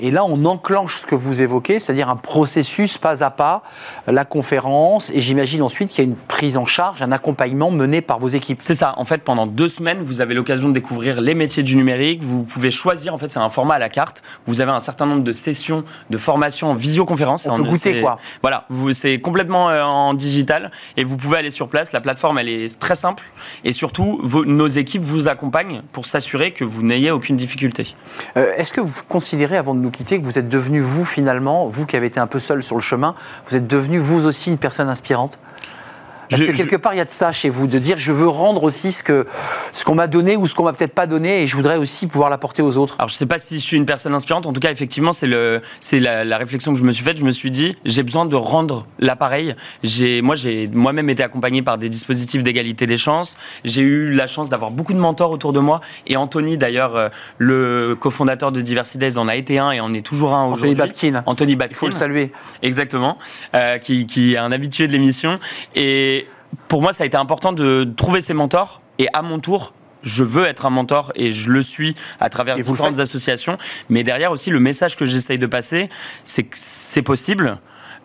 Et 0.00 0.10
là, 0.10 0.24
on 0.24 0.44
enclenche 0.44 0.96
ce 0.98 1.06
que 1.06 1.14
vous 1.14 1.40
évoquez, 1.40 1.78
c'est-à-dire 1.78 2.08
un 2.10 2.16
processus 2.16 2.98
pas 2.98 3.22
à 3.22 3.30
pas, 3.30 3.62
la 4.06 4.24
conférence, 4.24 5.10
et 5.10 5.20
j'imagine 5.20 5.62
ensuite 5.62 5.90
qu'il 5.90 6.04
y 6.04 6.06
a 6.06 6.10
une 6.10 6.16
prise 6.16 6.56
en 6.56 6.66
charge, 6.66 7.00
un 7.02 7.12
accompagnement 7.12 7.70
mené 7.70 8.00
par 8.00 8.18
vos 8.18 8.28
équipes. 8.28 8.58
C'est 8.60 8.74
ça. 8.74 8.94
En 8.96 9.04
fait, 9.04 9.22
pendant 9.22 9.46
deux 9.46 9.68
semaines, 9.68 10.02
vous 10.02 10.20
avez 10.20 10.34
l'occasion 10.34 10.68
de 10.68 10.74
découvrir 10.74 11.20
les 11.20 11.34
métiers 11.34 11.62
du 11.62 11.76
numérique. 11.76 12.22
Vous 12.22 12.42
pouvez 12.42 12.70
choisir. 12.70 13.14
En 13.14 13.18
fait, 13.18 13.30
c'est 13.30 13.38
un 13.38 13.50
format 13.50 13.74
à 13.74 13.78
la 13.78 13.88
carte. 13.88 14.22
Vous 14.46 14.60
avez 14.60 14.72
un 14.72 14.80
certain 14.80 15.06
nombre 15.06 15.22
de 15.22 15.32
sessions 15.32 15.84
de 16.10 16.18
formation 16.18 16.70
en 16.70 16.74
visioconférence. 16.74 17.46
On 17.46 17.56
peut 17.58 17.62
goûter, 17.70 18.00
quoi. 18.02 18.18
Voilà. 18.40 18.66
C'est 18.92 19.20
complètement 19.20 19.70
euh, 19.70 19.82
en 19.82 20.14
digital 20.14 20.70
et 20.96 21.04
vous 21.04 21.16
pouvez 21.16 21.38
aller 21.38 21.50
sur 21.50 21.68
place. 21.68 21.92
La 21.92 22.00
plateforme, 22.00 22.38
elle 22.38 22.48
est 22.48 22.78
très 22.78 22.96
simple 22.96 23.22
et 23.64 23.72
surtout, 23.72 24.18
vos- 24.22 24.44
nos 24.44 24.66
équipes 24.66 25.02
vous 25.02 25.28
accompagnent 25.28 25.82
pour 25.92 26.06
s'assurer 26.06 26.50
que 26.52 26.64
vous 26.64 26.82
n'ayez 26.82 27.10
aucune 27.10 27.36
difficulté. 27.36 27.94
Euh, 28.36 28.52
Est-ce 28.56 28.72
que 28.72 28.80
vous 28.80 29.02
considérez, 29.08 29.51
avant 29.56 29.74
de 29.74 29.80
nous 29.80 29.90
quitter, 29.90 30.20
que 30.20 30.24
vous 30.24 30.38
êtes 30.38 30.48
devenu, 30.48 30.80
vous, 30.80 31.04
finalement, 31.04 31.68
vous 31.68 31.86
qui 31.86 31.96
avez 31.96 32.06
été 32.06 32.20
un 32.20 32.26
peu 32.26 32.40
seul 32.40 32.62
sur 32.62 32.76
le 32.76 32.80
chemin, 32.80 33.14
vous 33.48 33.56
êtes 33.56 33.66
devenu, 33.66 33.98
vous 33.98 34.26
aussi, 34.26 34.50
une 34.50 34.58
personne 34.58 34.88
inspirante? 34.88 35.38
Parce 36.32 36.40
Je- 36.42 36.46
que 36.46 36.52
je- 36.52 36.56
quelque 36.56 36.76
part, 36.76 36.94
il 36.94 36.98
y 36.98 37.00
a 37.00 37.04
de 37.04 37.10
ça 37.10 37.30
chez 37.32 37.48
vous, 37.50 37.66
de 37.66 37.78
dire 37.78 37.98
je 37.98 38.10
veux 38.12 38.26
rendre 38.28 38.64
aussi 38.64 38.90
ce 38.90 39.02
que 39.02 39.26
ce 39.72 39.84
qu'on 39.84 39.94
m'a 39.94 40.06
donné 40.06 40.36
ou 40.36 40.46
ce 40.48 40.54
qu'on 40.54 40.64
m'a 40.64 40.72
peut-être 40.72 40.94
pas 40.94 41.06
donné, 41.06 41.42
et 41.42 41.46
je 41.46 41.54
voudrais 41.56 41.76
aussi 41.76 42.06
pouvoir 42.06 42.30
l'apporter 42.30 42.62
aux 42.62 42.76
autres. 42.78 42.96
Alors 42.98 43.08
je 43.08 43.14
sais 43.14 43.26
pas 43.26 43.38
si 43.38 43.58
je 43.58 43.64
suis 43.64 43.76
une 43.76 43.86
personne 43.86 44.14
inspirante. 44.14 44.46
En 44.46 44.52
tout 44.52 44.60
cas, 44.60 44.70
effectivement, 44.70 45.12
c'est 45.12 45.26
le, 45.26 45.60
c'est 45.80 46.00
la, 46.00 46.24
la 46.24 46.38
réflexion 46.38 46.72
que 46.72 46.78
je 46.78 46.84
me 46.84 46.92
suis 46.92 47.04
faite. 47.04 47.18
Je 47.18 47.24
me 47.24 47.32
suis 47.32 47.50
dit, 47.50 47.76
j'ai 47.84 48.02
besoin 48.02 48.24
de 48.26 48.34
rendre 48.36 48.86
l'appareil. 48.98 49.54
J'ai, 49.82 50.22
moi, 50.22 50.34
j'ai 50.34 50.68
moi-même 50.72 51.10
été 51.10 51.22
accompagné 51.22 51.62
par 51.62 51.76
des 51.78 51.88
dispositifs 51.88 52.42
d'égalité 52.42 52.86
des 52.86 52.96
chances. 52.96 53.36
J'ai 53.64 53.82
eu 53.82 54.12
la 54.12 54.26
chance 54.26 54.48
d'avoir 54.48 54.70
beaucoup 54.70 54.94
de 54.94 54.98
mentors 54.98 55.30
autour 55.30 55.52
de 55.52 55.60
moi. 55.60 55.80
Et 56.06 56.16
Anthony, 56.16 56.56
d'ailleurs, 56.56 56.96
euh, 56.96 57.08
le 57.38 57.94
cofondateur 57.98 58.52
de 58.52 58.60
Diversity 58.62 58.98
Days, 58.98 59.18
en 59.18 59.28
a 59.28 59.36
été 59.36 59.58
un 59.58 59.70
et 59.72 59.80
en 59.80 59.92
est 59.94 60.04
toujours 60.04 60.34
un 60.34 60.46
aujourd'hui. 60.46 60.70
Anthony 60.70 61.10
Babkin. 61.12 61.22
Anthony 61.26 61.56
Babkin. 61.56 61.74
Il 61.74 61.78
faut 61.78 61.86
le 61.86 61.92
saluer. 61.92 62.32
Exactement, 62.62 63.18
euh, 63.54 63.78
qui, 63.78 64.06
qui 64.06 64.34
est 64.34 64.38
un 64.38 64.52
habitué 64.52 64.86
de 64.86 64.92
l'émission. 64.92 65.38
Et 65.74 66.21
pour 66.68 66.82
moi, 66.82 66.92
ça 66.92 67.04
a 67.04 67.06
été 67.06 67.16
important 67.16 67.52
de 67.52 67.84
trouver 67.96 68.20
ses 68.20 68.34
mentors. 68.34 68.80
Et 68.98 69.08
à 69.12 69.22
mon 69.22 69.40
tour, 69.40 69.72
je 70.02 70.24
veux 70.24 70.44
être 70.44 70.66
un 70.66 70.70
mentor 70.70 71.12
et 71.14 71.32
je 71.32 71.50
le 71.50 71.62
suis 71.62 71.94
à 72.20 72.28
travers 72.28 72.58
Et 72.58 72.62
différentes 72.62 72.98
associations. 72.98 73.56
Mais 73.88 74.02
derrière 74.02 74.32
aussi, 74.32 74.50
le 74.50 74.60
message 74.60 74.96
que 74.96 75.06
j'essaye 75.06 75.38
de 75.38 75.46
passer, 75.46 75.88
c'est 76.24 76.44
que 76.44 76.56
c'est 76.58 77.02
possible. 77.02 77.58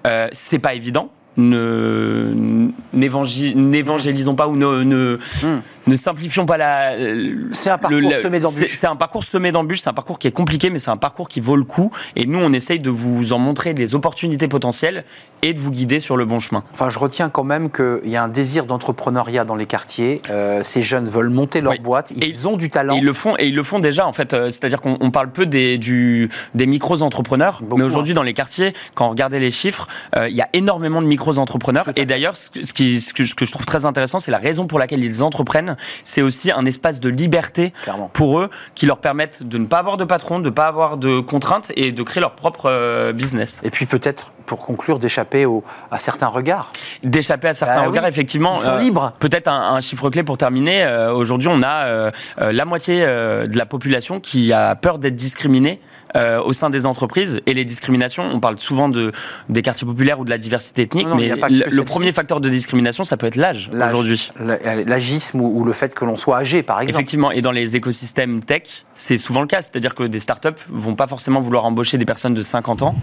Euh, 0.06 0.28
c'est 0.32 0.60
pas 0.60 0.74
évident. 0.74 1.12
Ne 1.38 2.72
n'évangélisons 2.94 4.36
pas 4.36 4.48
ou 4.48 4.56
ne, 4.56 4.84
ne, 4.84 5.20
Hmm. 5.44 5.60
ne 5.88 5.96
simplifions 5.96 6.46
pas 6.46 6.58
la. 6.58 6.94
C'est 7.54 7.70
un 7.70 7.78
parcours 7.78 8.12
semé 8.18 8.40
d'embûches. 8.40 8.74
C'est 8.74 8.88
un 8.88 8.96
parcours 8.96 9.24
semé 9.24 9.52
d'embûches. 9.52 9.82
C'est 9.82 9.90
un 9.90 9.94
parcours 9.94 10.20
qui 10.20 10.28
est 10.28 10.32
compliqué, 10.32 10.70
mais 10.70 10.80
c'est 10.80 10.90
un 10.92 10.98
parcours 10.98 11.28
qui 11.28 11.40
vaut 11.40 11.56
le 11.56 11.64
coup. 11.64 11.92
Et 12.16 12.26
nous, 12.26 12.40
on 12.40 12.52
essaye 12.54 12.80
de 12.80 12.90
vous 12.90 13.34
en 13.34 13.40
montrer 13.40 13.74
les 13.74 13.96
opportunités 13.96 14.48
potentielles 14.48 15.04
et 15.44 15.54
de 15.54 15.60
vous 15.60 15.72
guider 15.72 16.00
sur 16.00 16.18
le 16.18 16.26
bon 16.26 16.40
chemin. 16.40 16.64
Enfin, 16.74 16.90
je 16.90 16.98
retiens 17.00 17.30
quand 17.30 17.44
même 17.44 17.70
qu'il 17.70 18.00
y 18.10 18.16
a 18.16 18.24
un 18.24 18.28
désir 18.28 18.66
d'entrepreneuriat 18.66 19.46
dans 19.46 19.56
les 19.56 19.66
quartiers. 19.68 20.22
Euh, 20.30 20.64
ces 20.64 20.82
jeunes 20.82 21.08
veulent 21.08 21.30
monter 21.30 21.62
leur 21.62 21.74
Oui. 21.74 21.80
boîte, 21.80 22.12
ils 22.16 22.24
Et- 22.24 22.46
ont 22.48 22.58
du 22.58 22.70
talent. 22.70 22.96
Et 22.96 23.00
ils 23.00 23.06
le 23.06 23.14
font, 23.14 23.36
et 23.38 23.48
ils 23.48 23.56
le 23.56 23.64
font 23.64 23.80
déjà 23.80 24.08
en 24.08 24.14
fait. 24.14 24.34
Euh, 24.34 24.50
C'est-à-dire 24.50 24.82
qu'on 24.82 24.98
on 25.00 25.12
parle 25.12 25.30
peu 25.32 25.46
des, 25.46 25.78
du, 25.78 26.30
des 26.56 26.66
micros 26.66 27.02
entrepreneurs, 27.04 27.60
Beaucoup, 27.62 27.78
mais 27.78 27.84
aujourd'hui 27.86 28.14
dans 28.16 28.24
les 28.24 28.34
quartiers, 28.34 28.74
quand 28.96 29.06
on 29.06 29.10
regardait 29.10 29.40
les 29.40 29.52
chiffres, 29.52 29.88
euh, 30.16 30.28
il 30.30 30.36
y 30.36 30.42
a 30.42 30.50
énormément 30.54 31.02
de 31.02 31.08
micro 31.08 31.27
micro-entrepreneurs. 31.28 31.86
Et 31.96 32.06
d'ailleurs, 32.06 32.36
ce, 32.38 32.50
qui- 32.74 33.02
ce 33.02 33.14
que, 33.14 33.26
ce 33.26 33.36
que 33.36 33.46
je 33.46 33.52
trouve 33.52 33.66
très 33.66 33.86
intéressant, 33.86 34.20
c'est 34.20 34.32
la 34.32 34.38
raison 34.38 34.68
pour 34.68 34.80
laquelle 34.80 35.04
ils 35.04 35.24
entreprennent. 35.24 35.76
C'est 36.04 36.22
aussi 36.22 36.52
un 36.52 36.66
espace 36.66 37.00
de 37.00 37.10
liberté 37.10 37.74
Clairement. 37.84 38.10
pour 38.14 38.40
eux 38.40 38.50
qui 38.76 38.86
leur 38.86 38.98
permettent 39.00 39.44
de 39.44 39.58
ne 39.58 39.66
pas 39.66 39.80
avoir 39.80 39.98
de 39.98 40.04
patron, 40.06 40.40
de 40.40 40.46
ne 40.46 40.50
pas 40.50 40.68
avoir 40.68 40.98
de 40.98 41.20
contraintes 41.20 41.72
et 41.76 41.92
de 41.92 42.04
créer 42.04 42.22
leur 42.22 42.36
propre 42.36 42.66
euh, 42.70 43.14
business. 43.14 43.60
Et 43.64 43.70
puis 43.72 43.86
peut-être, 43.86 44.32
pour 44.46 44.60
conclure, 44.60 45.00
d'échapper 45.00 45.46
à 45.92 45.98
certains 46.00 46.28
regards. 46.28 46.72
D'échapper 47.04 47.50
à 47.50 47.54
certains 47.54 47.76
Bah 47.76 47.82
oui, 47.84 47.88
regards, 47.90 48.06
effectivement. 48.08 48.56
ils 48.56 48.62
sont 48.66 48.78
libres. 48.78 49.14
Peut-être 49.20 49.48
un, 49.48 49.76
un 49.76 49.82
chiffre 49.82 50.10
clé 50.10 50.24
pour 50.24 50.38
terminer. 50.38 50.84
euh, 50.84 51.12
Aujourd'hui, 51.14 51.50
on 51.52 51.62
a 51.64 51.86
euh, 51.86 52.12
euh, 52.40 52.52
la 52.52 52.66
moitié 52.66 53.00
euh, 53.02 53.48
de 53.48 53.58
la 53.58 53.66
population 53.66 54.20
qui 54.20 54.54
a 54.54 54.76
peur 54.76 55.00
d'être 55.00 55.16
discriminée. 55.16 55.82
Euh, 56.16 56.42
au 56.42 56.54
sein 56.54 56.70
des 56.70 56.86
entreprises 56.86 57.42
et 57.46 57.54
les 57.54 57.66
discriminations, 57.66 58.24
on 58.24 58.40
parle 58.40 58.58
souvent 58.60 58.88
de, 58.90 59.12
des 59.50 59.62
quartiers 59.62 59.86
populaires 59.86 60.20
ou 60.20 60.26
de 60.26 60.30
la 60.30 60.38
diversité 60.38 60.84
ethnique, 60.84 61.08
Non, 61.08 61.16
mais 61.16 61.30
le, 61.30 61.84
premier 61.84 62.12
facteur 62.12 62.40
de 62.42 62.50
discrimination, 62.50 63.04
ça 63.04 63.18
peut 63.18 63.28
être 63.28 63.36
l'âge 63.36 63.70
aujourd'hui. 63.74 64.32
l- 64.40 64.84
L'agisme 64.88 65.42
ou, 65.42 65.60
ou 65.60 65.64
le 65.66 65.74
fait 65.74 65.94
que 65.94 66.06
l'on 66.06 66.16
soit 66.16 66.38
âgé, 66.38 66.64
par 66.64 66.82
exemple. 66.82 66.96
Effectivement, 66.96 67.32
et 67.32 67.42
dans 67.42 67.52
les 67.52 67.76
écosystèmes 67.76 68.42
tech, 68.42 68.86
c'est 68.94 69.18
souvent 69.18 69.42
le 69.42 69.48
cas. 69.48 69.62
C'est-à-dire 69.62 69.96
que 69.96 70.04
des 70.04 70.20
startups 70.20 70.50
vont 70.70 70.96
pas 70.96 71.08
forcément 71.08 71.42
vouloir 71.42 71.66
embaucher 71.66 71.98
des 71.98 72.06
personnes 72.06 72.34
de 72.34 72.42
50 72.42 72.82
ans. 72.82 72.96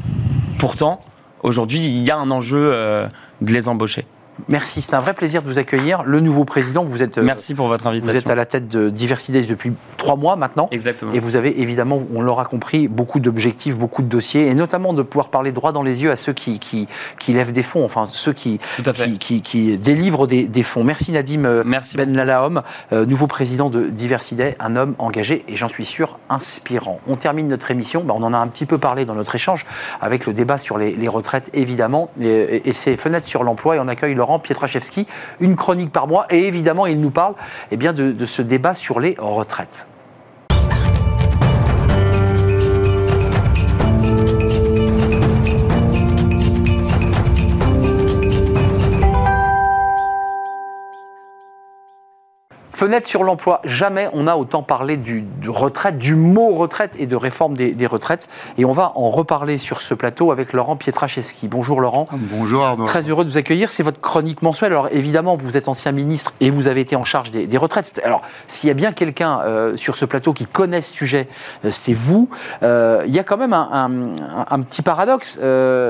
Pourtant, 0.58 1.00
aujourd'hui, 1.42 1.78
il 1.84 2.02
y 2.02 2.10
a 2.10 2.16
un 2.16 2.30
enjeu 2.30 2.70
euh, 2.72 3.06
de 3.40 3.52
les 3.52 3.68
embaucher. 3.68 4.06
Merci, 4.48 4.82
c'est 4.82 4.94
un 4.94 5.00
vrai 5.00 5.14
plaisir 5.14 5.42
de 5.42 5.46
vous 5.48 5.58
accueillir. 5.58 6.02
Le 6.04 6.20
nouveau 6.20 6.44
président, 6.44 6.84
vous 6.84 7.02
êtes, 7.02 7.18
euh, 7.18 7.22
Merci 7.22 7.54
pour 7.54 7.68
votre 7.68 7.84
vous 7.84 7.90
invitation. 7.90 8.18
êtes 8.18 8.28
à 8.30 8.34
la 8.34 8.46
tête 8.46 8.68
de 8.68 8.90
Diversity 8.90 9.32
Days 9.32 9.46
depuis 9.46 9.72
trois 9.96 10.16
mois 10.16 10.36
maintenant. 10.36 10.68
Exactement. 10.72 11.12
Et 11.12 11.20
vous 11.20 11.36
avez 11.36 11.60
évidemment, 11.60 12.02
on 12.14 12.20
l'aura 12.20 12.44
compris, 12.44 12.88
beaucoup 12.88 13.20
d'objectifs, 13.20 13.78
beaucoup 13.78 14.02
de 14.02 14.08
dossiers, 14.08 14.48
et 14.48 14.54
notamment 14.54 14.92
de 14.92 15.02
pouvoir 15.02 15.28
parler 15.28 15.52
droit 15.52 15.72
dans 15.72 15.82
les 15.82 16.02
yeux 16.02 16.10
à 16.10 16.16
ceux 16.16 16.32
qui, 16.32 16.58
qui, 16.58 16.88
qui 17.18 17.32
lèvent 17.32 17.52
des 17.52 17.62
fonds, 17.62 17.84
enfin 17.84 18.06
ceux 18.06 18.32
qui, 18.32 18.58
qui, 18.94 19.18
qui- 19.18 19.42
qui 19.42 19.78
délivrent 19.78 20.26
des, 20.26 20.46
des 20.48 20.62
fonds. 20.62 20.84
Merci 20.84 21.12
Nadim 21.12 21.44
euh, 21.44 21.62
Merci 21.64 21.96
Ben 21.96 22.12
Lalaom, 22.14 22.62
euh, 22.92 23.06
nouveau 23.06 23.26
président 23.26 23.70
de 23.70 23.84
Diversity 23.84 24.34
Day, 24.34 24.56
un 24.58 24.76
homme 24.76 24.94
engagé 24.98 25.44
et 25.48 25.56
j'en 25.56 25.68
suis 25.68 25.84
sûr 25.84 26.18
inspirant. 26.28 27.00
On 27.06 27.16
termine 27.16 27.48
notre 27.48 27.70
émission, 27.70 28.02
Bah, 28.04 28.14
on 28.16 28.22
en 28.22 28.34
a 28.34 28.38
un 28.38 28.46
petit 28.48 28.66
peu 28.66 28.78
parlé 28.78 29.04
dans 29.04 29.14
notre 29.14 29.34
échange 29.36 29.64
avec 30.00 30.26
le 30.26 30.32
débat 30.34 30.58
sur 30.58 30.76
les, 30.76 30.92
les 30.94 31.08
retraites 31.08 31.50
évidemment, 31.54 32.10
et, 32.20 32.26
et- 32.26 32.68
et 32.68 32.72
c'est 32.72 32.96
Fenêtre 32.96 33.28
sur 33.28 33.44
l'emploi 33.44 33.76
et 33.76 33.80
on 33.80 33.88
accueille 33.88 34.14
Laurent 34.24 34.38
Pietraszewski, 34.38 35.06
une 35.38 35.54
chronique 35.54 35.92
par 35.92 36.08
mois 36.08 36.24
et 36.30 36.48
évidemment 36.48 36.86
il 36.86 36.98
nous 36.98 37.10
parle 37.10 37.34
eh 37.70 37.76
de 37.76 38.24
ce 38.24 38.40
débat 38.40 38.72
sur 38.72 38.98
les 38.98 39.16
retraites. 39.18 39.86
Fenêtre 52.74 53.06
sur 53.08 53.22
l'emploi, 53.22 53.60
jamais 53.64 54.08
on 54.14 54.26
a 54.26 54.34
autant 54.34 54.64
parlé 54.64 54.96
du, 54.96 55.22
de 55.40 55.48
retraite, 55.48 55.96
du 55.96 56.16
mot 56.16 56.54
retraite 56.56 56.96
et 56.98 57.06
de 57.06 57.14
réforme 57.14 57.56
des, 57.56 57.72
des 57.72 57.86
retraites. 57.86 58.26
Et 58.58 58.64
on 58.64 58.72
va 58.72 58.90
en 58.96 59.10
reparler 59.12 59.58
sur 59.58 59.80
ce 59.80 59.94
plateau 59.94 60.32
avec 60.32 60.52
Laurent 60.52 60.74
Pietraszewski. 60.74 61.46
Bonjour 61.46 61.80
Laurent. 61.80 62.08
Bonjour 62.10 62.64
Arnaud. 62.64 62.84
Très 62.84 63.08
heureux 63.08 63.24
de 63.24 63.30
vous 63.30 63.38
accueillir. 63.38 63.70
C'est 63.70 63.84
votre 63.84 64.00
chronique 64.00 64.42
mensuelle. 64.42 64.72
Alors 64.72 64.88
évidemment, 64.90 65.36
vous 65.36 65.56
êtes 65.56 65.68
ancien 65.68 65.92
ministre 65.92 66.34
et 66.40 66.50
vous 66.50 66.66
avez 66.66 66.80
été 66.80 66.96
en 66.96 67.04
charge 67.04 67.30
des, 67.30 67.46
des 67.46 67.56
retraites. 67.56 68.00
Alors 68.04 68.22
s'il 68.48 68.66
y 68.66 68.70
a 68.72 68.74
bien 68.74 68.90
quelqu'un 68.90 69.38
euh, 69.44 69.76
sur 69.76 69.94
ce 69.96 70.04
plateau 70.04 70.32
qui 70.32 70.46
connaît 70.46 70.80
ce 70.80 70.92
sujet, 70.92 71.28
euh, 71.64 71.70
c'est 71.70 71.94
vous. 71.94 72.28
Euh, 72.64 73.04
il 73.06 73.14
y 73.14 73.20
a 73.20 73.22
quand 73.22 73.36
même 73.36 73.52
un, 73.52 73.68
un- 73.70 74.40
un- 74.40 74.46
un 74.50 74.60
petit 74.62 74.82
paradoxe 74.82 75.38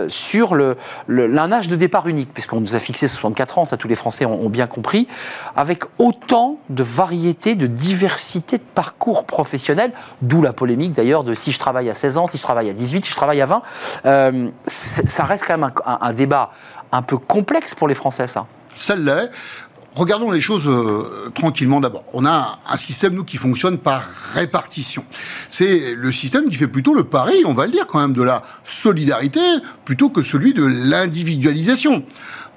sur 0.08 0.54
le, 0.54 0.76
le- 1.06 1.26
l'un 1.28 1.50
âge 1.50 1.68
de 1.68 1.76
départ 1.76 2.08
unique, 2.08 2.30
puisqu'on 2.34 2.60
nous 2.60 2.76
a 2.76 2.78
fixé 2.78 3.08
64 3.08 3.58
ans, 3.58 3.64
ça 3.64 3.78
tous 3.78 3.88
les 3.88 3.96
Français 3.96 4.26
ont, 4.26 4.42
ont 4.42 4.50
bien 4.50 4.66
compris, 4.66 5.08
avec 5.56 5.84
autant 5.98 6.58
de 6.68 6.73
variété, 6.82 7.54
de 7.54 7.66
diversité 7.66 8.58
de 8.58 8.62
parcours 8.74 9.24
professionnels, 9.24 9.92
d'où 10.22 10.42
la 10.42 10.52
polémique 10.52 10.92
d'ailleurs 10.92 11.24
de 11.24 11.34
si 11.34 11.52
je 11.52 11.58
travaille 11.58 11.90
à 11.90 11.94
16 11.94 12.16
ans, 12.18 12.26
si 12.26 12.38
je 12.38 12.42
travaille 12.42 12.70
à 12.70 12.72
18, 12.72 13.04
si 13.04 13.10
je 13.10 13.16
travaille 13.16 13.40
à 13.40 13.46
20. 13.46 13.62
Euh, 14.06 14.48
ça 14.66 15.24
reste 15.24 15.44
quand 15.46 15.58
même 15.58 15.70
un, 15.84 16.12
débat 16.12 16.50
un 16.92 17.02
peu 17.02 17.18
complexe 17.18 17.74
pour 17.74 17.88
les 17.88 17.94
Français, 17.94 18.26
ça. 18.26 18.46
Celle-là, 18.76 19.28
regardons 19.94 20.30
les 20.30 20.40
choses 20.40 20.66
euh, 20.66 21.30
tranquillement 21.34 21.80
d'abord. 21.80 22.04
On 22.12 22.24
a 22.24 22.30
un, 22.30 22.72
un 22.72 22.76
système, 22.76 23.14
nous, 23.14 23.24
qui 23.24 23.36
fonctionne 23.36 23.78
par 23.78 24.02
répartition. 24.34 25.04
C'est 25.50 25.94
le 25.94 26.12
système 26.12 26.48
qui 26.48 26.56
fait 26.56 26.68
plutôt 26.68 26.94
le 26.94 27.04
pari, 27.04 27.44
on 27.46 27.54
va 27.54 27.66
le 27.66 27.72
dire 27.72 27.86
quand 27.86 28.00
même, 28.00 28.12
de 28.12 28.22
la 28.22 28.42
solidarité 28.64 29.40
plutôt 29.84 30.08
que 30.10 30.22
celui 30.22 30.54
de 30.54 30.64
l'individualisation. 30.64 32.04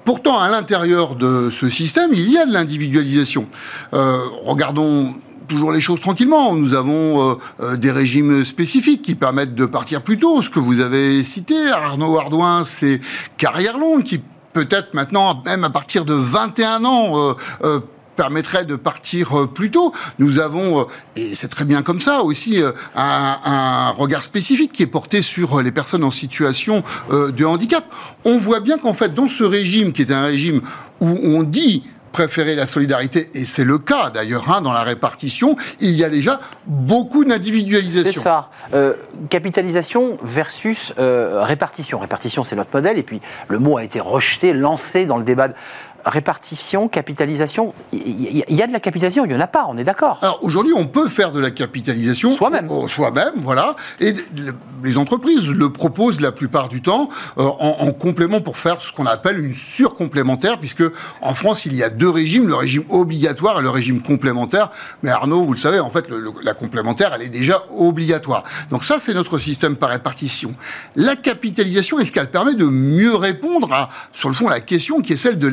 Pourtant, 0.08 0.38
à 0.38 0.48
l'intérieur 0.48 1.16
de 1.16 1.50
ce 1.50 1.68
système, 1.68 2.12
il 2.14 2.30
y 2.30 2.38
a 2.38 2.46
de 2.46 2.52
l'individualisation. 2.54 3.46
Euh, 3.92 4.16
regardons 4.42 5.12
toujours 5.48 5.70
les 5.70 5.82
choses 5.82 6.00
tranquillement. 6.00 6.54
Nous 6.54 6.72
avons 6.72 7.32
euh, 7.32 7.34
euh, 7.60 7.76
des 7.76 7.90
régimes 7.90 8.42
spécifiques 8.42 9.02
qui 9.02 9.14
permettent 9.14 9.54
de 9.54 9.66
partir 9.66 10.00
plus 10.00 10.18
tôt. 10.18 10.40
Ce 10.40 10.48
que 10.48 10.60
vous 10.60 10.80
avez 10.80 11.22
cité, 11.24 11.56
Arnaud 11.70 12.16
Ardouin, 12.16 12.64
c'est 12.64 13.02
carrière 13.36 13.76
longue 13.76 14.02
qui 14.02 14.22
peut-être 14.54 14.94
maintenant, 14.94 15.42
même 15.44 15.64
à 15.64 15.68
partir 15.68 16.06
de 16.06 16.14
21 16.14 16.86
ans, 16.86 17.36
permettrait 18.18 18.64
de 18.64 18.74
partir 18.74 19.38
euh, 19.38 19.46
plus 19.46 19.70
tôt. 19.70 19.94
Nous 20.18 20.40
avons, 20.40 20.80
euh, 20.80 20.84
et 21.14 21.36
c'est 21.36 21.46
très 21.46 21.64
bien 21.64 21.82
comme 21.82 22.00
ça 22.00 22.22
aussi, 22.22 22.60
euh, 22.60 22.72
un, 22.96 23.90
regard 23.96 24.24
spécifique 24.24 24.72
qui 24.72 24.82
est 24.82 24.88
porté 24.88 25.22
sur 25.22 25.62
les 25.62 25.70
personnes 25.70 26.02
en 26.02 26.10
situation 26.10 26.82
de 27.10 27.44
handicap. 27.44 27.84
On 28.24 28.36
voit 28.36 28.60
bien 28.60 28.78
qu'en 28.78 28.92
fait, 28.92 29.14
dans 29.14 29.28
ce 29.28 29.44
régime, 29.44 29.92
qui 29.92 30.02
est 30.02 30.10
un 30.10 30.22
régime 30.22 30.60
où 31.00 31.08
on 31.22 31.42
dit 31.42 31.84
préférer 32.12 32.54
la 32.54 32.66
solidarité, 32.66 33.30
et 33.34 33.44
c'est 33.44 33.64
le 33.64 33.78
cas 33.78 34.10
d'ailleurs 34.10 34.50
hein, 34.50 34.60
dans 34.60 34.72
la 34.72 34.82
répartition, 34.82 35.56
il 35.80 35.92
y 35.92 36.04
a 36.04 36.10
déjà 36.10 36.40
beaucoup 36.66 37.22
C'est 37.22 37.28
d'individualisation. 37.30 38.22
ça. 38.22 38.50
Euh, 38.74 38.94
capitalisation 39.30 40.18
versus 40.22 40.92
répartition. 40.96 41.98
Répartition, 41.98 42.44
c'est 42.44 42.56
notre 42.56 42.74
modèle. 42.74 42.98
Et 42.98 43.02
puis, 43.02 43.20
le 43.48 43.58
mot 43.58 43.78
a 43.78 43.84
été 43.84 44.00
rejeté, 44.00 44.52
lancé 44.52 45.06
dans 45.06 45.18
le 45.18 45.24
débat. 45.24 45.48
Répartition, 46.08 46.88
capitalisation, 46.88 47.74
il 47.92 48.44
y, 48.48 48.62
a 48.62 48.66
de 48.66 48.72
la 48.72 48.80
capitalisation, 48.80 49.24
il 49.24 49.28
n'y 49.28 49.34
en 49.36 49.40
a 49.40 49.46
pas, 49.46 49.66
on 49.68 49.76
est 49.76 49.84
d'accord. 49.84 50.18
Alors 50.22 50.38
aujourd'hui, 50.42 50.72
on 50.76 50.86
peut 50.86 51.08
faire 51.08 51.32
de 51.32 51.40
la 51.40 51.50
capitalisation 51.50 52.30
Soi-même. 52.30 52.68
Soi-même, 52.88 53.34
voilà. 53.36 53.76
Et 54.00 54.12
le- 54.12 54.54
les 54.84 54.96
entreprises 54.96 55.48
le 55.48 55.70
proposent 55.70 56.20
la 56.20 56.32
plupart 56.32 56.68
du 56.68 56.80
temps 56.82 57.08
euh, 57.38 57.42
en, 57.42 57.76
en 57.80 57.92
complément 57.92 58.40
pour 58.40 58.56
faire 58.56 58.80
ce 58.80 58.92
qu'on 58.92 59.06
appelle 59.06 59.38
une 59.44 59.52
surcomplémentaire, 59.54 60.58
puisque 60.58 60.84
en 61.22 61.34
France, 61.34 61.66
il 61.66 61.74
y 61.74 61.82
a 61.82 61.88
deux 61.90 62.08
régimes, 62.10 62.46
le 62.46 62.54
régime 62.54 62.84
obligatoire 62.88 63.58
et 63.58 63.62
le 63.62 63.70
régime 63.70 64.00
complémentaire. 64.02 64.70
Mais 65.02 65.10
Arnaud, 65.10 65.44
vous 65.44 65.52
le 65.52 65.58
savez, 65.58 65.80
en 65.80 65.90
fait, 65.90 66.08
le- 66.08 66.20
le- 66.20 66.32
la 66.42 66.54
complémentaire, 66.54 67.12
elle 67.14 67.22
est 67.22 67.28
déjà 67.28 67.62
obligatoire. 67.76 68.44
Donc 68.70 68.84
ça, 68.84 68.98
c'est 68.98 69.14
notre 69.14 69.38
système 69.38 69.76
par 69.76 69.90
répartition. 69.90 70.54
La 70.96 71.16
capitalisation, 71.16 71.98
est-ce 71.98 72.12
qu'elle 72.12 72.30
permet 72.30 72.54
de 72.54 72.66
mieux 72.66 73.14
répondre 73.14 73.72
à, 73.72 73.88
sur 74.12 74.28
le 74.28 74.34
fond, 74.34 74.48
la 74.48 74.60
question 74.60 75.00
qui 75.00 75.12
est 75.12 75.16
celle 75.16 75.38
de 75.38 75.48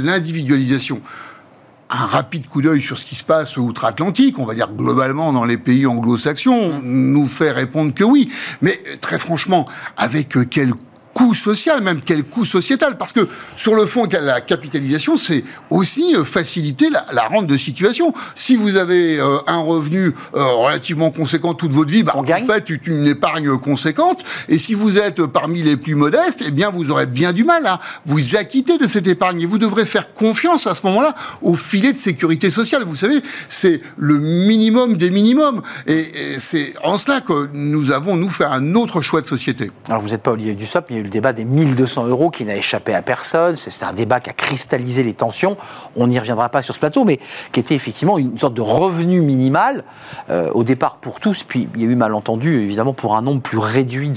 un 1.89 2.05
rapide 2.05 2.47
coup 2.47 2.61
d'œil 2.61 2.81
sur 2.81 2.97
ce 2.97 3.05
qui 3.05 3.15
se 3.15 3.23
passe 3.23 3.57
outre-Atlantique, 3.57 4.39
on 4.39 4.45
va 4.45 4.55
dire 4.55 4.71
globalement 4.71 5.31
dans 5.31 5.45
les 5.45 5.57
pays 5.57 5.85
anglo-saxons, 5.85 6.81
nous 6.83 7.27
fait 7.27 7.51
répondre 7.51 7.93
que 7.93 8.03
oui. 8.03 8.31
Mais 8.61 8.79
très 9.01 9.19
franchement, 9.19 9.67
avec 9.97 10.35
quel 10.49 10.73
coût 11.15 11.33
social, 11.33 11.81
même 11.81 12.01
quel 12.05 12.23
coût 12.23 12.43
sociétal 12.43 12.97
Parce 12.97 13.13
que 13.13 13.27
sur 13.55 13.73
le 13.73 13.85
fond, 13.85 14.05
la 14.11 14.41
capitalisation, 14.41 15.15
c'est 15.15 15.45
aussi 15.69 16.13
euh, 16.13 16.25
faciliter 16.25 16.89
la, 16.89 17.05
la 17.13 17.23
rente 17.23 17.47
de 17.47 17.55
situation. 17.55 18.13
Si 18.35 18.57
vous 18.57 18.75
avez 18.75 19.17
euh, 19.17 19.37
un 19.47 19.59
revenu 19.59 20.11
euh, 20.35 20.43
relativement 20.43 21.11
conséquent 21.11 21.53
toute 21.53 21.71
votre 21.71 21.89
vie, 21.89 22.03
bah, 22.03 22.13
On 22.15 22.21
gagne. 22.21 22.45
faites 22.45 22.69
une 22.85 23.07
épargne 23.07 23.57
conséquente. 23.57 24.23
Et 24.49 24.57
si 24.57 24.73
vous 24.73 24.97
êtes 24.97 25.25
parmi 25.25 25.63
les 25.63 25.77
plus 25.77 25.95
modestes, 25.95 26.43
eh 26.45 26.51
bien, 26.51 26.69
vous 26.69 26.91
aurez 26.91 27.05
bien 27.07 27.31
du 27.31 27.45
mal 27.45 27.65
à 27.65 27.79
vous 28.05 28.35
acquitter 28.35 28.77
de 28.77 28.85
cette 28.85 29.07
épargne. 29.07 29.41
Et 29.41 29.45
vous 29.45 29.57
devrez 29.57 29.85
faire 29.85 30.13
confiance 30.13 30.67
à 30.67 30.75
ce 30.75 30.85
moment-là 30.85 31.15
au 31.41 31.55
filet 31.55 31.93
de 31.93 31.97
sécurité 31.97 32.49
sociale. 32.49 32.83
Vous 32.85 32.95
savez, 32.97 33.21
c'est 33.47 33.79
le 33.95 34.19
minimum 34.19 34.97
des 34.97 35.11
minimums. 35.11 35.61
Et, 35.87 35.99
et 35.99 36.39
c'est 36.39 36.73
en 36.83 36.97
cela 36.97 37.21
que 37.21 37.47
nous 37.53 37.91
avons, 37.91 38.17
nous, 38.17 38.29
fait 38.29 38.43
un 38.43 38.75
autre 38.75 38.99
choix 38.99 39.21
de 39.21 39.27
société. 39.27 39.71
Alors, 39.87 40.01
vous 40.01 40.09
n'êtes 40.09 40.21
pas 40.21 40.31
Olivier 40.31 40.55
Dussopt, 40.55 40.89
mais 40.89 41.04
le 41.05 41.09
débat 41.09 41.31
des 41.33 41.45
1200 41.45 42.07
euros 42.07 42.29
qui 42.29 42.43
n'a 42.45 42.55
échappé 42.55 42.93
à 42.93 43.01
personne. 43.01 43.55
C'est 43.55 43.83
un 43.85 43.93
débat 43.93 44.19
qui 44.19 44.29
a 44.29 44.33
cristallisé 44.33 45.03
les 45.03 45.13
tensions. 45.13 45.55
On 45.95 46.07
n'y 46.07 46.19
reviendra 46.19 46.49
pas 46.49 46.61
sur 46.61 46.75
ce 46.75 46.79
plateau, 46.79 47.05
mais 47.05 47.19
qui 47.51 47.59
était 47.61 47.75
effectivement 47.75 48.17
une 48.17 48.37
sorte 48.37 48.53
de 48.53 48.61
revenu 48.61 49.21
minimal 49.21 49.83
euh, 50.29 50.51
au 50.53 50.63
départ 50.63 50.97
pour 50.97 51.19
tous. 51.19 51.43
Puis 51.43 51.67
il 51.75 51.81
y 51.81 51.85
a 51.85 51.87
eu 51.87 51.95
malentendu, 51.95 52.61
évidemment, 52.61 52.93
pour 52.93 53.15
un 53.15 53.21
nombre 53.21 53.41
plus 53.41 53.57
réduit 53.57 54.11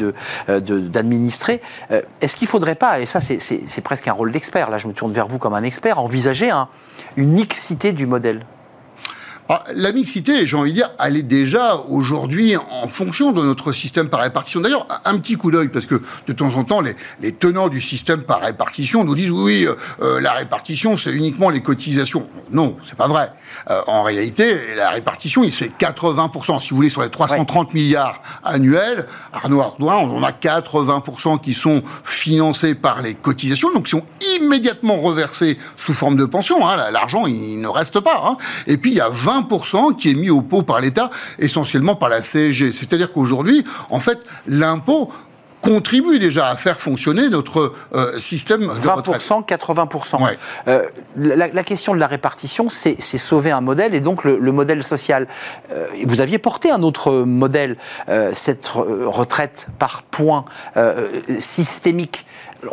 euh, 0.48 0.60
d'administrés. 0.60 1.60
Euh, 1.92 2.02
Est-ce 2.20 2.34
qu'il 2.36 2.46
ne 2.46 2.50
faudrait 2.50 2.74
pas, 2.74 3.00
et 3.00 3.06
ça 3.06 3.20
c'est- 3.20 3.80
presque 3.82 4.08
un 4.08 4.12
rôle 4.12 4.32
d'expert, 4.32 4.70
là 4.70 4.78
je 4.78 4.88
me 4.88 4.92
tourne 4.92 5.12
vers 5.12 5.28
vous 5.28 5.38
comme 5.38 5.54
un 5.54 5.62
expert, 5.62 5.98
envisager 6.02 6.50
un- 6.50 6.68
une 7.16 7.30
mixité 7.32 7.92
du 7.92 8.06
modèle? 8.06 8.40
Ah, 9.50 9.64
la 9.74 9.92
mixité, 9.92 10.46
j'ai 10.46 10.58
envie 10.58 10.72
de 10.72 10.76
dire, 10.76 10.90
elle 11.02 11.16
est 11.16 11.22
déjà 11.22 11.76
aujourd'hui 11.88 12.54
en 12.58 12.86
fonction 12.86 13.32
de 13.32 13.42
notre 13.42 13.72
système 13.72 14.10
par 14.10 14.20
répartition. 14.20 14.60
D'ailleurs, 14.60 14.86
un 15.06 15.16
petit 15.16 15.36
coup 15.36 15.50
d'œil, 15.50 15.68
parce 15.68 15.86
que 15.86 16.02
de 16.26 16.32
temps 16.34 16.54
en 16.56 16.64
temps, 16.64 16.82
les, 16.82 17.32
tenants 17.32 17.68
du 17.68 17.80
système 17.80 18.24
par 18.24 18.42
répartition 18.42 19.04
nous 19.04 19.14
disent 19.14 19.30
oui, 19.30 19.66
euh, 20.02 20.20
la 20.20 20.32
répartition, 20.32 20.98
c'est 20.98 21.12
uniquement 21.12 21.48
les 21.48 21.60
cotisations. 21.60 22.28
Non, 22.52 22.76
c'est 22.82 22.96
pas 22.96 23.08
vrai. 23.08 23.32
Euh, 23.70 23.80
en 23.86 24.02
réalité, 24.02 24.50
la 24.76 24.90
répartition, 24.90 25.42
il 25.42 25.52
fait 25.52 25.72
80%. 25.78 26.60
Si 26.60 26.70
vous 26.70 26.76
voulez, 26.76 26.90
sur 26.90 27.00
les 27.00 27.08
330 27.08 27.72
milliards 27.72 28.20
annuels, 28.44 29.06
Arnaud 29.32 29.62
Ardouin, 29.62 29.96
on 29.96 30.22
a 30.24 30.30
80% 30.30 31.40
qui 31.40 31.54
sont 31.54 31.82
financés 32.04 32.74
par 32.74 33.00
les 33.00 33.14
cotisations, 33.14 33.72
donc 33.72 33.84
qui 33.84 33.92
sont 33.92 34.04
immédiatement 34.38 34.96
reversés 34.96 35.56
sous 35.78 35.94
forme 35.94 36.16
de 36.16 36.26
pension. 36.26 36.68
Hein. 36.68 36.90
L'argent, 36.90 37.26
il 37.26 37.62
ne 37.62 37.68
reste 37.68 38.00
pas. 38.00 38.22
Hein. 38.26 38.36
Et 38.66 38.76
puis, 38.76 38.90
il 38.90 38.96
y 38.96 39.00
a 39.00 39.08
20 39.08 39.37
qui 39.98 40.10
est 40.10 40.14
mis 40.14 40.30
au 40.30 40.42
pot 40.42 40.62
par 40.62 40.80
l'État, 40.80 41.10
essentiellement 41.38 41.94
par 41.94 42.08
la 42.08 42.20
CSG. 42.20 42.72
C'est-à-dire 42.72 43.12
qu'aujourd'hui, 43.12 43.64
en 43.90 44.00
fait, 44.00 44.18
l'impôt 44.46 45.10
contribue 45.60 46.18
déjà 46.18 46.48
à 46.48 46.56
faire 46.56 46.80
fonctionner 46.80 47.28
notre 47.28 47.72
euh, 47.94 48.18
système 48.18 48.60
de 48.60 48.66
20%, 48.68 49.44
80%. 49.44 50.36
Euh, 50.68 50.82
la, 51.16 51.64
question 51.64 51.94
de 51.94 51.98
la 51.98 52.06
répartition, 52.06 52.68
c'est 52.68 53.00
sauver 53.00 53.50
un 53.50 53.60
modèle 53.60 53.94
et 53.94 54.00
donc 54.00 54.24
le, 54.24 54.52
modèle 54.52 54.84
social. 54.84 55.26
Euh, 55.72 55.86
vous 56.06 56.20
aviez 56.20 56.38
porté 56.38 56.70
un 56.70 56.82
autre 56.82 57.12
modèle, 57.12 57.76
cette 58.32 58.68
retraite 58.68 59.68
par 59.78 60.02
points 60.04 60.44
systémique. 61.38 62.24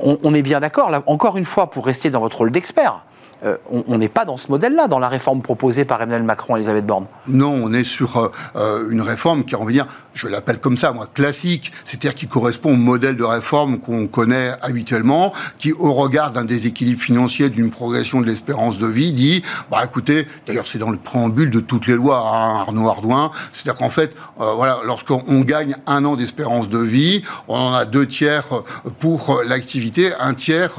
On, 0.01 0.17
on, 0.23 0.33
est 0.33 0.41
bien 0.41 0.59
d'accord, 0.59 0.91
encore 1.07 1.37
une 1.37 1.45
fois, 1.45 1.69
pour 1.69 1.85
rester 1.85 2.09
dans 2.09 2.19
votre 2.19 2.37
rôle 2.37 2.51
d'expert. 2.51 3.03
Euh, 3.45 3.57
on 3.69 3.97
n'est 3.97 4.09
pas 4.09 4.25
dans 4.25 4.37
ce 4.37 4.49
modèle-là, 4.49 4.87
dans 4.87 4.97
la 4.97 5.07
réforme 5.07 5.41
proposée 5.41 5.85
par 5.85 6.01
Emmanuel 6.01 6.23
Macron 6.23 6.55
et 6.55 6.59
Elisabeth 6.59 6.85
Borne. 6.85 7.05
Non, 7.27 7.53
on 7.53 7.73
est 7.73 7.83
sur 7.83 8.17
euh, 8.17 8.31
euh, 8.55 8.89
une 8.89 9.01
réforme 9.01 9.43
qui, 9.43 9.55
on 9.55 9.65
va 9.65 9.71
dire, 9.71 9.85
je 10.13 10.27
l'appelle 10.27 10.59
comme 10.59 10.77
ça, 10.77 10.93
moi, 10.93 11.07
classique, 11.13 11.71
c'est-à-dire 11.83 12.15
qui 12.15 12.27
correspond 12.27 12.73
au 12.73 12.77
modèle 12.77 13.17
de 13.17 13.23
réforme 13.23 13.79
qu'on 13.79 14.07
connaît 14.07 14.51
habituellement, 14.61 15.33
qui, 15.59 15.73
au 15.73 15.93
regard 15.93 16.31
d'un 16.31 16.45
déséquilibre 16.45 16.99
financier, 16.99 17.49
d'une 17.49 17.69
progression 17.69 18.21
de 18.21 18.25
l'espérance 18.25 18.79
de 18.79 18.87
vie, 18.87 19.11
dit, 19.11 19.43
bah 19.69 19.81
écoutez, 19.83 20.27
d'ailleurs 20.47 20.67
c'est 20.67 20.79
dans 20.79 20.91
le 20.91 20.97
préambule 20.97 21.49
de 21.49 21.59
toutes 21.59 21.85
les 21.87 21.95
lois, 21.95 22.19
hein, 22.19 22.61
Arnaud 22.61 22.89
Ardouin, 22.89 23.31
c'est-à-dire 23.51 23.77
qu'en 23.79 23.89
fait, 23.89 24.15
voilà, 24.37 24.79
lorsqu'on 24.85 25.41
gagne 25.41 25.75
un 25.85 26.05
an 26.05 26.15
d'espérance 26.15 26.69
de 26.69 26.79
vie, 26.79 27.23
on 27.47 27.57
en 27.57 27.73
a 27.73 27.85
deux 27.85 28.05
tiers 28.07 28.45
pour 28.99 29.41
l'activité, 29.45 30.13
un 30.19 30.33
tiers 30.33 30.71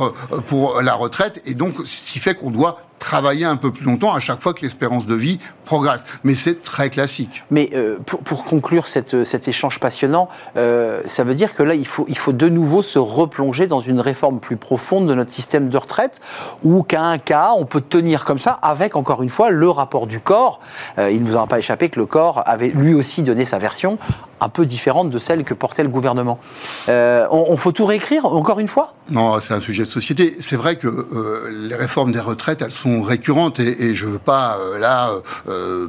pour 0.46 0.80
la 0.82 0.94
retraite, 0.94 1.42
et 1.44 1.54
donc 1.54 1.74
ce 1.84 2.10
qui 2.10 2.18
fait 2.18 2.34
qu'on 2.34 2.50
on 2.55 2.55
doit 2.56 2.80
travailler 2.98 3.44
un 3.44 3.56
peu 3.56 3.70
plus 3.70 3.84
longtemps 3.84 4.14
à 4.14 4.20
chaque 4.20 4.40
fois 4.40 4.54
que 4.54 4.62
l'espérance 4.62 5.06
de 5.06 5.14
vie 5.14 5.38
progresse. 5.64 6.04
Mais 6.24 6.34
c'est 6.34 6.62
très 6.62 6.90
classique. 6.90 7.44
Mais 7.50 7.70
euh, 7.74 7.98
pour, 8.04 8.44
conclure 8.44 8.88
cette, 8.88 9.24
cet 9.24 9.48
échange 9.48 9.80
passionnant, 9.80 10.28
euh, 10.56 11.00
ça 11.06 11.24
veut 11.24 11.34
dire 11.34 11.54
que 11.54 11.62
là, 11.62 11.74
il 11.74 11.86
faut, 11.86 12.06
il 12.08 12.16
faut 12.16 12.32
de 12.32 12.48
nouveau 12.48 12.82
se 12.82 12.98
replonger 12.98 13.66
dans 13.66 13.80
une 13.80 14.00
réforme 14.00 14.40
plus 14.40 14.56
profonde 14.56 15.06
de 15.06 15.14
notre 15.14 15.32
système 15.32 15.68
de 15.68 15.78
retraite, 15.78 16.20
ou 16.62 16.82
qu'à 16.82 17.02
un 17.02 17.18
cas, 17.18 17.50
on 17.56 17.64
peut 17.64 17.80
tenir 17.80 18.24
comme 18.24 18.38
ça, 18.38 18.58
avec 18.62 18.96
encore 18.96 19.22
une 19.22 19.30
fois 19.30 19.50
le 19.50 19.68
rapport 19.68 20.06
du 20.06 20.20
corps. 20.20 20.60
Euh, 20.98 21.10
il 21.10 21.22
ne 21.22 21.28
vous 21.28 21.36
aura 21.36 21.46
pas 21.46 21.58
échappé 21.58 21.88
que 21.88 21.98
le 21.98 22.06
corps 22.06 22.42
avait 22.46 22.68
lui 22.68 22.94
aussi 22.94 23.22
donné 23.22 23.44
sa 23.44 23.58
version 23.58 23.98
un 24.40 24.48
peu 24.48 24.66
différente 24.66 25.10
de 25.10 25.18
celle 25.18 25.44
que 25.44 25.54
portait 25.54 25.82
le 25.82 25.88
gouvernement. 25.88 26.38
Euh, 26.88 27.26
on, 27.30 27.56
faut 27.56 27.72
tout 27.72 27.86
réécrire, 27.86 28.26
encore 28.26 28.60
une 28.60 28.68
fois? 28.68 28.94
Non, 29.10 29.40
c'est 29.40 29.54
un 29.54 29.60
sujet 29.60 29.84
de 29.84 29.88
société. 29.88 30.36
C'est 30.40 30.56
vrai 30.56 30.76
que 30.76 30.88
euh, 30.88 31.68
les 31.68 31.74
réformes 31.74 32.12
des 32.12 32.20
retraites, 32.20 32.60
elles 32.60 32.72
sont 32.72 32.85
récurrentes 33.02 33.60
et, 33.60 33.94
je 33.94 34.06
ne 34.06 34.12
veux 34.12 34.18
pas, 34.18 34.58
euh, 34.58 34.78
là, 34.78 35.10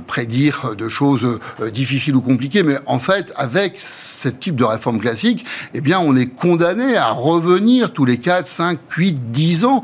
prédire 0.07 0.75
de 0.75 0.87
choses 0.87 1.39
difficiles 1.71 2.15
ou 2.15 2.21
compliquées, 2.21 2.63
mais 2.63 2.77
en 2.85 2.99
fait, 2.99 3.33
avec 3.35 3.77
ce 3.77 4.29
type 4.29 4.55
de 4.55 4.63
réforme 4.63 4.99
classique, 4.99 5.45
eh 5.73 5.81
bien, 5.81 5.99
on 5.99 6.15
est 6.15 6.27
condamné 6.27 6.95
à 6.95 7.11
revenir 7.11 7.93
tous 7.93 8.05
les 8.05 8.17
4, 8.17 8.47
5, 8.47 8.79
8, 8.95 9.31
10 9.31 9.65
ans 9.65 9.83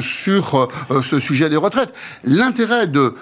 sur 0.00 0.68
ce 1.02 1.18
sujet 1.18 1.48
des 1.48 1.56
retraites. 1.56 1.92
L'intérêt 2.24 2.86
de 2.86 3.14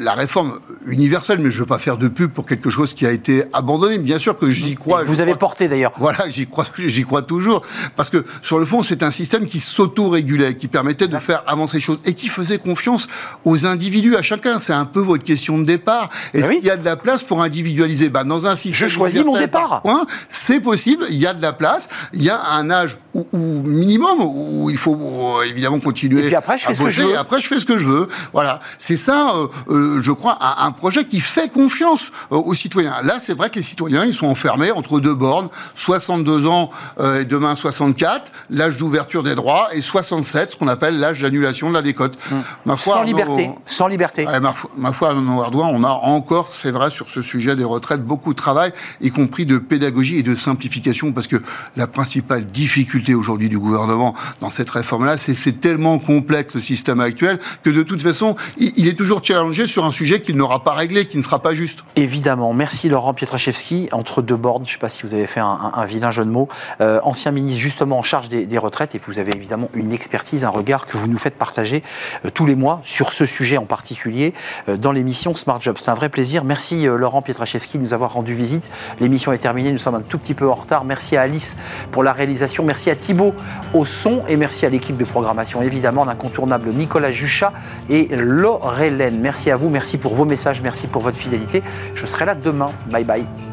la 0.00 0.14
réforme 0.14 0.58
universelle, 0.86 1.38
mais 1.38 1.50
je 1.50 1.56
ne 1.56 1.60
veux 1.60 1.66
pas 1.66 1.78
faire 1.78 1.96
de 1.96 2.08
pub 2.08 2.30
pour 2.30 2.46
quelque 2.46 2.70
chose 2.70 2.94
qui 2.94 3.06
a 3.06 3.12
été 3.12 3.44
abandonné. 3.52 3.98
Bien 3.98 4.18
sûr 4.18 4.36
que 4.36 4.50
j'y 4.50 4.74
crois. 4.74 5.04
Vous 5.04 5.20
avez 5.20 5.34
porté 5.34 5.68
d'ailleurs. 5.68 5.92
Voilà, 5.98 6.28
j'y 6.28 6.46
crois, 6.46 6.64
j'y 6.78 7.04
crois 7.04 7.22
toujours. 7.22 7.62
Parce 7.96 8.10
que 8.10 8.24
sur 8.42 8.58
le 8.58 8.64
fond, 8.64 8.82
c'est 8.82 9.02
un 9.02 9.10
système 9.10 9.46
qui 9.46 9.60
s'auto-régulait, 9.60 10.56
qui 10.56 10.68
permettait 10.68 11.08
de 11.08 11.18
faire 11.18 11.42
avancer 11.46 11.78
les 11.78 11.82
choses 11.82 12.00
et 12.04 12.14
qui 12.14 12.28
faisait 12.28 12.58
confiance 12.58 13.08
aux 13.44 13.66
individus, 13.66 14.16
à 14.16 14.22
chacun. 14.22 14.58
C'est 14.58 14.72
un 14.72 14.84
peu 14.84 15.00
votre 15.00 15.24
question 15.24 15.58
de 15.58 15.64
départ. 15.64 16.10
Est-ce 16.34 16.50
qu'il 16.50 16.64
y 16.64 16.70
a 16.70 16.76
de 16.76 16.84
la 16.84 16.96
place 16.96 17.22
pour 17.22 17.42
individualiser? 17.42 18.08
Bah, 18.08 18.24
Dans 18.24 18.46
un 18.46 18.56
système. 18.56 18.88
Je 18.88 18.92
choisis 18.92 19.24
mon 19.24 19.38
départ. 19.38 19.82
C'est 20.28 20.60
possible, 20.60 21.04
il 21.10 21.16
y 21.16 21.26
a 21.26 21.34
de 21.34 21.42
la 21.42 21.52
place. 21.52 21.88
Il 22.12 22.22
y 22.22 22.30
a 22.30 22.40
un 22.52 22.70
âge 22.70 22.96
ou, 23.32 23.62
minimum 23.64 24.18
où 24.20 24.70
il 24.70 24.76
faut 24.76 24.96
euh, 24.96 25.48
évidemment 25.48 25.78
continuer. 25.80 26.24
Et 26.24 26.26
puis 26.26 26.34
après, 26.34 26.58
je 26.58 26.66
fais 26.66 26.74
ce 26.74 26.82
que 26.82 26.90
je 26.90 27.02
veux. 27.02 27.18
après, 27.18 27.40
je 27.40 27.46
fais 27.46 27.58
ce 27.58 27.64
que 27.64 27.78
je 27.78 27.86
veux. 27.86 28.08
Voilà. 28.32 28.60
C'est 28.78 28.96
ça. 28.96 29.34
Euh, 29.34 29.46
euh, 29.68 30.02
je 30.02 30.12
crois, 30.12 30.38
un, 30.40 30.70
projet 30.72 31.04
qui 31.04 31.20
fait 31.20 31.50
confiance 31.50 32.12
aux 32.30 32.54
citoyens. 32.54 32.94
Là, 33.02 33.16
c'est 33.18 33.34
vrai 33.34 33.50
que 33.50 33.56
les 33.56 33.62
citoyens, 33.62 34.04
ils 34.04 34.14
sont 34.14 34.26
enfermés 34.26 34.70
entre 34.70 35.00
deux 35.00 35.14
bornes, 35.14 35.48
62 35.74 36.46
ans 36.46 36.70
euh, 37.00 37.22
et 37.22 37.24
demain 37.24 37.54
64, 37.54 38.30
l'âge 38.50 38.76
d'ouverture 38.76 39.22
des 39.22 39.34
droits, 39.34 39.68
et 39.72 39.80
67, 39.80 40.52
ce 40.52 40.56
qu'on 40.56 40.68
appelle 40.68 40.98
l'âge 40.98 41.20
d'annulation 41.20 41.68
de 41.68 41.74
la 41.74 41.82
décote. 41.82 42.18
Hum. 42.30 42.42
Ma 42.64 42.76
foi, 42.76 42.96
sans 42.96 43.02
liberté. 43.04 43.50
Sans 43.66 43.88
liberté. 43.88 44.26
ma, 44.40 44.52
foi, 44.52 44.70
ma 44.76 44.92
foi, 44.92 45.14
on 45.14 45.84
a 45.84 45.88
encore, 45.88 46.52
c'est 46.52 46.70
vrai, 46.70 46.90
sur 46.90 47.08
ce 47.08 47.22
sujet 47.22 47.56
des 47.56 47.64
retraites, 47.64 48.02
beaucoup 48.02 48.32
de 48.32 48.38
travail, 48.38 48.72
y 49.00 49.10
compris 49.10 49.46
de 49.46 49.58
pédagogie 49.58 50.18
et 50.18 50.22
de 50.22 50.34
simplification, 50.34 51.12
parce 51.12 51.26
que 51.26 51.36
la 51.76 51.86
principale 51.86 52.44
difficulté 52.44 53.05
aujourd'hui 53.14 53.48
du 53.48 53.58
gouvernement 53.58 54.14
dans 54.40 54.50
cette 54.50 54.70
réforme-là, 54.70 55.18
c'est 55.18 55.34
c'est 55.34 55.60
tellement 55.60 55.98
complexe 55.98 56.54
le 56.54 56.60
système 56.60 57.00
actuel 57.00 57.38
que 57.62 57.70
de 57.70 57.82
toute 57.82 58.02
façon, 58.02 58.36
il, 58.58 58.72
il 58.76 58.88
est 58.88 58.94
toujours 58.94 59.24
challengé 59.24 59.66
sur 59.66 59.84
un 59.84 59.92
sujet 59.92 60.20
qu'il 60.20 60.36
n'aura 60.36 60.64
pas 60.64 60.72
réglé, 60.72 61.06
qui 61.06 61.16
ne 61.16 61.22
sera 61.22 61.40
pas 61.40 61.54
juste. 61.54 61.84
Évidemment. 61.94 62.52
Merci 62.52 62.88
Laurent 62.88 63.14
Pietraszewski. 63.14 63.88
Entre 63.92 64.22
deux 64.22 64.36
bords, 64.36 64.58
je 64.58 64.62
ne 64.62 64.68
sais 64.72 64.78
pas 64.78 64.88
si 64.88 65.02
vous 65.02 65.14
avez 65.14 65.26
fait 65.26 65.40
un, 65.40 65.86
vilain 65.86 66.10
jeu 66.10 66.24
de 66.24 66.30
mots, 66.30 66.48
euh, 66.80 66.98
ancien 67.04 67.30
ministre 67.30 67.60
justement 67.60 67.98
en 67.98 68.02
charge 68.02 68.28
des, 68.28 68.58
retraites, 68.58 68.94
et 68.94 69.00
vous 69.06 69.18
avez 69.18 69.34
évidemment 69.34 69.68
une 69.74 69.92
expertise, 69.92 70.44
un 70.44 70.48
regard 70.48 70.86
que 70.86 70.96
vous 70.96 71.06
nous 71.06 71.18
faites 71.18 71.36
partager 71.36 71.82
euh, 72.24 72.30
tous 72.32 72.46
les 72.46 72.56
mois 72.56 72.80
sur 72.82 73.12
ce 73.12 73.24
sujet 73.24 73.56
en 73.56 73.66
particulier 73.66 74.34
euh, 74.68 74.76
dans 74.76 74.92
l'émission 74.92 75.34
Smart 75.34 75.60
Job. 75.60 75.76
C'est 75.78 75.90
un 75.90 75.94
vrai 75.94 76.08
plaisir. 76.08 76.44
Merci 76.44 76.86
Laurent 76.86 77.22
Pietraszewski 77.22 77.78
de 77.78 77.82
nous 77.82 77.94
avoir 77.94 78.12
rendu 78.12 78.34
visite. 78.34 78.68
L'émission 79.00 79.32
est 79.32 79.38
terminée, 79.38 79.70
nous 79.70 79.78
sommes 79.78 79.94
un 79.94 80.00
tout 80.00 80.18
petit 80.18 80.34
peu 80.34 80.50
en 80.50 80.54
retard. 80.54 80.84
Merci 80.84 81.16
à 81.16 81.22
Alice 81.22 81.56
pour 81.92 82.02
la 82.02 82.12
réalisation, 82.12 82.64
merci 82.64 82.90
à 82.90 82.95
Thibaut 82.96 83.34
au 83.74 83.84
son, 83.84 84.22
et 84.28 84.36
merci 84.36 84.66
à 84.66 84.68
l'équipe 84.68 84.96
de 84.96 85.04
programmation, 85.04 85.62
évidemment, 85.62 86.04
l'incontournable 86.04 86.70
Nicolas 86.70 87.10
Juchat 87.10 87.52
et 87.88 88.08
Laurelène. 88.10 89.20
Merci 89.20 89.50
à 89.50 89.56
vous. 89.56 89.68
Merci 89.68 89.98
pour 89.98 90.14
vos 90.14 90.24
messages, 90.24 90.62
merci 90.62 90.86
pour 90.86 91.02
votre 91.02 91.16
fidélité. 91.16 91.62
Je 91.94 92.06
serai 92.06 92.26
là 92.26 92.34
demain. 92.34 92.70
Bye 92.90 93.04
bye. 93.04 93.45